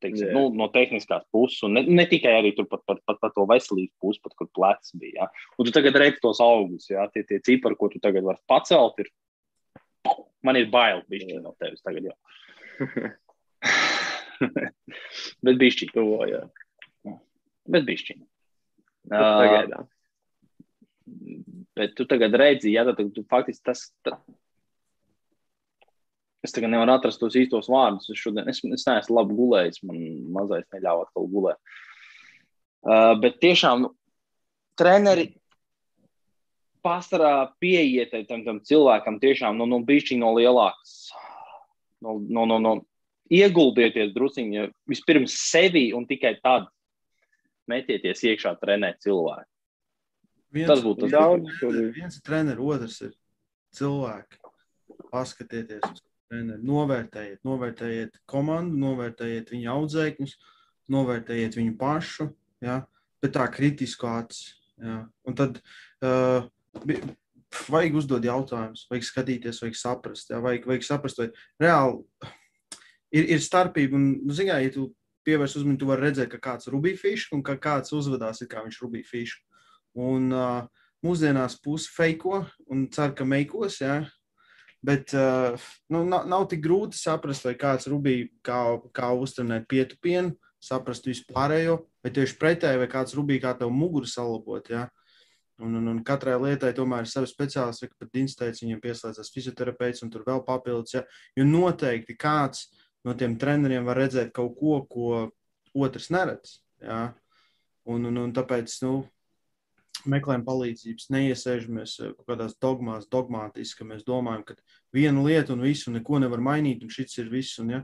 Teiksim, 0.04 0.28
nu, 0.34 0.50
no 0.52 0.66
tehniskās 0.74 1.24
puses, 1.32 1.62
un 1.64 1.78
ne, 1.78 1.82
ne 1.88 2.04
tikai 2.10 2.34
arī 2.36 2.50
tur 2.56 2.66
pat 2.68 2.82
par, 2.84 2.98
pat, 3.08 3.16
pat 3.22 3.32
to 3.32 3.46
veselības 3.48 3.94
pusi, 4.02 4.20
pat 4.20 4.34
kur 4.36 4.50
plecs 4.52 4.92
bija. 5.00 5.24
Ja? 5.24 5.46
Un 5.56 5.68
tu 5.68 5.72
tagad 5.72 5.96
redzi 6.02 6.20
tos 6.20 6.42
augus, 6.44 6.90
ja? 6.90 7.06
tie, 7.14 7.24
tie 7.24 7.40
cipari, 7.46 7.78
ko 7.80 7.88
tu 7.88 8.02
tagad 8.02 8.26
vari 8.26 8.42
pacelt, 8.50 9.00
ir. 9.00 9.08
Man 10.44 10.58
ir 10.60 10.68
bail 10.70 11.00
bišķi 11.08 11.40
no 11.40 11.56
tevis 11.58 11.80
tagad 11.86 12.10
jau. 12.10 12.18
Bet 15.44 15.60
bišķi. 15.60 15.90
Tuvoja. 15.94 16.46
Bet 17.66 17.86
bišķi. 17.86 18.18
Uh, 19.06 19.84
bet 21.78 21.94
tu 21.94 22.06
tagad 22.10 22.34
redzi, 22.34 22.72
ja 22.74 22.82
tad 22.88 22.98
tu 23.14 23.22
faktiski 23.30 23.64
tas. 23.70 23.86
Tā, 24.06 24.18
Es 26.46 26.52
tagad 26.54 26.70
nevaru 26.70 26.92
atrast 26.94 27.18
tos 27.18 27.34
īstos 27.34 27.66
vārdus. 27.72 28.06
Es, 28.12 28.20
šodien, 28.22 28.46
es, 28.46 28.60
es 28.62 28.84
neesmu 28.86 29.16
labi 29.16 29.34
gulējis, 29.34 29.82
man 29.88 30.02
mazais 30.36 30.66
neļāva 30.74 31.06
atkal 31.06 31.26
gulēt. 31.32 31.58
Uh, 32.86 33.16
bet 33.18 33.40
tiešām 33.42 33.82
nu, 33.82 33.90
treneri 34.78 35.32
pārsvarā 36.86 37.48
pieiet 37.58 38.14
tam, 38.28 38.44
tam 38.46 38.60
cilvēkam 38.62 39.18
tiešām 39.22 39.58
nu, 39.58 39.66
nu, 39.66 39.80
bišķiņ 39.88 40.22
no 40.22 40.30
lielākas. 40.36 40.94
No, 42.04 42.20
no, 42.20 42.44
no, 42.46 42.60
no, 42.62 42.76
ieguldieties 43.32 44.14
drusciņi 44.14 44.70
vispirms 44.90 45.34
sevi 45.50 45.90
un 45.96 46.06
tikai 46.08 46.36
tad 46.42 46.68
metieties 47.70 48.22
iekšā 48.30 48.54
trenēt 48.60 49.02
cilvēku. 49.04 49.48
Viens, 50.54 50.68
Tas 50.70 50.82
būtu 50.84 51.06
tas 51.06 51.14
Daudz, 51.16 51.56
viens, 51.92 52.16
ir. 52.16 52.24
treneris, 52.24 52.62
otrs 52.62 53.00
ir 53.08 53.14
cilvēki. 53.76 54.38
Paskatieties 55.10 55.82
uz 55.84 56.02
treneri, 56.30 56.62
novērtējiet, 56.66 57.40
novērtējiet 57.46 58.20
komandu, 58.30 58.78
novērtējiet 58.80 59.50
viņu 59.52 59.72
audzēkņus, 59.74 60.36
novērtējiet 60.94 61.58
viņu 61.58 61.74
pašu, 61.80 62.30
ja? 62.64 62.80
bet 63.22 63.34
tā 63.36 63.46
kritisku 63.52 64.08
aci. 64.10 64.54
Ja? 64.80 65.02
Un 65.26 65.36
tad 65.38 65.60
uh, 66.06 66.46
vajag 67.72 68.00
uzdot 68.00 68.26
jautājumus, 68.26 68.86
vajag 68.90 69.10
skatīties, 69.10 69.60
vajag 69.64 69.78
saprast, 69.82 70.32
ja? 70.32 70.40
vajag, 70.44 70.68
vajag 70.70 70.86
saprast, 70.86 71.20
vai 71.20 71.30
reāli 71.66 72.32
ir, 73.16 73.28
ir 73.36 73.42
starpība. 73.42 73.98
Un, 73.98 74.08
nu, 74.26 74.36
zin, 74.36 74.50
kā, 74.50 74.60
ja 74.62 74.72
tu 74.74 74.90
pievērs 75.26 75.56
uzmanību, 75.58 75.80
tu 75.82 75.90
vari 75.90 76.06
redzēt, 76.06 76.30
ka 76.32 76.42
kāds 76.50 76.68
ir 76.68 76.76
rubīja 76.76 77.00
fišu 77.00 77.34
un 77.36 77.44
ka 77.46 77.56
kāds 77.60 77.94
uzvedās, 77.96 78.44
kā 78.50 78.62
viņš 78.64 78.80
rubīja 78.84 79.08
fišu. 79.10 79.40
Un 80.06 80.28
uh, 80.34 80.66
mūsdienās 81.04 81.58
pusi 81.64 81.90
feiko 81.94 82.44
un 82.72 82.86
cer, 82.92 83.14
ka 83.16 83.26
meikos. 83.28 83.80
Ja? 83.82 84.02
Bet 84.86 85.14
uh, 85.16 85.56
nu, 85.92 86.04
nav, 86.06 86.28
nav 86.30 86.46
tik 86.50 86.62
grūti 86.64 86.98
saprast, 87.00 87.46
vai 87.48 87.56
kāds 87.58 87.88
rubīja, 87.90 88.28
kā, 88.46 88.60
kā 88.94 89.10
uztrenēt 89.16 89.66
pietu 89.70 89.98
pienu, 90.02 90.36
saprast 90.62 91.08
vispārējo, 91.08 91.80
vai 92.04 92.12
tieši 92.14 92.38
pretēji, 92.40 92.80
vai 92.82 92.90
kāds 92.90 93.16
rubīja, 93.16 93.48
kā 93.48 93.56
tev 93.62 93.72
muguru 93.74 94.08
salabot. 94.10 94.70
Ja? 94.70 94.86
Un, 95.62 95.74
un, 95.78 95.88
un 95.88 96.00
katrai 96.04 96.36
lietai 96.36 96.74
tomēr 96.76 97.06
ir 97.06 97.10
savi 97.10 97.30
speciālisti, 97.30 97.88
kā 97.88 98.02
pat 98.02 98.10
Dīns 98.12 98.36
teica, 98.36 98.60
viņam 98.60 98.82
pieslēdzas 98.82 99.32
fizioterapeits 99.32 100.04
un 100.04 100.10
tur 100.12 100.26
vēl 100.26 100.42
papildus. 100.44 100.98
Ja? 100.98 101.06
Jo 101.38 101.46
noteikti 101.48 102.18
kāds 102.20 102.66
no 103.06 103.14
tiem 103.18 103.36
treneriem 103.38 103.86
var 103.86 104.00
redzēt 104.02 104.32
kaut 104.34 104.56
ko, 104.58 104.80
ko 104.90 105.86
otrs 105.86 106.10
neredz. 106.14 106.58
Ja? 106.82 107.12
Un, 107.86 108.08
un, 108.10 108.24
un 108.24 108.32
tāpēc 108.34 108.72
nu, 108.82 108.96
meklējam 110.10 110.44
palīdzības, 110.46 111.10
neiesēžamies 111.14 111.98
eh, 112.00 112.14
kaut 112.16 112.30
kādās 112.32 112.56
dogmās, 112.62 113.08
dogmātiski, 113.12 113.80
ka 113.80 113.88
mēs 113.92 114.06
domājam, 114.06 114.44
ka 114.48 114.56
viena 114.94 115.22
lieta 115.24 115.54
un 115.54 115.64
visu, 115.64 115.92
neko 115.94 116.20
nevar 116.22 116.42
mainīt, 116.42 116.82
un 116.84 116.92
šis 116.92 117.20
ir 117.22 117.30
viss. 117.32 117.60
Un, 117.62 117.76
ja, 117.76 117.82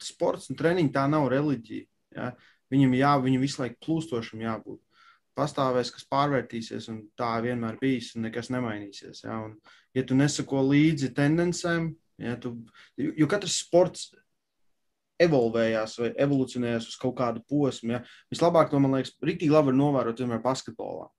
sports 0.00 0.50
un 0.50 0.58
treniņi 0.58 0.92
tā 0.94 1.06
nav 1.10 1.28
reliģija. 1.32 1.86
Ja. 2.16 2.30
Viņam 2.70 2.94
jā, 2.94 3.10
viņam 3.22 3.42
visu 3.42 3.62
laiku 3.62 3.80
plūstošam 3.86 4.44
jābūt. 4.44 4.80
Pastāvēs, 5.38 5.92
kas 5.94 6.06
pārvērtīsies, 6.10 6.88
un 6.92 7.02
tā 7.18 7.32
vienmēr 7.42 7.78
bijis, 7.80 8.12
un 8.16 8.26
nekas 8.26 8.50
nemainīsies. 8.52 9.24
Ja. 9.26 9.40
Un, 9.46 9.56
ja 9.96 10.04
tu 10.06 10.18
nesako 10.18 10.62
līdzi 10.68 11.12
tendencēm, 11.16 11.90
ja, 12.20 12.36
tu, 12.40 12.54
jo 13.00 13.12
jo 13.18 13.28
katrs 13.30 13.60
sports 13.64 14.10
evolvējās 15.20 15.96
vai 16.00 16.10
evolūcionējās 16.24 16.90
uz 16.90 16.98
kaut 17.00 17.16
kādu 17.18 17.42
posmu. 17.48 17.96
Ja. 17.96 18.02
Vislabāk 18.32 18.70
to, 18.70 18.80
man 18.80 18.96
liekas, 18.96 19.12
rīktīgi 19.24 19.52
labi 19.52 19.74
novērot 19.76 20.22
vienmēr 20.22 20.40
basketbolā. 20.44 21.10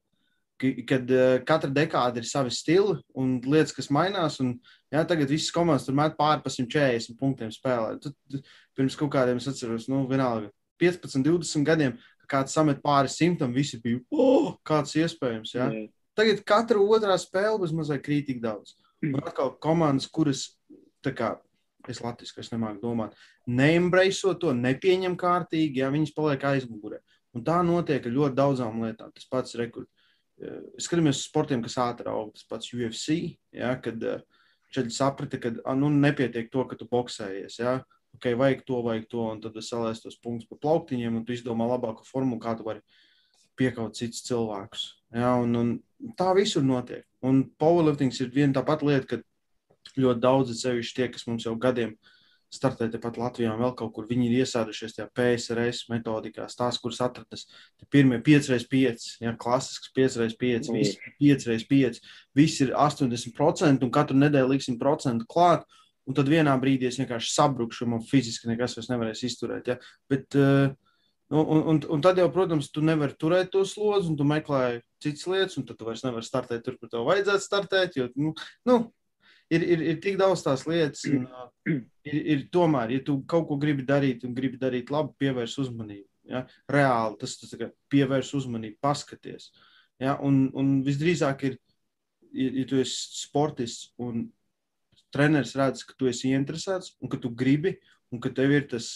Kad 0.61 1.09
uh, 1.09 1.35
katra 1.45 1.71
dekāda 1.73 2.21
ir 2.21 2.27
savi 2.29 2.53
stili 2.53 2.99
un 3.17 3.39
lietas, 3.45 3.73
kas 3.73 3.89
mainās, 3.93 4.37
un 4.43 4.53
jā, 4.93 5.01
tagad 5.09 5.29
visas 5.33 5.53
komandas 5.53 5.87
tur 5.87 5.97
met 5.97 6.13
pāri 6.19 6.43
pa 6.43 6.53
140 6.53 7.17
punktiem 7.17 7.53
spēlē. 7.53 7.95
Tad, 8.01 8.43
pirms 8.77 8.97
kaut 8.97 9.13
kādiem, 9.15 9.41
es 9.41 9.49
atceros, 9.49 9.87
nu, 9.89 10.03
vienalga, 10.09 10.51
15, 10.81 11.25
20 11.25 11.65
gadiem, 11.65 11.97
kad 12.21 12.29
kāds 12.35 12.53
samet 12.57 12.81
pāri 12.85 13.09
simtam, 13.09 13.53
visi 13.57 13.81
bija, 13.81 14.03
oh, 14.13 14.53
kāds 14.65 14.93
iespējams. 15.01 15.55
Ja? 15.57 15.71
Jā. 15.73 15.89
Tagad 16.17 16.45
katra 16.45 16.81
otrā 16.81 17.17
spēle 17.21 17.57
būs 17.61 17.73
mazliet 17.73 18.05
krītīgi 18.05 18.43
daudz. 18.43 18.75
Un 19.01 19.17
atkal 19.25 19.55
komandas, 19.61 20.05
kuras, 20.13 20.45
tā 21.05 21.13
kā 21.17 21.31
es 21.89 22.01
latviešu, 22.03 22.41
es 22.43 22.51
nemāku 22.53 22.81
domāt, 22.83 23.15
neembraiso 23.49 24.35
to, 24.39 24.53
nepieņem 24.53 25.15
kārtīgi, 25.19 25.81
ja 25.81 25.89
viņas 25.93 26.13
paliek 26.17 26.43
aizmugurē. 26.51 26.99
Un 27.35 27.45
tā 27.47 27.61
notiek 27.65 28.05
ar 28.05 28.13
ļoti 28.13 28.37
daudzām 28.37 28.83
lietām. 28.83 29.11
Tas 29.15 29.27
pats 29.31 29.55
rekords. 29.59 29.89
Skatāmies 30.81 31.19
uz 31.19 31.27
sportiem, 31.27 31.61
kas 31.61 31.77
ātri 31.81 32.09
aug, 32.09 32.31
tas 32.33 32.47
pats 32.49 32.71
UFC, 32.73 33.35
ja, 33.53 33.75
kad 33.81 34.01
eh, 34.03 34.23
šeit 34.73 34.89
saprata, 34.95 35.37
ka 35.37 35.51
ah, 35.61 35.77
nu, 35.77 35.91
nepietiek 35.93 36.49
to, 36.51 36.65
ka 36.65 36.77
tu 36.79 36.87
boxējies. 36.89 37.59
Ja. 37.61 37.75
Ok, 38.17 38.31
vajag 38.39 38.65
to, 38.67 38.79
vajag 38.83 39.05
to, 39.11 39.21
un 39.35 39.43
tad 39.43 39.59
salaistu 39.63 40.09
tos 40.09 40.17
punktus 40.19 40.49
pa 40.49 40.57
plauktiņiem, 40.65 41.19
un 41.19 41.27
tu 41.27 41.35
izdomā 41.35 41.69
labāku 41.69 42.07
formulu, 42.07 42.41
kā 42.43 42.55
tu 42.57 42.65
vari 42.65 42.81
piekaut 43.59 43.95
citus 43.95 44.25
cilvēkus. 44.25 44.87
Ja, 45.13 45.35
un, 45.39 45.53
un 45.55 46.15
tā 46.17 46.31
visur 46.35 46.65
notiek. 46.65 47.05
Un 47.21 47.43
powerliftings 47.61 48.19
ir 48.23 48.33
viena 48.33 48.57
tā 48.57 48.65
pati 48.67 48.89
lieta, 48.89 49.07
ka 49.07 49.21
ļoti 49.97 50.23
daudzi 50.23 50.57
sevišķi 50.59 50.97
tie, 50.97 51.07
kas 51.13 51.27
mums 51.27 51.45
jau 51.47 51.55
gadiem 51.59 51.95
startē 52.51 52.89
tepat 52.91 53.15
Latvijā 53.19 53.53
vēl 53.55 53.71
kaut 53.79 53.93
kur, 53.95 54.07
viņi 54.09 54.27
ir 54.27 54.41
iesādušies 54.43 54.97
tajā 54.97 55.07
PSRS 55.15 55.85
metodikās, 55.91 56.57
tās, 56.59 56.79
kuras 56.83 56.99
atradas 57.03 57.45
pirmie 57.93 58.19
5x5, 58.23 59.05
ja, 59.23 59.31
klasisks 59.39 59.93
5x5, 59.95 60.67
Mm. 60.71 60.81
visi 60.81 60.97
5x5, 61.21 62.01
visi 62.35 62.63
ir 62.65 62.73
80% 62.75 63.87
un 63.87 63.91
katru 63.91 64.19
nedēļu 64.19 64.51
liksim 64.51 64.79
procentu 64.79 65.25
klāt. 65.27 65.63
Un 66.09 66.15
tad 66.17 66.27
vienā 66.27 66.55
brīdī 66.59 66.89
es 66.89 66.97
vienkārši 66.97 67.29
sabrukšu, 67.31 67.85
man 67.87 68.01
fiziski 68.01 68.49
nekas 68.49 68.73
vairs 68.75 68.89
nevarēs 68.89 69.21
izturēt. 69.23 69.67
Ja? 69.69 69.75
Bet, 70.09 70.33
uh, 70.35 70.73
nu, 71.29 71.43
un, 71.45 71.61
un, 71.71 71.81
un 71.93 72.01
tad 72.01 72.17
jau, 72.17 72.25
protams, 72.33 72.71
tu 72.73 72.81
nevari 72.81 73.13
turēt 73.21 73.51
to 73.53 73.61
slodzi, 73.63 74.09
un 74.09 74.17
tu 74.17 74.25
meklē 74.27 74.81
citas 75.01 75.27
lietas, 75.29 75.59
un 75.61 75.67
tad 75.69 75.77
tu 75.77 75.85
vairs 75.85 76.01
nevari 76.03 76.25
startēt 76.25 76.65
tur, 76.65 76.79
kur 76.81 76.89
tev 76.89 77.05
vajadzētu 77.07 77.45
startēt. 77.45 77.99
Jo, 78.01 78.09
nu, 78.17 78.33
nu, 78.67 78.79
ir, 79.51 79.65
ir, 79.75 79.83
ir 79.91 79.99
tik 80.03 80.17
daudz 80.19 80.43
tās 80.45 80.63
lietas, 80.69 81.03
un 81.09 81.27
ir, 82.07 82.21
ir 82.35 82.45
tomēr, 82.53 82.95
ja 82.95 83.03
tu 83.05 83.19
kaut 83.29 83.47
ko 83.49 83.57
gribi 83.61 83.85
darīt 83.87 84.25
un 84.27 84.35
gribi 84.37 84.59
darīt 84.61 84.91
labi, 84.93 85.13
pievērs 85.21 85.57
uzmanību. 85.61 86.07
Ja? 86.31 86.45
Reāli 86.71 87.19
tas, 87.21 87.35
tas 87.41 87.71
pievērs 87.91 88.31
uzmanību, 88.37 88.79
paskaties. 88.83 89.51
Ja? 90.01 90.17
Un, 90.23 90.45
un 90.57 90.79
visdrīzāk 90.85 91.47
ir, 91.49 91.57
ja, 92.31 92.51
ja 92.61 92.67
tu 92.69 92.79
esi 92.81 93.23
sportists 93.23 93.91
un 94.01 94.29
treneris 95.11 95.55
redz, 95.59 95.83
ka 95.87 95.97
tu 95.99 96.07
esi 96.07 96.31
interesēts 96.35 96.95
un 97.03 97.11
ka 97.11 97.19
tu 97.21 97.33
gribi, 97.35 97.75
un 98.11 98.23
ka 98.23 98.31
tev 98.35 98.53
ir 98.55 98.67
tas 98.71 98.87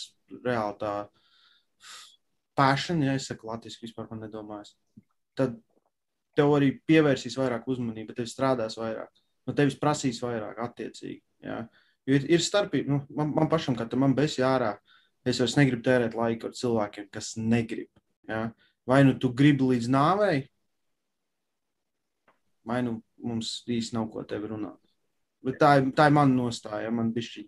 reāli 0.45 0.79
tā 0.79 0.95
passion, 2.55 3.03
ja 3.03 3.17
es 3.19 3.27
saku 3.27 3.49
latviešu, 3.49 3.83
vispār 3.83 4.07
man 4.11 4.23
nedomājas, 4.23 4.73
tad 5.35 5.57
tev 6.35 6.53
arī 6.55 6.71
pievērsīs 6.87 7.35
vairāk 7.39 7.67
uzmanība, 7.71 8.15
tev 8.15 8.27
strādās 8.31 8.77
vairāk, 8.79 9.11
no 9.45 9.55
tevis 9.57 9.77
prasīs 9.79 10.21
vairāk 10.23 10.59
attiecīgi. 10.65 11.21
Ja? 11.45 11.63
Jo 12.05 12.17
ir, 12.19 12.27
ir 12.37 12.43
starpība, 12.43 12.91
nu, 12.91 12.99
man, 13.17 13.31
man 13.35 13.49
pašam, 13.51 13.77
kad 13.77 13.93
man 13.99 14.15
besi 14.17 14.43
ārā, 14.45 14.75
es 15.25 15.41
vairs 15.41 15.57
negribu 15.57 15.85
tērēt 15.85 16.17
laiku 16.17 16.49
ar 16.49 16.57
cilvēkiem, 16.57 17.09
kas 17.13 17.33
negrib. 17.37 17.89
Ja? 18.29 18.49
Vai 18.85 19.01
nu 19.05 19.15
tu 19.17 19.31
gribi 19.33 19.71
līdz 19.73 19.89
nāvei, 19.93 20.43
vai 22.65 22.81
nu 22.85 22.99
mums 23.21 23.59
īsti 23.69 23.97
nav 23.97 24.09
ko 24.13 24.25
tevi 24.27 24.51
runāt. 24.51 24.79
Bet 25.45 25.59
tā, 25.61 25.77
tā 25.93 26.09
ir 26.09 26.15
mana 26.17 26.33
nostāja. 26.33 26.89
Man 26.93 27.11
bišķi, 27.13 27.45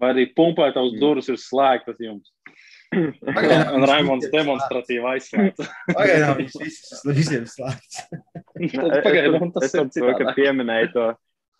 Vai 0.00 0.12
arī 0.12 0.26
pumpētavas 0.36 0.96
durvis 1.00 1.30
ir 1.32 1.38
slēgtas 1.40 2.00
jums? 2.04 2.28
Pagaidām 2.94 3.76
Un 3.76 3.84
Raimons 3.88 4.26
demonstratīvi 4.32 5.06
aizslēdz. 5.10 5.70
Pagaidām 5.90 6.36
viņš 6.40 6.56
visus, 6.62 7.02
visiem 7.08 7.46
slēgts. 7.50 8.02
Pagaidām 8.56 9.52
tas 9.54 9.68
ir 9.68 9.72
saprotu, 9.72 10.02
ka 10.06 10.14
citādāk. 10.14 10.36
pieminēju 10.38 10.92
to, 10.94 11.06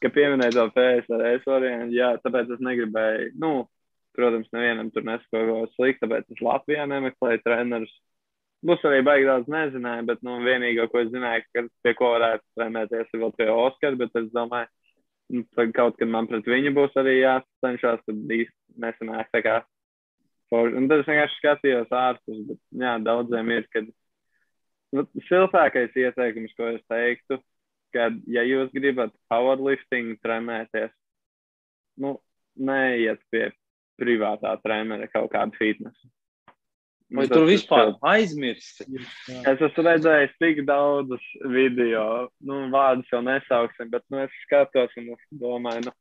ka 0.04 0.12
pieminēju 0.14 0.56
to 0.56 0.66
PSRS 0.76 1.48
variantu, 1.50 1.96
jā, 1.98 2.12
tāpēc 2.22 2.54
es 2.56 2.64
negribēju, 2.64 3.30
nu, 3.42 3.52
protams, 4.16 4.48
nevienam 4.54 4.90
tur 4.94 5.06
nesako 5.06 5.42
kaut 5.42 5.52
ko 5.52 5.76
sliktu, 5.76 6.06
tāpēc 6.06 6.36
es 6.36 6.42
Latvijā 6.44 6.88
nemeklēju 6.90 7.44
trenerus. 7.44 7.92
Būs 8.66 8.82
arī 8.88 9.02
baigi 9.04 9.28
daudz 9.28 9.50
nezināju, 9.52 10.06
bet, 10.08 10.22
nu, 10.26 10.38
vienīgo, 10.46 10.88
ko 10.90 11.02
es 11.02 11.12
zināju, 11.12 11.44
ka 11.54 11.66
pie 11.84 11.92
ko 11.98 12.14
varētu 12.16 12.44
trenēties, 12.56 13.12
ir 13.12 13.22
vēl 13.22 13.34
pie 13.36 13.48
Oskara, 13.52 13.98
bet 14.00 14.16
es 14.18 14.30
domāju, 14.34 14.70
nu, 15.36 15.44
kaut 15.76 15.98
kad 16.00 16.10
man 16.10 16.28
pret 16.30 16.48
viņu 16.48 16.72
būs 16.76 16.96
arī 17.02 17.18
jācenšas, 17.20 18.02
tad 18.06 18.36
īsti 18.38 18.80
nesanāk 18.82 19.28
tā 19.34 19.42
kā. 19.44 19.58
Un 20.54 20.86
tad 20.86 21.02
es 21.02 21.08
vienkārši 21.10 21.38
skatījos 21.40 21.94
ārpus, 21.94 22.42
bet, 22.50 22.60
jā, 22.78 22.92
daudziem 23.02 23.50
ir, 23.56 23.66
kad, 23.74 23.88
nu, 24.94 25.06
siltākais 25.26 25.96
ieteikums, 25.98 26.54
ko 26.58 26.68
es 26.76 26.84
teiktu, 26.90 27.40
kad, 27.96 28.18
ja 28.30 28.44
jūs 28.46 28.70
gribat 28.74 29.14
powerlifting 29.32 30.14
trenēties, 30.22 30.92
nu, 32.02 32.18
neiet 32.56 33.22
pie 33.32 33.48
privātā 34.00 34.54
trenera 34.62 35.08
kaut 35.10 35.32
kādu 35.32 35.56
fitnesu. 35.58 36.10
Vai 37.06 37.28
tas 37.28 37.36
tur 37.36 37.44
ir 37.46 37.52
vispār 37.54 37.84
sil- 37.92 37.98
aizmirsti? 38.10 38.86
Es 39.46 39.60
esmu 39.62 39.84
redzējis 39.86 40.32
tik 40.42 40.64
daudzus 40.66 41.26
video, 41.54 42.28
nu, 42.42 42.64
vārdus 42.72 43.10
jau 43.12 43.20
nesauksim, 43.22 43.90
bet, 43.92 44.02
nu, 44.10 44.24
es 44.24 44.40
skatos 44.42 44.94
un 44.98 45.12
es 45.14 45.28
domāju, 45.42 45.86
nu, 45.86 45.94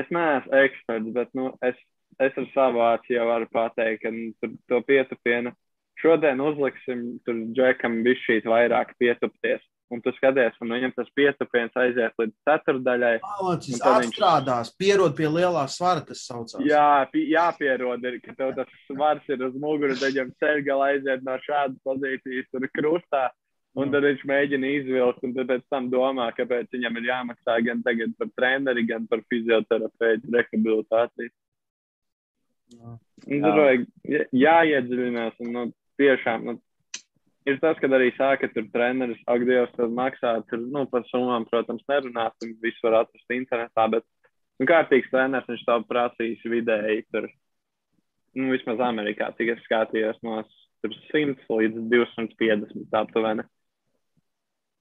es 0.00 0.10
neesmu 0.10 0.58
eksperts, 0.64 1.12
bet 1.14 1.30
nu, 1.38 1.52
es, 1.66 1.78
es 2.26 2.36
ar 2.38 2.46
savu 2.54 2.82
aci 2.84 3.16
jau 3.16 3.26
varu 3.30 3.48
pateikt, 3.52 4.02
ka 4.04 4.12
nu, 4.14 4.30
tur 4.40 4.54
to 4.68 4.80
pietupienu 4.88 5.52
šodien 6.00 6.40
uzliksim 6.40 7.04
tur 7.26 7.42
džekam 7.56 8.00
bišķīt 8.06 8.48
vairāk 8.48 8.96
pietupties. 9.00 9.62
Un 9.90 9.98
tu 10.04 10.12
skaties, 10.14 10.54
un 10.62 10.70
viņam 10.70 10.92
tas 10.94 11.08
pietupiens 11.18 11.74
aiziet 11.82 12.14
līdz 12.20 12.34
ceturdaļai. 12.46 13.16
Mācis 13.42 13.80
atstrādās, 13.82 14.70
pierod 14.78 15.16
pie 15.18 15.26
lielā 15.26 15.64
svara, 15.66 16.04
tas 16.06 16.22
saucās. 16.28 16.62
Jā, 16.62 17.08
pi- 17.10 17.24
jāpierod, 17.32 18.06
ir, 18.06 18.20
ka 18.22 18.36
tev 18.38 18.52
tas 18.60 18.70
svars 18.86 19.26
ir 19.26 19.42
uz 19.48 19.56
muguras, 19.58 19.98
tad 19.98 20.14
viņam 20.14 20.30
ceļgalā 20.44 20.92
aiziet 20.94 21.26
no 21.26 21.34
šādas 21.42 21.82
pozīcijas, 21.82 22.46
tur 22.54 22.68
krustā. 22.70 23.24
Un 23.78 23.90
tad 23.90 24.06
viņš 24.06 24.22
mēģina 24.30 24.70
izvilkt, 24.78 25.26
un 25.26 25.34
pēc 25.34 25.66
tam 25.70 25.90
domā, 25.90 26.30
kāpēc 26.38 26.70
viņam 26.74 26.96
ir 26.98 27.10
jāmaksā 27.10 27.58
gan 27.66 27.82
par 27.82 28.30
treneri, 28.38 28.86
gan 28.86 29.10
par 29.10 29.26
fizioterapeitu 29.30 30.30
rehabilitāciju. 30.34 31.34
Jā. 32.70 32.96
Un 33.26 33.44
tur 33.44 33.58
vajag 33.58 33.86
jā- 34.08 34.26
jāiedziļinās, 34.42 35.38
un 35.44 35.52
nu, 35.56 35.64
tiešām, 36.00 36.46
nu, 36.46 36.54
ir 37.48 37.58
tas, 37.62 37.78
kad 37.82 37.92
arī 37.96 38.10
sāka 38.16 38.48
tur 38.52 38.68
treneris, 38.72 39.20
ak, 39.26 39.44
Dievs, 39.48 39.74
tad 39.76 39.92
maksā, 39.96 40.36
tur, 40.48 40.62
nu, 40.62 40.86
par 40.90 41.04
summām, 41.10 41.46
protams, 41.50 41.84
nerunāsim, 41.90 42.56
visu 42.62 42.86
var 42.86 43.02
atrast 43.02 43.36
internetā, 43.36 43.86
bet, 43.96 44.06
nu, 44.60 44.68
kārtīgs 44.70 45.10
treneris, 45.12 45.48
viņš 45.50 45.66
tev 45.66 45.86
prasīs 45.90 46.46
vidēji, 46.54 47.06
tur, 47.12 47.28
nu, 48.38 48.50
vismaz 48.54 48.82
Amerikā, 48.86 49.32
cik 49.36 49.56
es 49.56 49.64
skatījos 49.66 50.20
no 50.26 50.42
tur 50.80 50.94
100 51.10 51.44
līdz 51.50 51.88
250 51.92 53.00
aptuveni. 53.02 53.44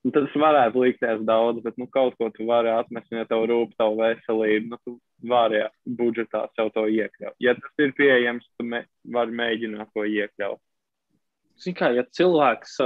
Un 0.07 0.13
tas 0.15 0.31
varētu 0.31 0.79
likties 0.79 1.25
daudz, 1.27 1.59
bet, 1.65 1.75
nu, 1.75 1.89
kaut 1.91 2.15
ko 2.15 2.29
tu 2.31 2.45
vari 2.47 2.71
atmest, 2.71 3.11
ja 3.11 3.25
tev 3.27 3.43
rūp 3.49 3.73
tavu 3.75 3.99
veselību, 3.99 4.69
nu, 4.71 4.79
tu 4.85 4.95
vari 5.25 5.63
budžetā 5.85 6.45
sev 6.55 6.71
to 6.75 6.85
iekļaut. 6.87 7.35
Ja 7.43 7.55
tas 7.57 7.83
ir 7.83 7.93
pieejams, 7.97 8.47
tu 8.57 8.65
me, 8.67 8.83
vari 9.03 9.35
mēģināt 9.35 9.91
to 9.95 10.05
iekļaut. 10.07 10.61
Zini, 11.59 11.75
kā, 11.75 11.91
ja 11.95 12.05
cilvēks, 12.15 12.77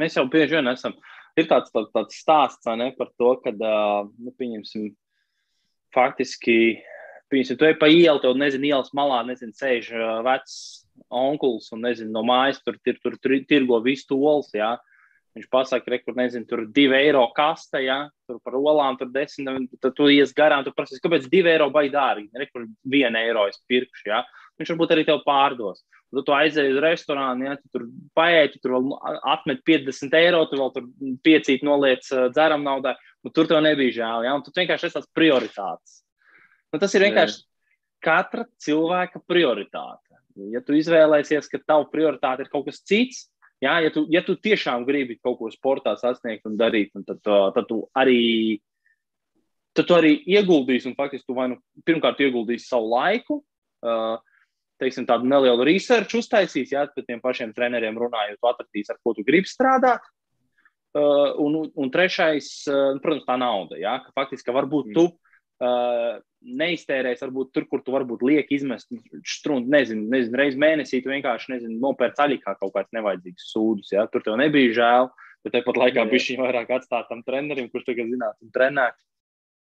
mēs 0.00 0.16
jau 0.16 0.24
bieži 0.32 0.56
vien 0.56 0.70
esam, 0.72 0.94
ir 1.36 1.48
tāds, 1.50 1.72
tāds, 1.74 1.90
tāds 1.92 2.20
stāsts 2.22 2.70
ne, 2.78 2.90
par 2.96 3.10
to, 3.20 3.34
ka, 3.44 3.52
nu, 3.52 4.32
pieņemsim, 4.40 4.88
faktiski, 5.94 6.78
pieņemsim, 7.32 7.58
tu 7.60 7.68
ej 7.68 7.76
pa 7.80 7.90
ielu, 7.92 8.20
tev, 8.22 8.38
nezinu, 8.40 8.70
ielas 8.70 8.94
malā, 8.96 9.20
nezinu, 9.28 9.52
sēž 9.56 9.92
vecs 10.26 10.56
onkulis 11.10 11.68
un, 11.74 11.84
nezinu, 11.84 12.12
no 12.14 12.24
mājas 12.26 12.62
tur, 12.64 12.78
tur, 12.84 12.96
tur, 13.04 13.18
tur 13.20 13.36
tirgo 13.48 13.80
visu 13.84 14.08
tols, 14.12 14.52
jā. 14.56 14.74
Viņš 15.38 15.46
pasaka, 15.46 15.92
re, 15.92 16.00
kur, 16.02 16.16
nezinu, 16.18 16.46
tur 16.50 16.64
divi 16.74 16.96
eiro 16.98 17.22
kaste, 17.36 17.78
jā, 17.84 18.00
tur 18.26 18.40
par 18.42 18.56
olām, 18.58 18.96
tur 18.98 19.12
desmit, 19.14 19.68
tad 19.78 19.94
tu 19.94 20.08
ies 20.10 20.32
garām, 20.34 20.64
tu 20.66 20.72
prasīs, 20.74 21.02
kāpēc 21.04 21.28
divi 21.30 21.52
eiro 21.52 21.68
baigi 21.70 21.92
dārgi, 21.94 22.26
re, 22.34 22.48
kur 22.50 22.64
viena 22.82 23.22
eiro 23.22 23.44
es 23.46 23.60
pirkšu, 23.70 24.08
jā. 24.10 24.24
Viņš 24.58 24.72
varbūt 24.74 24.94
arī 24.96 25.04
tev 25.06 25.22
pārdos. 25.24 25.84
Tu, 26.10 26.24
tu 26.26 26.34
aizēji 26.34 26.74
uz 26.74 26.80
restorānu, 26.82 27.46
ja 27.46 27.54
tu 27.60 27.70
tur 27.70 27.86
paēdi, 28.18 28.56
tu 28.56 28.64
tur 28.64 28.74
vēl 28.74 28.90
atmet 29.30 29.62
50 29.70 30.16
eiro, 30.18 30.42
tu 30.50 30.58
vēl 30.58 30.74
tur 30.74 30.88
piecīt 31.22 31.62
noliec 31.64 32.10
dzeram 32.34 32.66
naudai, 32.66 32.96
un 33.22 33.34
tur 33.36 33.46
tev 33.48 33.62
nebija 33.62 34.00
žēl. 34.00 34.26
Ja? 34.26 34.34
Un 34.34 34.42
tu 34.42 34.52
vienkārši 34.56 34.90
esi 34.90 34.98
tāds 34.98 35.08
prioritāts. 35.14 36.00
Nu, 36.74 36.82
tas 36.82 36.98
ir 36.98 37.06
vienkārši 37.06 37.44
katra 38.02 38.48
cilvēka 38.66 39.22
prioritāte. 39.30 40.18
Ja 40.50 40.62
tu 40.64 40.74
izvēlēsies, 40.78 41.48
ka 41.50 41.62
tava 41.62 41.86
prioritāte 41.92 42.44
ir 42.44 42.50
kaut 42.50 42.66
kas 42.66 42.82
cits, 42.82 43.28
ja, 43.60 43.78
ja, 43.84 43.92
tu, 43.94 44.06
ja 44.12 44.22
tu 44.26 44.36
tiešām 44.40 44.86
gribi 44.88 45.18
kaut 45.20 45.38
ko 45.40 45.50
sportā 45.52 45.94
sasniegt 46.00 46.48
un 46.48 46.56
darīt, 46.60 46.92
un 46.96 47.06
tad, 47.06 47.22
uh, 47.28 47.50
tad 47.56 47.68
tu 47.70 47.84
arī. 47.98 48.58
Tad 49.76 49.86
tu 49.86 49.94
arī 49.94 50.16
ieguldīsi, 50.26 50.88
un 50.90 50.96
faktiski 50.98 51.28
tu 51.30 51.36
vai 51.36 51.46
nu 51.52 51.60
pirmkārt 51.86 52.18
ieguldīsi 52.18 52.66
savu 52.66 52.88
laiku, 52.90 53.36
uh, 53.86 54.16
teiksim, 54.82 55.06
tādu 55.06 55.28
nelielu 55.30 55.62
research 55.68 56.16
uztaisīs, 56.18 56.72
ja 56.74 56.88
pēc 56.90 57.06
tiem 57.06 57.20
pašiem 57.22 57.52
treneriem 57.54 58.00
runājot, 58.00 58.40
tu 58.40 58.50
atradīsi, 58.50 58.90
ar 58.90 58.98
ko 59.04 59.14
tu 59.14 59.22
gribi 59.26 59.46
strādāt. 59.46 60.02
Uh, 60.90 61.38
un, 61.38 61.60
un 61.78 61.90
trešais, 61.94 62.48
uh, 62.66 62.96
protams, 62.98 63.22
tā 63.28 63.36
nauda. 63.38 63.78
Ja? 63.78 64.00
Ka 64.02 64.10
faktiski, 64.16 64.48
ka 64.48 64.56
varbūt 64.56 64.90
tu 64.96 65.06
uh, 65.64 66.18
neiztērēsi, 66.40 67.20
varbūt 67.26 67.50
tur, 67.54 67.66
kur 67.68 67.82
tu 67.84 67.92
varbūt 67.94 68.22
lieki 68.24 68.56
izmest 68.56 68.88
strunu, 69.28 69.68
nezinu, 69.70 70.06
nezinu 70.12 70.38
reiz 70.40 70.56
mēnesī, 70.60 71.02
tu 71.04 71.12
vienkārši 71.12 71.52
nezinu, 71.54 71.78
nopērci 71.82 72.22
aļikā 72.24 72.54
kaut 72.60 72.72
kāds 72.74 72.94
nevajadzīgs 72.96 73.50
sūdus. 73.52 73.92
Ja? 73.92 74.06
Tur 74.10 74.24
tev 74.24 74.38
nebija 74.40 74.72
žēl, 74.78 75.10
bet 75.44 75.56
tāpat 75.56 75.80
laikā 75.84 76.06
bija 76.10 76.24
šī 76.26 76.38
vairāk 76.40 76.72
atstāt 76.78 77.08
tam 77.12 77.22
trenerim, 77.26 77.68
kurš 77.72 77.84
tagad 77.90 78.08
zināt 78.12 78.36
un 78.40 78.52
trenēt. 78.54 78.96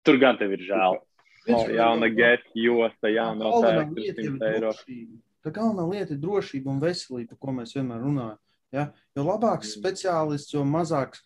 Tur 0.05 0.19
gan 0.21 0.37
tev 0.37 0.51
ir 0.53 0.65
žēl. 0.67 0.99
Oh, 1.45 1.67
jauna 1.69 2.07
gēta 2.09 2.49
josta, 2.57 3.09
jauna 3.13 3.45
Galvenā 3.45 3.85
opēka, 3.85 3.95
lieta 4.01 4.21
ir 4.21 4.31
100 4.33 4.47
eiro. 4.49 4.69
drošība. 4.73 5.17
Tā 5.45 5.51
galvenā 5.53 5.83
lieta 5.91 6.13
ir 6.15 6.19
drošība 6.23 6.71
un 6.73 6.79
veselība, 6.81 7.29
par 7.35 7.37
ko 7.45 7.53
mēs 7.53 7.73
vienmēr 7.77 8.01
runājam. 8.01 8.37
Ja? 8.73 8.85
Jo 9.15 9.23
labāks 9.27 9.71
Mm. 9.75 9.79
speciālists, 9.79 10.53
jo 10.55 10.63
mazāks, 10.65 11.21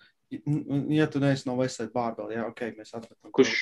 ja 0.91 1.07
tu 1.07 1.19
neesi 1.23 1.47
no 1.47 1.55
veselības 1.57 1.93
bārbeli, 1.95 2.35
ja 2.35 2.45
ok, 2.51 2.59
mēs 2.77 2.91
atmetam. 2.93 3.31
Kurš 3.31 3.55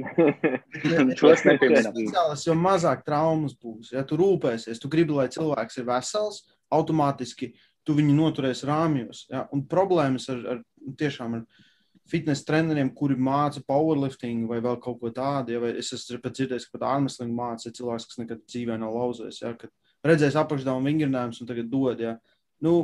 Ja- 0.90 1.06
to 1.18 1.30
es 1.32 1.42
nepieminēju? 1.46 1.92
Speciālists, 1.94 2.46
jo 2.48 2.56
mazāk 2.58 3.02
traumas 3.06 3.56
būs. 3.56 3.92
Ja 3.94 4.04
tu 4.06 4.18
rūpēsies, 4.20 4.80
tu 4.80 4.90
gribi, 4.92 5.16
lai 5.16 5.28
cilvēks 5.32 5.80
ir 5.80 5.88
vesels, 5.88 6.44
automātiski 6.72 7.52
tu 7.86 7.96
viņu 7.96 8.14
noturēsi 8.16 8.68
rāmjos. 8.68 9.24
Ja? 9.32 9.46
Un 9.54 9.64
problēmas 9.68 10.28
ar, 10.32 10.40
ar 10.54 10.62
tiešām 11.00 11.40
ar 11.40 11.66
fitnesa 12.10 12.46
treneriem, 12.48 12.90
kuri 12.94 13.16
māca 13.16 13.62
powerlifting 13.66 14.48
vai 14.50 14.60
vēl 14.64 14.78
kaut 14.82 15.00
ko 15.02 15.12
tādu. 15.14 15.54
Ja? 15.56 15.62
Vai 15.62 15.74
es 15.80 15.92
esmu 15.96 16.20
pat 16.22 16.38
dzirdējis, 16.38 16.68
ka 16.68 16.78
pat 16.78 16.88
armslingu 16.94 17.36
māca 17.36 17.68
ir 17.68 17.76
cilvēks, 17.78 18.08
kas 18.10 18.22
nekad 18.22 18.44
dzīvē 18.46 18.78
nav 18.82 18.96
lauzējis. 18.96 19.42
Ja? 19.44 19.54
Kad 19.58 19.74
redzēs 20.06 20.38
apakšdevumu 20.40 20.90
vingrinājumus 20.90 21.42
un 21.42 21.50
tagad 21.50 21.70
dod. 21.72 22.02
Ja? 22.02 22.16
Nu, 22.64 22.76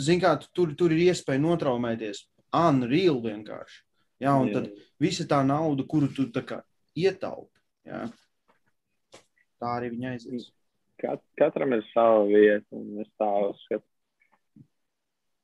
Zini, 0.00 0.22
kā 0.22 0.36
tu, 0.40 0.48
tur, 0.56 0.70
tur 0.78 0.92
ir 0.94 1.10
iespēja 1.10 1.40
notraumēties. 1.42 2.24
Unreal 2.56 3.18
vienkārši. 3.24 3.82
Ja? 4.22 4.36
Un 4.38 4.52
tad 4.54 4.70
visa 5.02 5.26
tā 5.28 5.42
nauda, 5.46 5.84
kuru 5.88 6.10
tu 6.14 6.28
ietaupi, 6.94 7.58
ja? 7.88 8.04
tā 9.62 9.78
arī 9.78 9.92
viņa 9.94 10.16
aizies. 10.16 10.50
Kat, 11.02 11.22
katram 11.38 11.74
ir 11.74 11.82
sava 11.90 12.22
vieta, 12.28 12.68
un 12.78 13.02
es 13.02 13.10
tā 13.18 13.30
uzskatu. 13.48 13.86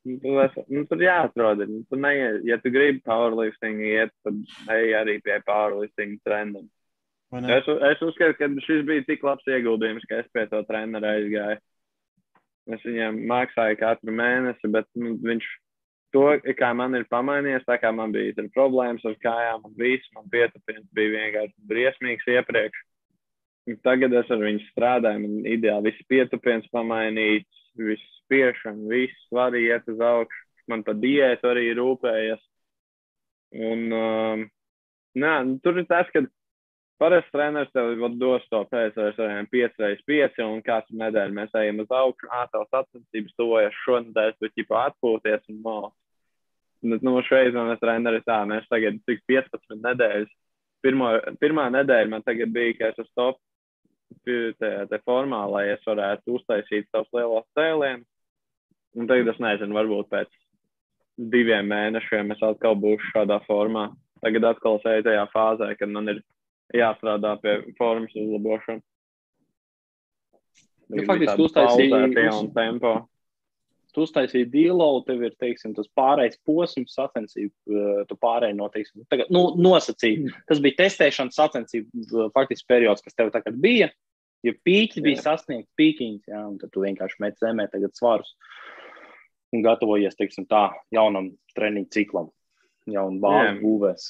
Nu, 0.06 0.16
Tu 0.22 0.34
esi, 0.40 0.62
nu, 0.72 0.84
tur 0.88 1.02
jāatrod. 1.02 1.64
Nu, 1.68 1.82
tu 1.90 1.98
neiet, 2.00 2.40
ja 2.48 2.56
tu 2.62 2.70
gribi 2.72 3.02
powerlifting 3.04 3.82
iet, 3.84 4.12
tad 4.24 4.38
ej 4.72 4.94
arī 4.96 5.18
pie 5.24 5.36
powerlifting 5.44 6.16
ne? 6.24 6.62
Es, 7.58 7.66
es 7.90 8.04
uzskatu, 8.06 8.38
ka 8.38 8.48
šis 8.64 8.86
bija 8.88 9.04
tik 9.04 9.26
labs 9.26 9.44
ieguldījums, 9.50 10.06
ka 10.08 10.22
es 10.22 10.30
pie 10.32 10.46
to 10.48 10.62
trenera 10.70 11.16
aizgāju. 11.18 11.60
Es 12.72 12.84
viņam 12.84 13.20
maksāju 13.28 13.80
katru 13.80 14.14
mēnesi, 14.16 14.70
bet 14.72 14.88
nu, 14.96 15.16
viņš 15.24 15.50
to, 16.14 16.24
kā 16.58 16.70
man 16.76 16.96
ir 16.98 17.06
pamainījies, 17.12 17.66
tā 17.68 17.78
kā 17.80 17.92
man 17.94 18.12
bija 18.14 18.46
problēmas 18.54 19.04
ar 19.08 19.16
kājām 19.22 19.66
un 19.68 19.74
viss, 19.78 20.10
man 20.16 20.28
pietupiens 20.32 20.86
bija 20.96 21.14
vienkārši 21.16 21.68
briesmīgs 21.70 22.30
iepriekš. 22.34 22.84
Tagad 23.84 24.14
es 24.16 24.30
ar 24.32 24.40
viņu 24.40 24.64
strādāju, 24.70 25.24
man 25.26 25.48
ideāli 25.48 25.90
viss 25.90 26.06
pietupiens 26.08 26.68
pamainīts, 26.72 27.64
viss 27.76 28.14
spiešana, 28.22 28.88
viss 28.88 29.32
var 29.34 29.56
iet 29.56 29.88
uz 29.92 30.00
augšu. 30.00 30.44
Man 30.68 30.84
par 30.84 30.96
diētu 31.00 31.48
arī 31.48 31.70
rūpējas. 31.76 32.40
Un, 33.56 33.84
um, 33.96 34.42
nē, 35.16 35.34
nu, 35.48 35.56
tur 35.64 35.80
ir 35.80 35.86
tas, 35.88 36.08
ka 36.12 36.24
Parasti 36.98 37.30
treneris 37.30 37.70
tev 37.70 37.92
dos 38.18 38.42
to 38.50 38.64
PSV 38.72 39.26
5x5, 39.52 40.40
un 40.42 40.62
katru 40.66 40.98
nedēļu 40.98 41.36
mēs 41.36 41.52
ejam 41.60 41.84
uz 41.84 41.92
augšu, 41.94 42.26
ātrās 42.40 42.70
sacensības, 42.74 43.36
tuvojas 43.38 43.76
šonadēļ, 43.84 44.32
bet 44.42 44.54
ķipā 44.58 44.80
atpūties 44.90 45.44
un. 45.54 45.92
Bet, 46.88 47.02
nu, 47.02 47.14
šreiz 47.26 47.54
man 47.54 47.72
ir 47.72 47.78
treneris 47.82 48.26
tā, 48.26 48.40
mēs 48.46 48.66
tagad 48.70 48.98
cik 49.06 49.22
15 49.30 49.78
nedēļas. 49.82 50.32
Pirmo, 50.82 51.10
pirmā 51.42 51.66
nedēļa 51.74 52.10
man 52.10 52.24
tagad 52.26 52.52
bija, 52.54 52.74
ka 52.78 52.90
es 52.92 53.00
esmu 53.02 53.14
top 53.18 53.38
te, 54.26 54.70
te 54.90 55.00
formā, 55.06 55.40
lai 55.50 55.64
es 55.72 55.86
varētu 55.86 56.38
uztaisīt 56.38 56.86
savus 56.90 57.10
lielos 57.14 57.46
cēlienus. 57.58 58.06
Un 58.98 59.06
tagad 59.10 59.30
es 59.34 59.40
nezinu, 59.42 59.74
varbūt 59.76 60.10
pēc 60.10 60.30
diviem 61.18 61.66
mēnešiem 61.70 62.34
es 62.34 62.42
atkal 62.46 62.78
būšu 62.78 63.12
šādā 63.12 63.38
formā. 63.46 63.88
Tagad 64.22 64.48
atkal 64.52 64.78
es 64.78 64.86
eju 64.90 65.06
tajā 65.06 65.26
fāzē, 65.34 65.70
kad 65.78 65.94
man 65.94 66.10
ir 66.14 66.22
jāstrādā 66.76 67.34
pie 67.42 67.60
formas 67.78 68.14
uzlabošanas. 68.16 68.84
Nu, 70.88 71.04
faktiski 71.04 71.48
pauzētie 71.52 72.26
un 72.32 72.50
tempo. 72.56 72.92
tu 73.92 74.04
uztaisīji 74.06 74.46
dīlogu, 74.52 75.02
tev 75.08 75.22
ir 75.26 75.32
teiksim, 75.40 75.72
tas 75.74 75.88
pārējais 75.96 76.38
posms, 76.46 76.94
sacensību, 76.94 77.52
eh, 77.72 78.02
tu 78.08 78.16
pārēji 78.20 78.56
no, 78.56 78.68
teiksim, 78.72 79.02
tagad, 79.10 79.30
nu, 79.34 79.48
nosacīji. 79.58 80.28
Tas 80.48 80.60
bija 80.64 80.84
testēšanas 80.84 81.38
sacensību 81.40 82.04
eh, 82.06 82.28
faktiski 82.36 82.68
periods, 82.70 83.02
kas 83.04 83.16
tev 83.18 83.32
tagad 83.34 83.58
bija. 83.60 83.90
Ja 84.46 84.52
pīķis 84.54 85.02
bija 85.02 85.18
sasniegts, 85.24 85.72
pīkiņš, 85.80 86.28
jā, 86.30 86.42
un 86.46 86.60
tad 86.60 86.70
tu 86.70 86.84
vienkārši 86.84 87.18
met 87.24 87.40
zemē 87.42 87.66
tagad 87.72 87.96
svarus 87.98 88.36
un 89.54 89.64
gatavojies, 89.64 90.16
teiksim, 90.18 90.46
tā 90.48 90.68
jaunam 90.94 91.32
treniņu 91.56 91.90
ciklam, 91.94 92.30
jaunu 92.88 93.20
bāzi 93.22 93.58
būvēs. 93.62 94.08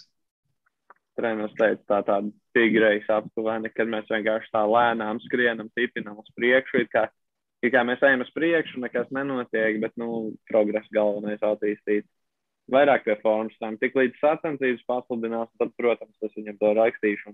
Treneris 1.19 1.55
teica, 1.59 1.83
tā 1.87 2.01
tāda 2.07 2.31
figurējas 2.59 3.09
aptuveni, 3.21 3.71
kad 3.75 3.91
mēs 3.91 4.11
vienkārši 4.11 4.53
tā 4.55 4.65
lēnām 4.67 5.21
skrienam, 5.25 5.71
tipinam 5.79 6.19
uz 6.21 6.31
priekšu. 6.37 6.83
It 6.85 6.93
kā, 6.95 7.07
it 7.63 7.75
kā 7.75 7.85
mēs 7.87 8.03
ejam 8.05 8.25
uz 8.25 8.33
priekšu, 8.35 8.83
nekas 8.85 9.11
nenotiek, 9.15 9.79
bet 9.83 9.95
nu, 10.01 10.33
progress 10.51 10.91
galvenais 10.95 11.45
attīstīt. 11.45 12.09
Vairāk 12.69 13.07
pie 13.07 13.15
formas 13.23 13.55
tam. 13.63 13.79
Tik 13.81 13.95
līdz 13.97 14.19
sacensības 14.21 14.83
pasludinās, 14.89 15.49
tad, 15.61 15.71
protams, 15.81 16.17
es 16.27 16.35
viņam 16.37 16.59
to 16.61 16.73
rakstīšu. 16.77 17.33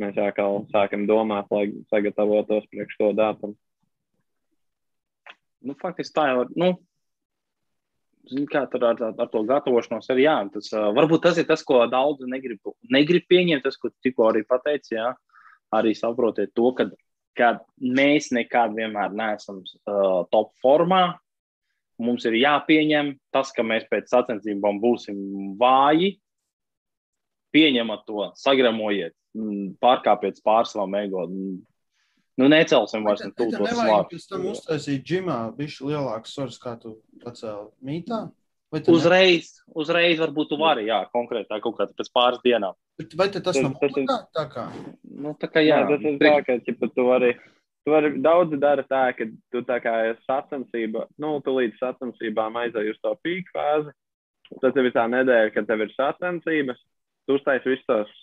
Mēs 0.00 0.16
atkal 0.22 0.62
sākam 0.70 1.04
domāt, 1.10 1.50
lai 1.52 1.66
sagatavotos 1.90 2.68
priekš 2.70 2.96
to 3.00 3.10
datumu. 3.18 3.58
Nu, 5.60 5.74
faktiski 5.82 6.16
tā 6.16 6.30
jau 6.30 6.44
ir. 6.46 6.54
Nu, 6.56 6.70
kā 8.50 8.64
tur 8.70 8.84
ar, 8.88 9.00
ar, 9.02 9.14
ar 9.18 9.30
to 9.32 9.42
gatavošanos 9.48 10.10
ir. 10.12 10.22
Jā, 10.24 10.36
tas, 10.54 10.70
uh, 10.74 10.90
varbūt 10.96 11.24
tas 11.26 11.40
ir 11.40 11.46
tas, 11.48 11.64
ko 11.66 11.80
daudzi 11.90 12.28
negrib, 12.30 12.72
negrib 12.92 13.26
pieņemt. 13.30 13.64
Tas, 13.66 13.78
ko 13.80 13.92
tikko 14.04 14.30
arī 14.30 14.44
pateici, 14.48 14.96
jā, 14.96 15.10
arī 15.76 15.94
saprotiet 15.98 16.54
to, 16.56 16.72
ka, 16.78 16.88
ka 17.38 17.52
mēs 17.80 18.30
nekad 18.36 18.76
vienmēr 18.78 19.14
neesam 19.16 19.62
uh, 19.62 20.22
top 20.32 20.54
formā. 20.64 21.04
Mums 22.00 22.24
ir 22.24 22.38
jāpieņem 22.40 23.14
tas, 23.34 23.52
ka 23.52 23.64
mēs 23.66 23.84
pēc 23.90 24.08
sacensībām 24.08 24.80
būsim 24.80 25.18
vāji. 25.60 26.14
Pieņemat 27.50 28.06
to, 28.06 28.28
sagramojiet, 28.38 29.12
pārkāpiet 29.82 30.38
pār 30.46 30.68
savam 30.70 30.94
ego. 31.00 31.26
Nu, 32.40 32.48
necelsim 32.48 33.04
vairs 33.04 33.20
ne 33.26 33.32
tuvu 33.36 33.52
to 33.52 33.68
slāpju. 33.68 34.16
Pēc 34.16 34.28
tam 34.30 34.44
uztaisīt 34.48 35.02
džimā 35.04 35.38
bišķi 35.58 35.90
lielāks 35.90 36.36
svars, 36.36 36.56
kā 36.62 36.72
tu 36.80 36.96
pacēli 37.20 37.68
mītā. 37.84 38.28
Uzreiz, 38.88 39.50
uzreiz 39.74 40.20
varbūt 40.22 40.52
tu 40.52 40.56
vari, 40.60 40.86
jā, 40.86 41.00
konkrētā 41.10 41.58
kaut 41.60 41.74
kādā 41.80 41.94
pēc 41.98 42.08
pāris 42.14 42.42
dienām. 42.44 42.76
Bet 43.00 43.16
vai 43.18 43.26
tas 43.34 43.58
nav 43.58 43.74
tas 43.80 43.96
ir 43.98 44.06
tā 44.36 44.44
kā? 44.52 44.68
Nu, 45.02 45.34
tā 45.40 45.50
kā 45.50 45.64
jā. 45.64 45.80
jā 45.82 45.88
tas 45.90 46.06
ir 46.06 46.20
tā, 46.22 46.34
ka, 46.46 46.56
ja 46.62 46.90
tu 46.94 47.06
vari, 47.08 47.32
tu 47.82 47.94
vari 47.96 48.12
daudz 48.22 48.54
dara 48.62 48.84
tā, 48.86 49.02
ka 49.18 49.26
tu 49.50 49.64
tā 49.66 49.80
kā 49.82 49.96
sacensība, 50.22 51.08
nu, 51.18 51.34
tu 51.44 51.56
līdz 51.58 51.82
sacensībām 51.82 52.60
aizēji 52.62 52.94
uz 52.94 53.02
to 53.02 53.16
pīku 53.26 53.50
fāzi, 53.56 53.92
tad 54.62 54.78
tev 54.78 54.86
ir 54.86 54.94
tā 54.94 55.08
nedēļa, 55.18 55.52
kad 55.56 55.66
tev 55.66 55.84
ir 55.84 55.92
sacensības, 55.96 56.80
tu 57.26 57.40
uztaisi 57.40 57.74
visus 57.74 57.90
tos 57.90 58.14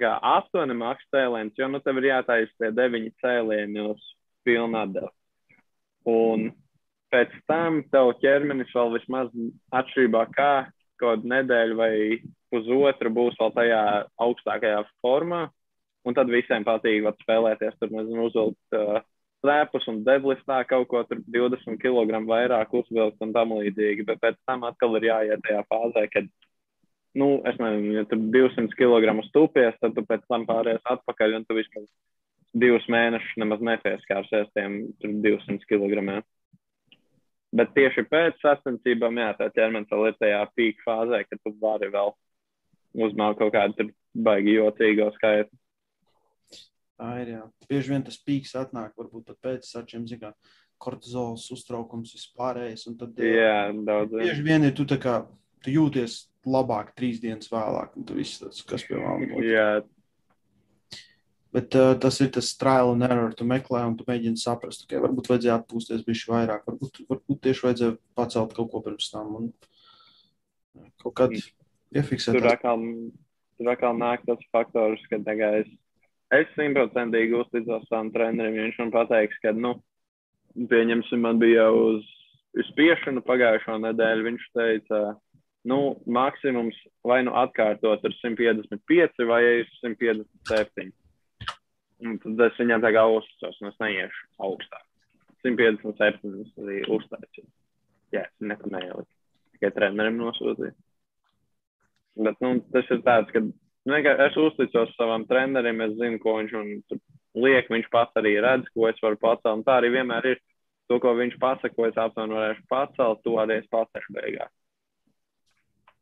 kā 0.00 0.16
astoņi 0.38 0.76
maksu 0.78 1.08
cēlienus, 1.14 1.58
jo 1.58 1.68
nu 1.68 1.80
tev 1.84 2.00
ir 2.00 2.10
jātaisa 2.12 2.52
tie 2.60 2.70
deviņi 2.76 3.12
cēlieni 3.22 3.86
uz 3.90 4.04
pilnu 4.46 4.78
atdevi. 4.80 5.10
Un 6.08 6.50
pēc 7.12 7.34
tam 7.50 7.82
tev 7.92 8.14
ķermenis 8.22 8.72
vēl 8.74 8.94
vismaz 8.96 9.32
atšķirībā 9.74 10.26
kā 10.36 10.52
kaut 11.02 11.26
nedēļu 11.26 11.78
vai 11.78 11.94
pusotru 12.52 13.12
būs 13.12 13.38
vēl 13.40 13.54
tajā 13.56 13.82
augstākajā 14.22 14.84
formā. 15.04 15.48
Un 16.02 16.16
tad 16.18 16.30
visiem 16.32 16.64
patīk 16.66 17.06
spēlēties, 17.22 17.76
tur 17.78 17.92
nezinu, 17.94 18.26
uzvilkt 18.26 18.74
uh, 18.74 18.98
slēpus 19.42 19.86
un 19.90 20.00
deadliftā 20.06 20.62
kaut 20.70 20.88
ko 20.90 21.02
tur 21.06 21.20
20 21.34 21.78
kg 21.82 22.22
vairāk 22.26 22.74
uzvilkt 22.80 23.22
un 23.22 23.34
tam 23.34 23.54
līdzīgi. 23.58 24.06
Bet 24.08 24.22
pēc 24.22 24.40
tam 24.48 24.66
atkal 24.66 24.98
ir 24.98 25.08
jāiet 25.10 25.44
tajā 25.46 25.62
fāzē, 25.70 26.08
kad 26.10 26.26
nu, 27.18 27.28
es 27.48 27.58
nezinu, 27.60 27.96
ja 27.98 28.04
tu 28.08 28.18
200 28.34 28.72
kg 28.78 29.14
stūpies, 29.28 29.78
tad 29.80 29.96
tu 29.96 30.04
pēc 30.08 30.24
tam 30.30 30.46
pāries 30.48 30.82
atpakaļ 30.94 31.38
un 31.38 31.46
tu 31.48 31.56
vismaz 31.58 31.88
divus 32.52 32.84
mēnešus 32.92 33.40
nemaz 33.40 33.64
nepieskārsies 33.64 34.52
tiem 34.56 34.78
200 35.00 35.64
kg. 35.68 36.20
Bet 37.52 37.74
tieši 37.76 38.06
pēc 38.08 38.38
sasniedzībām, 38.40 39.18
jā, 39.20 39.32
tā 39.36 39.50
ķermenis 39.52 39.90
vēl 39.92 40.08
ir 40.08 40.20
tajā 40.20 40.44
pīka 40.56 40.86
fāzē, 40.86 41.20
ka 41.28 41.36
tu 41.36 41.52
vari 41.60 41.90
vēl 41.92 42.14
uzmākt 43.06 43.40
kaut 43.40 43.52
kādu 43.52 43.90
baigi 44.12 44.56
jocīgo 44.56 45.10
skaitu. 45.18 45.52
Tā 47.00 47.12
ir, 47.20 47.32
jā. 47.34 47.44
Bieži 47.68 47.92
vien 47.92 48.04
tas 48.06 48.16
pīks 48.24 48.54
atnāk, 48.56 48.94
varbūt 48.96 49.34
pēc 49.44 49.68
sačiem, 49.68 50.04
zināmā 50.08 50.32
kortizols, 50.82 51.44
uztraukums, 51.54 52.12
vispārējais. 52.16 52.88
Tad, 52.98 53.20
jā, 53.22 53.56
daudz. 53.86 54.16
Bieži 54.18 54.44
vien 54.46 54.66
ir 54.66 54.74
tu 54.76 54.86
tā 54.88 54.98
kā, 55.02 55.20
tu 55.62 55.74
jūties 55.74 56.18
labāk 56.48 56.92
trīs 56.98 57.20
dienas 57.22 57.50
vēlāk. 57.52 57.96
Un 57.98 58.06
tu 58.06 58.16
viss 58.18 58.40
tas, 58.42 58.62
kas 58.66 58.84
pie 58.86 58.98
vēlama. 58.98 59.42
Jā. 59.46 59.66
Bet 61.52 61.74
uh, 61.76 61.92
tas 62.00 62.16
ir 62.24 62.30
tas 62.32 62.48
trial 62.56 62.94
and 62.94 63.04
error. 63.04 63.34
Tu 63.36 63.44
meklē 63.48 63.84
un 63.84 63.96
tu 63.98 64.06
mēģini 64.08 64.40
saprast, 64.40 64.86
ka 64.86 64.96
okay, 64.96 65.02
varbūt 65.04 65.28
vajadzēja 65.32 65.58
atpūsties 65.60 66.06
bišķi 66.06 66.32
vairāk. 66.32 66.64
Varbūt, 66.68 67.02
varbūt 67.10 67.42
tieši 67.44 67.66
vajadzēja 67.66 67.96
pacelt 68.16 68.54
kaut 68.56 68.70
ko 68.72 68.80
pirms 68.86 69.10
tam 69.12 69.34
un 69.36 69.50
kaut 71.02 71.16
kad 71.20 71.34
mm. 71.36 71.52
iefiksēt. 72.00 72.38
Tur 72.38 72.48
atkal, 72.54 72.86
tur 73.60 73.72
atkal 73.74 74.00
nāk 74.00 74.24
tas 74.28 74.40
faktors, 74.54 75.04
ka 75.12 75.20
tagad 75.26 75.60
es, 75.60 75.74
es 76.32 76.54
simtprocentīgi 76.56 77.36
uzticos 77.36 77.84
savam 77.90 78.08
trenerim. 78.14 78.56
Viņš 78.56 78.80
man 78.80 78.94
pateiks, 78.96 79.36
ka, 79.44 79.52
nu, 79.52 79.76
pieņemsim, 80.56 81.20
man 81.20 81.42
bija 81.42 81.68
uz, 81.76 82.08
uz 82.56 82.72
spiešanu 82.72 83.20
pagājušo 83.28 83.76
nedēļu. 83.84 84.30
Viņš 84.30 84.48
teica, 84.56 85.02
uh, 85.12 85.20
nu, 85.62 85.78
maksimums 86.06 86.76
vai 87.06 87.22
nu 87.26 87.34
atkārtot 87.38 88.04
ar 88.04 88.14
155 88.18 89.26
vai 89.28 89.42
157. 89.78 90.92
Un 92.02 92.18
tad 92.22 92.40
es 92.48 92.58
viņam 92.58 92.82
tā 92.82 92.90
kā 92.96 93.02
uzticos, 93.14 93.58
un 93.62 93.70
es 93.70 93.78
neiešu 93.82 94.22
augstāk. 94.42 94.84
157 95.46 96.32
es 96.42 96.54
arī 96.58 96.80
uztaisīju. 96.90 97.48
Jā, 98.14 98.26
es 98.26 98.46
neko 98.50 98.70
neieliku. 98.74 99.08
Tikai 99.54 99.70
trenerim 99.76 100.18
nosūtīju. 100.18 100.74
Bet, 102.26 102.38
nu, 102.44 102.56
tas 102.74 102.90
ir 102.92 103.00
tāds, 103.06 103.30
ka 103.32 103.40
nu, 103.42 103.98
es 104.26 104.38
uzticos 104.38 104.90
savam 104.98 105.26
trenerim, 105.30 105.80
es 105.86 105.94
zinu, 106.00 106.18
ko 106.22 106.36
viņš 106.40 106.56
man 106.58 106.72
liek, 107.38 107.70
viņš 107.70 107.86
pats 107.94 108.18
arī 108.18 108.34
redz, 108.42 108.66
ko 108.74 108.90
es 108.90 108.98
varu 109.02 109.20
pacelt. 109.22 109.54
Un 109.60 109.62
tā 109.66 109.78
arī 109.78 109.94
vienmēr 109.94 110.34
ir. 110.34 110.42
To, 110.90 110.98
ko 111.00 111.14
viņš 111.16 111.38
pasaka, 111.40 111.72
ko 111.76 111.86
es 111.86 111.96
aptuveni 111.96 112.34
varēšu 112.36 112.66
pacelt, 112.68 113.22
to 113.24 113.38
arī 113.40 113.60
es 113.62 113.70
pateikšu 113.72 114.18
beigās 114.18 114.50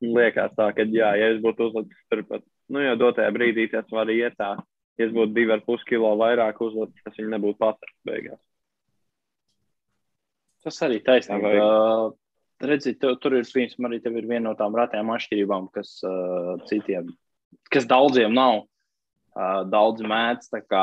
liekas 0.01 0.55
tā, 0.57 0.71
ka, 0.77 0.87
jā, 0.89 1.11
ja 1.19 1.33
es 1.35 1.41
būtu 1.45 1.69
uzlicis 1.69 2.07
turpat, 2.13 2.45
nu, 2.73 2.83
jau 2.85 2.97
dotajā 3.01 3.33
brīdī 3.35 3.67
tas 3.73 3.89
var 3.93 4.11
iet 4.13 4.37
tā, 4.41 4.55
ja 4.99 5.09
es 5.09 5.13
būtu 5.15 5.35
divi 5.37 5.55
ar 5.55 5.65
pus 5.67 5.85
kilo 5.89 6.13
vairāk 6.21 6.61
uzlicis, 6.65 7.05
tas 7.05 7.19
viņi 7.19 7.35
nebūtu 7.35 7.61
patērts 7.61 7.99
beigās. 8.09 8.41
Tas 10.65 10.83
arī 10.85 10.99
taisnība. 11.05 11.53
Uh, 11.57 12.11
redzi, 12.69 12.93
tu, 13.01 13.15
tur 13.21 13.39
ir, 13.39 13.49
piemēram, 13.49 13.89
arī 13.89 14.01
tev 14.05 14.19
ir 14.21 14.29
viena 14.29 14.51
no 14.51 14.57
tām 14.59 14.77
ratējām 14.77 15.13
atšķirībām, 15.15 15.71
kas 15.73 15.95
uh, 16.05 16.59
citiem, 16.69 17.09
kas 17.73 17.89
daudziem 17.89 18.37
nav. 18.37 18.67
Uh, 19.31 19.63
daudzi 19.71 20.03
mēdz 20.11 20.49
tā 20.51 20.59
kā 20.67 20.83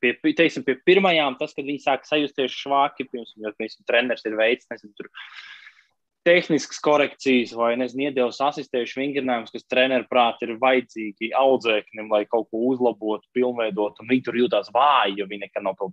pie, 0.00 0.14
teiksim, 0.36 0.64
pie 0.66 0.76
pirmajām, 0.86 1.36
tas, 1.40 1.54
kad 1.56 1.66
viņi 1.66 1.82
sāk 1.82 2.06
sajusties 2.06 2.54
švāki, 2.54 3.08
piemēram, 3.10 3.42
jo, 3.42 3.52
piemēram, 3.58 3.86
treneris 3.88 4.26
ir 4.28 4.36
veids, 4.38 4.68
nezinu, 4.70 4.94
tur 4.98 5.10
tehniskas 6.26 6.80
korekcijas 6.82 7.52
vai 7.56 7.74
nezinu, 7.78 8.08
iedevis 8.08 8.40
asistējuši 8.42 8.98
vingrinājumus, 8.98 9.52
kas 9.54 9.66
treneru 9.70 10.08
prāt 10.10 10.42
ir 10.42 10.56
vajadzīgi 10.62 11.30
audzēknim, 11.38 12.10
lai 12.10 12.24
kaut 12.26 12.48
ko 12.50 12.64
uzlabotu, 12.72 13.28
pilnveidotu. 13.36 14.06
Viņi 14.10 14.26
tur 14.26 14.40
jūtas 14.42 14.72
vāji, 14.74 15.20
jo 15.20 15.28
viņi 15.30 15.46
nekad 15.46 15.66
nav 15.66 15.78
to. 15.78 15.92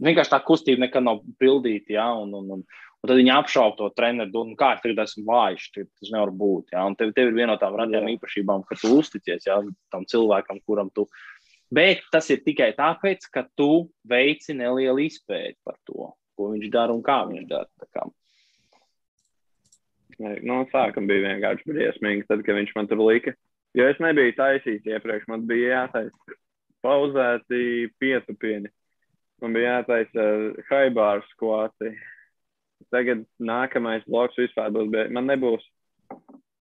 Vienkārši 0.00 0.32
tā 0.32 0.40
kustība 0.42 0.86
nekad 0.86 1.06
nav 1.06 1.22
pildīta. 1.38 1.94
Ja? 1.94 2.08
Un, 2.18 2.34
un, 2.34 2.50
un, 2.56 2.62
un 2.64 3.10
tad 3.10 3.20
viņi 3.20 3.34
apšauba 3.36 3.76
to 3.78 3.90
treneru, 3.94 4.42
un 4.42 4.54
kā 4.58 4.72
tagad 4.82 5.04
esmu 5.04 5.26
vājš, 5.30 5.68
tas 5.78 6.12
nevar 6.14 6.34
būt. 6.42 6.74
Ja? 6.74 6.86
Un 6.90 6.98
tev, 6.98 7.14
tev 7.14 7.30
ir 7.30 7.36
viena 7.38 7.54
no 7.54 7.60
tām 7.62 7.78
radījām 7.78 8.10
īpašībām, 8.16 8.66
ka 8.66 8.78
tu 8.80 8.96
uzticies 8.98 9.46
ja? 9.46 9.60
tam 9.94 10.08
cilvēkam, 10.10 10.62
kuram 10.66 10.90
tu. 10.96 11.06
Bet 11.70 12.02
tas 12.10 12.26
ir 12.34 12.42
tikai 12.42 12.72
tāpēc, 12.74 13.28
ka 13.30 13.44
tu 13.54 13.86
veici 14.10 14.56
nelielu 14.58 15.06
izpēti 15.06 15.60
par 15.62 15.78
to, 15.86 16.10
ko 16.34 16.50
viņš 16.56 16.72
dara 16.74 16.96
un 16.96 17.04
kā 17.06 17.22
viņš 17.30 17.46
dara. 17.52 18.10
Nu, 20.20 20.58
sākuma 20.68 21.08
bija 21.08 21.30
vienkārši 21.30 21.64
briesmīgi, 21.70 22.26
tad, 22.28 22.42
kad 22.44 22.58
viņš 22.58 22.74
man 22.76 22.88
tur 22.90 23.00
lika. 23.06 23.32
Jo 23.78 23.86
es 23.88 24.00
nebiju 24.02 24.34
taisīts 24.36 24.88
iepriekš, 24.90 25.28
man 25.30 25.46
bija 25.48 25.84
jātaisa 25.84 26.36
pauzēti 26.84 27.88
pietupieni. 28.02 28.68
Man 29.40 29.56
bija 29.56 29.78
jātaisa 29.78 30.26
haibāru 30.68 31.24
skvāti. 31.30 31.94
Tagad 32.92 33.24
nākamais 33.40 34.04
bloks 34.08 34.36
vispār 34.40 34.72
būs, 34.74 34.90
bet 34.92 35.12
man 35.14 35.28
nebūs, 35.30 35.64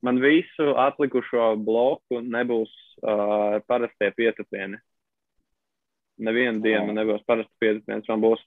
man 0.07 0.21
visu 0.23 0.75
atlikušo 0.79 1.55
bloku 1.65 2.21
nebūs 2.23 2.71
uh, 3.03 3.59
parastie 3.67 4.13
pietupieni. 4.15 4.79
Nevienu 6.19 6.63
dienu 6.63 6.91
man 6.91 6.99
nebūs 7.01 7.27
parasti 7.27 7.55
pietupiens, 7.63 8.07
man 8.11 8.23
būs, 8.23 8.43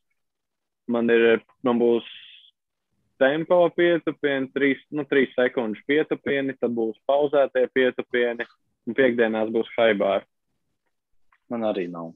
man 0.92 1.12
ir, 1.12 1.42
man 1.68 1.80
būs 1.82 2.08
tempo 3.22 3.62
pietupieni, 3.78 4.50
3, 4.56 4.84
nu, 4.98 5.06
3 5.06 5.36
sekundes 5.36 5.86
pietupieni, 5.88 6.58
tad 6.60 6.74
būs 6.76 6.98
pauzētie 7.10 7.68
pietupieni, 7.76 8.48
un 8.90 8.98
piekdienās 8.98 9.54
būs 9.54 9.70
haibāri. 9.78 10.26
Man 11.52 11.68
arī 11.68 11.88
nav. 11.92 12.14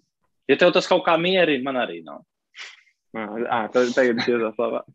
Ja 0.49 0.58
tev 0.60 0.74
tas 0.76 0.88
kaut 0.89 1.06
kā 1.06 1.16
mierina, 1.22 1.64
man 1.66 1.82
arī 1.82 2.01
nav. 2.06 2.24
Ā, 3.16 3.66
tad 3.72 3.93
tagad 3.95 4.20
es 4.22 4.30
jūtos 4.30 4.58
labāk. 4.60 4.89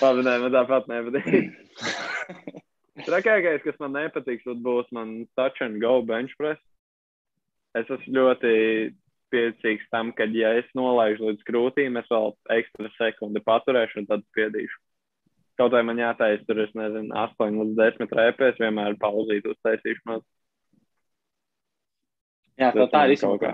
Labi, 0.00 0.22
nē, 0.24 0.36
man 0.42 0.54
tāpat 0.54 0.86
nepatīk. 0.90 1.50
Trakākais, 3.06 3.60
kas 3.64 3.76
man 3.82 3.92
nepatiks, 3.96 4.46
būs 4.64 4.88
man 4.96 5.18
touch 5.36 5.60
and 5.60 5.80
go 5.82 6.00
bench 6.02 6.32
press. 6.40 6.60
es 7.76 7.90
esmu 7.92 8.14
ļoti 8.16 8.52
priecīgs 9.32 9.84
tam, 9.92 10.12
ka, 10.16 10.24
ja 10.32 10.54
es 10.56 10.68
nolaižu 10.78 11.28
līdz 11.28 11.44
krūtīm, 11.48 11.98
es 12.00 12.08
vēl 12.08 12.32
ekstra 12.56 12.90
sekundi 12.96 13.42
paturēšu 13.44 14.00
un 14.00 14.08
tad 14.08 14.24
spiedīšu. 14.30 14.80
Kaut 15.56 15.72
vai 15.72 15.82
man 15.88 16.00
jātaisa 16.00 16.44
tur, 16.44 16.60
es 16.66 16.72
nezinu, 16.76 17.08
8 17.16 17.60
līdz 17.62 17.78
10 17.78 18.16
rēpēs, 18.18 18.58
vienmēr 18.60 18.98
pauzīt 19.00 19.46
uztaisīšanos. 19.48 20.24
Jā, 22.60 22.72
tā, 22.72 22.84
tā 22.88 23.00
man 23.00 23.08
ir 23.08 23.14
īstenībā. 23.16 23.52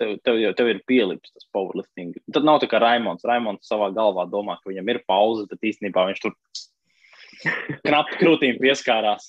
Tev, 0.00 0.12
tev, 0.24 0.38
jau, 0.40 0.52
tev 0.56 0.70
ir 0.72 0.82
pielips 0.88 1.32
tas 1.32 1.46
powerlifting. 1.54 2.16
Tad 2.32 2.46
nav 2.48 2.60
tā 2.62 2.68
kā 2.68 2.80
Raimons. 2.82 3.24
Raimons 3.28 3.68
savā 3.68 3.90
galvā 3.96 4.24
domā, 4.28 4.56
ka 4.60 4.72
viņam 4.72 4.88
ir 4.92 5.02
pauze, 5.08 5.44
bet 5.50 5.68
īstenībā 5.72 6.06
viņš 6.08 6.22
tur 6.24 6.36
knapi 7.86 8.20
krūtīm 8.20 8.60
pieskārās. 8.60 9.28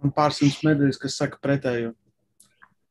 Man 0.00 0.12
pārsimts 0.16 0.60
medaļas, 0.64 1.00
kas 1.00 1.16
saka 1.20 1.40
pretējo. 1.44 1.92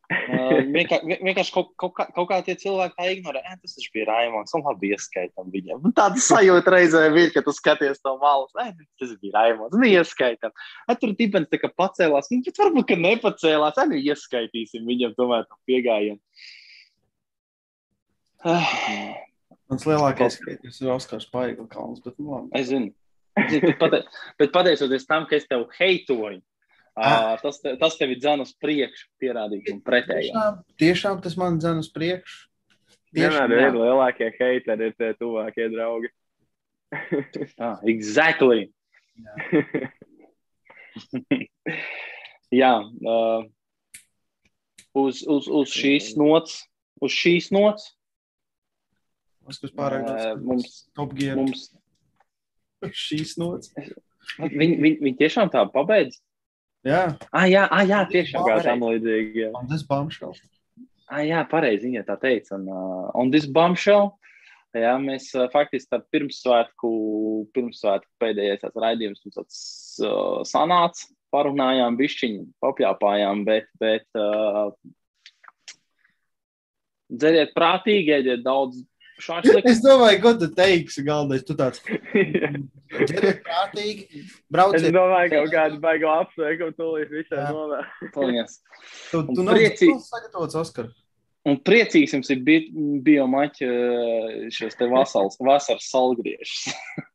Uh, 0.10 0.64
vienkār, 0.74 1.04
vien- 1.06 1.20
vienkārši 1.22 1.52
kaut, 1.54 1.68
kaut, 1.78 1.92
kā, 1.94 2.08
kaut 2.16 2.28
kā 2.32 2.40
tie 2.46 2.56
cilvēki 2.58 2.96
tā 2.98 3.06
ignorē. 3.14 3.44
"Ē, 3.46 3.60
Tas 3.62 3.76
taču 3.78 3.92
bija 3.94 4.08
Raimons. 4.08 4.54
Un 4.58 4.64
labi, 4.66 4.90
ieskaitam 4.96 5.52
viņam. 5.54 5.84
Un 5.86 5.94
Tāda 5.94 6.18
sajūta 6.18 6.74
reizē 6.74 7.04
ir, 7.16 7.30
ka 7.32 7.42
tu 7.46 7.52
skaties 7.54 8.02
to 8.02 8.18
malu. 8.18 8.48
"Ē, 8.58 8.74
Tas 9.00 9.10
bija 9.22 9.34
Raimons. 9.38 9.72
Nu, 9.74 9.86
ieskaitam. 9.86 10.50
Ē, 10.90 11.00
Tur 11.00 11.14
tipens 11.14 11.48
tā 11.48 11.60
kā 11.62 11.70
pacēlās. 11.70 12.26
Nu, 12.32 12.42
bet 12.44 12.58
varbūt, 12.58 12.88
ka 12.88 12.96
nepacēlās. 12.96 13.78
Ē, 13.78 13.86
nu, 13.90 13.96
ieskaitīsim 14.02 14.82
viņam 14.90 15.14
tomēr 15.16 15.46
to 15.46 15.56
piegājienu. 15.70 16.20
Ah, 18.46 19.16
Mans 19.70 19.84
lielākais 19.86 20.40
skatījums 20.40 20.82
ir 20.82 20.90
Oskars 20.94 21.28
Paigla 21.30 21.68
kalns, 21.70 22.00
bet 22.04 22.16
nu 22.18 22.32
labi. 22.34 22.50
Es 22.58 22.70
zinu. 22.72 22.94
Es 23.38 23.52
zinu, 23.54 23.68
bet 23.68 23.80
pate- 23.80 24.04
Bet 24.40 24.52
pateicoties 24.56 25.06
tam, 25.06 25.28
ka 25.30 25.36
es 25.36 25.46
tev 25.46 25.68
heitoju. 25.78 26.42
Uh, 27.00 27.34
tas, 27.42 27.60
te, 27.64 27.74
tas 27.80 27.98
tevi 28.00 28.18
dzēna 28.20 28.46
uz 28.48 28.54
priekšu, 28.62 29.08
pierādīt 29.22 29.70
man 29.72 29.82
pretēji. 29.86 30.32
Tiešām, 30.32 30.62
tiešām 30.84 31.22
tas 31.26 31.38
man 31.40 31.60
dzen 31.62 31.84
uz 31.84 31.92
priekšu. 31.96 32.46
Vienmēr 33.16 33.54
jā. 33.56 33.68
ir 33.70 33.78
lielākie 33.80 34.30
heiteri, 34.38 34.90
ir 34.92 34.98
tie 35.00 35.14
tuvākie 35.20 35.70
draugi. 35.74 36.12
Ah, 37.62 37.78
exactly. 37.86 38.64
Jā, 42.50 42.72
uh, 42.82 43.44
uz, 44.98 45.22
uz, 45.22 45.46
uz 45.46 45.70
šīs 45.70 46.16
nots, 46.18 46.64
uz 46.98 47.14
šīs 47.14 47.52
nots 47.54 47.92
Oskars 49.50 49.74
pārāk 49.76 50.06
uh, 50.06 50.16
daudz. 50.16 50.46
mums, 50.46 50.74
Top 50.98 51.14
gear. 51.18 51.40
mums 51.40 51.70
Šīs 53.06 53.36
nots. 53.42 53.74
viņi, 54.40 54.76
viņi, 54.80 54.98
viņi 55.04 55.16
tiešām 55.20 55.52
tā 55.54 55.66
pabeidz. 55.74 56.20
Jā, 56.88 57.18
Ah, 57.36 57.46
jā, 57.50 57.66
ah, 57.68 57.84
jā 57.84 58.00
tiešām. 58.08 58.46
Kā 58.48 58.62
tam 58.64 58.86
līdzīgi. 58.88 59.50
un 59.52 59.68
tas 59.68 59.84
bombshell. 59.84 60.34
Ah, 61.10 61.24
jā, 61.26 61.42
pareizi 61.50 61.90
viņa 61.90 62.06
tā 62.08 62.16
teica. 62.22 62.56
Un, 62.56 62.68
uh, 62.70 63.10
un 63.20 63.32
this 63.34 63.48
bombshell, 63.50 64.14
jā, 64.78 64.94
mēs 65.02 65.32
uh, 65.36 65.50
faktiski 65.52 65.90
tad 65.92 66.06
pirmsvētku, 66.14 66.92
pirmsvētku 67.56 68.10
pēdējais 68.22 68.64
raidījums 68.76 69.26
mums 69.26 69.40
tāds 69.40 69.60
uh, 70.06 70.40
sanāca, 70.48 71.10
parunājām 71.34 71.98
bišķiņu, 72.00 72.46
papļāpājām, 72.64 73.44
bet, 73.50 73.68
bet 73.82 74.08
uh, 74.18 74.72
dzeriet 77.10 77.52
prātīgi, 77.58 78.16
ēdiet 78.22 78.46
daudz 78.46 78.86
šāšliku. 79.24 79.62
Es 79.70 79.82
domāju, 79.84 80.22
ko 80.24 80.34
tu 80.42 80.48
teiksi, 80.56 81.04
galvenais. 81.08 81.44
Tu 81.48 81.56
tāds 81.60 81.82
prātīgi, 82.90 84.08
Es 84.24 84.32
brauciet. 84.52 84.90
domāju, 84.96 85.30
ka 85.32 85.42
kaut 85.44 85.54
kāda 85.54 85.80
baiga 85.84 86.14
apsveikuma 86.24 86.76
tūlīt 86.78 87.12
visai 87.14 87.42
Jā. 87.42 87.50
novēr. 87.54 87.92
Paldies. 88.16 88.58
Tu, 89.12 89.22
tu 89.30 89.46
nav 89.46 89.58
priecīgi. 89.60 89.98
sagatavots, 90.08 90.58
Oskar. 90.64 90.90
Un 91.48 91.56
priecīgs 91.66 92.14
jums 92.18 92.30
ir 92.34 92.42
bi 92.46 92.58
biomaķa 93.06 93.70
šos 94.54 94.76
te 94.78 94.90
vasaras, 94.92 95.38
vasaras 95.40 95.88
salgriežus. 95.90 96.68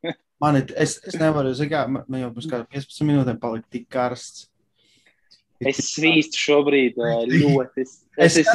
Man 0.42 0.58
ir, 0.58 0.72
es, 0.80 0.96
es 1.06 1.14
nevaru, 1.20 1.52
zinu, 1.56 1.70
kā, 1.70 1.84
man 1.88 2.20
jau 2.20 2.30
kāda 2.50 2.64
15 2.74 3.06
minūtēm 3.06 3.36
palika 3.40 3.68
tik 3.72 3.84
karsts. 3.92 4.48
Es 5.62 5.78
svīstu 5.94 6.34
šobrīd 6.40 6.96
ļoti. 6.98 7.84
Es, 7.84 7.92
Es 8.18 8.36
es 8.40 8.48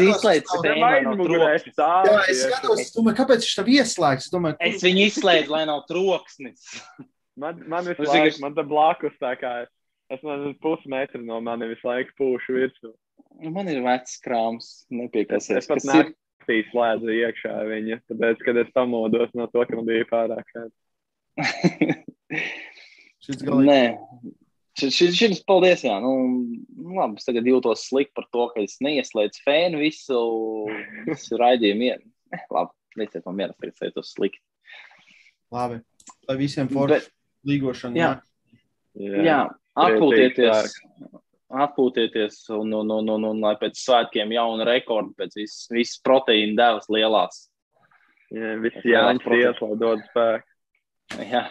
mugurē 1.08 1.56
troksnis. 1.56 1.74
stāv? 1.76 2.06
Jā, 2.10 2.18
es 2.30 2.42
skatos, 2.44 2.80
es 2.84 2.92
domāju, 2.96 3.16
kāpēc 3.22 3.46
viņš 3.46 3.56
tam 3.60 3.70
ieslēgts. 3.76 4.26
Es 4.28 4.34
domāju, 4.34 4.58
Es 4.60 4.84
viņu 4.84 5.06
izslēdzu, 5.08 5.50
lai 5.56 5.66
nav 5.66 5.86
troksnis. 5.90 6.66
Man, 7.40 7.62
man 7.72 7.86
visu 7.88 8.04
Es 8.04 8.10
laiku, 8.10 8.18
vienkārši- 8.26 8.42
man 8.44 8.56
te 8.56 8.64
blakus 8.68 9.14
tā 9.22 9.30
kā, 9.40 9.52
es 10.12 10.20
nezinu, 10.28 10.58
pusmetru 10.60 11.22
no 11.24 11.40
mani 11.40 11.70
visu 11.72 11.88
laiku 11.88 12.12
pūšu 12.20 12.52
virsū. 12.58 12.92
Man 13.40 13.70
ir 13.72 13.80
vecs 13.86 14.18
krāms, 14.20 14.66
Es, 14.66 14.86
nepiekasies. 14.92 15.58
es 15.64 15.68
pat 15.72 15.80
ir- 15.86 16.12
naktī 16.12 16.58
slēdzu 16.74 17.16
iekšā 17.16 17.54
viņa, 17.70 18.02
tāpēc, 18.12 18.44
kad 18.44 18.58
es 18.58 18.68
pamodos 18.76 19.32
no 19.40 19.48
to, 19.48 19.64
ka 19.66 19.76
man 19.80 19.86
bija 19.88 20.04
pārāk 20.12 20.44
šis 23.24 23.40
galīgi. 23.48 23.70
Nē, 23.70 23.82
šis, 24.84 25.16
šis, 25.18 25.42
paldies. 25.48 25.84
Jā, 25.86 25.98
nu, 26.04 26.12
nu, 26.76 26.96
labi, 26.98 27.20
es 27.20 27.28
tagad 27.28 27.48
jūtos 27.50 27.86
slikti 27.90 28.16
par 28.18 28.26
to, 28.34 28.48
ka 28.54 28.64
es 28.66 28.78
neieslēdzu 28.86 29.44
fēnu 29.46 29.80
visu, 29.84 30.20
visu 31.10 31.40
raidījumu. 31.42 31.92
Ie- 31.92 32.00
Eh, 32.30 32.44
Labi, 32.54 32.70
lieciet 33.02 33.24
man 33.26 33.40
mierā, 33.40 33.56
tagad 33.58 33.74
es 33.74 33.88
jūtos 33.90 34.12
slikti. 34.14 34.38
Labi. 35.50 35.80
Lai 36.30 36.36
visiem 36.38 36.68
forši 36.70 37.08
līgošana. 37.50 37.98
Jā. 37.98 38.10
Jā, 39.26 39.38
atpūtieties. 39.82 40.76
Atpūtieties 41.50 42.36
un, 42.54 42.70
un, 42.78 42.92
un, 43.00 43.10
un, 43.16 43.24
un 43.32 43.40
lai 43.42 43.56
pēc 43.58 43.80
svētkiem 43.82 44.30
jaunu 44.36 44.68
rekordu, 44.70 45.16
pēc 45.18 45.40
visas, 45.40 45.64
visas 45.74 45.98
proteīna 46.06 46.54
devas 46.60 46.86
lielās. 46.94 47.40
jā 48.30 48.60
Jānis 48.86 49.24
saprotu. 49.26 49.40
ies, 49.42 49.64
lai 49.66 49.80
dod 49.82 50.04
spēku. 50.12 50.46
Jā, 51.32 51.44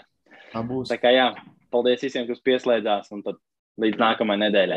Tā 0.52 0.62
būs. 0.70 0.92
tā 0.92 1.00
kā 1.02 1.10
jā, 1.10 1.26
paldies 1.74 2.04
visiem, 2.04 2.26
kas 2.28 2.42
pieslēdzās 2.44 3.10
un 3.14 3.24
tad 3.26 3.40
līdz 3.82 4.00
nākamajai 4.00 4.42
nedēļai. 4.46 4.76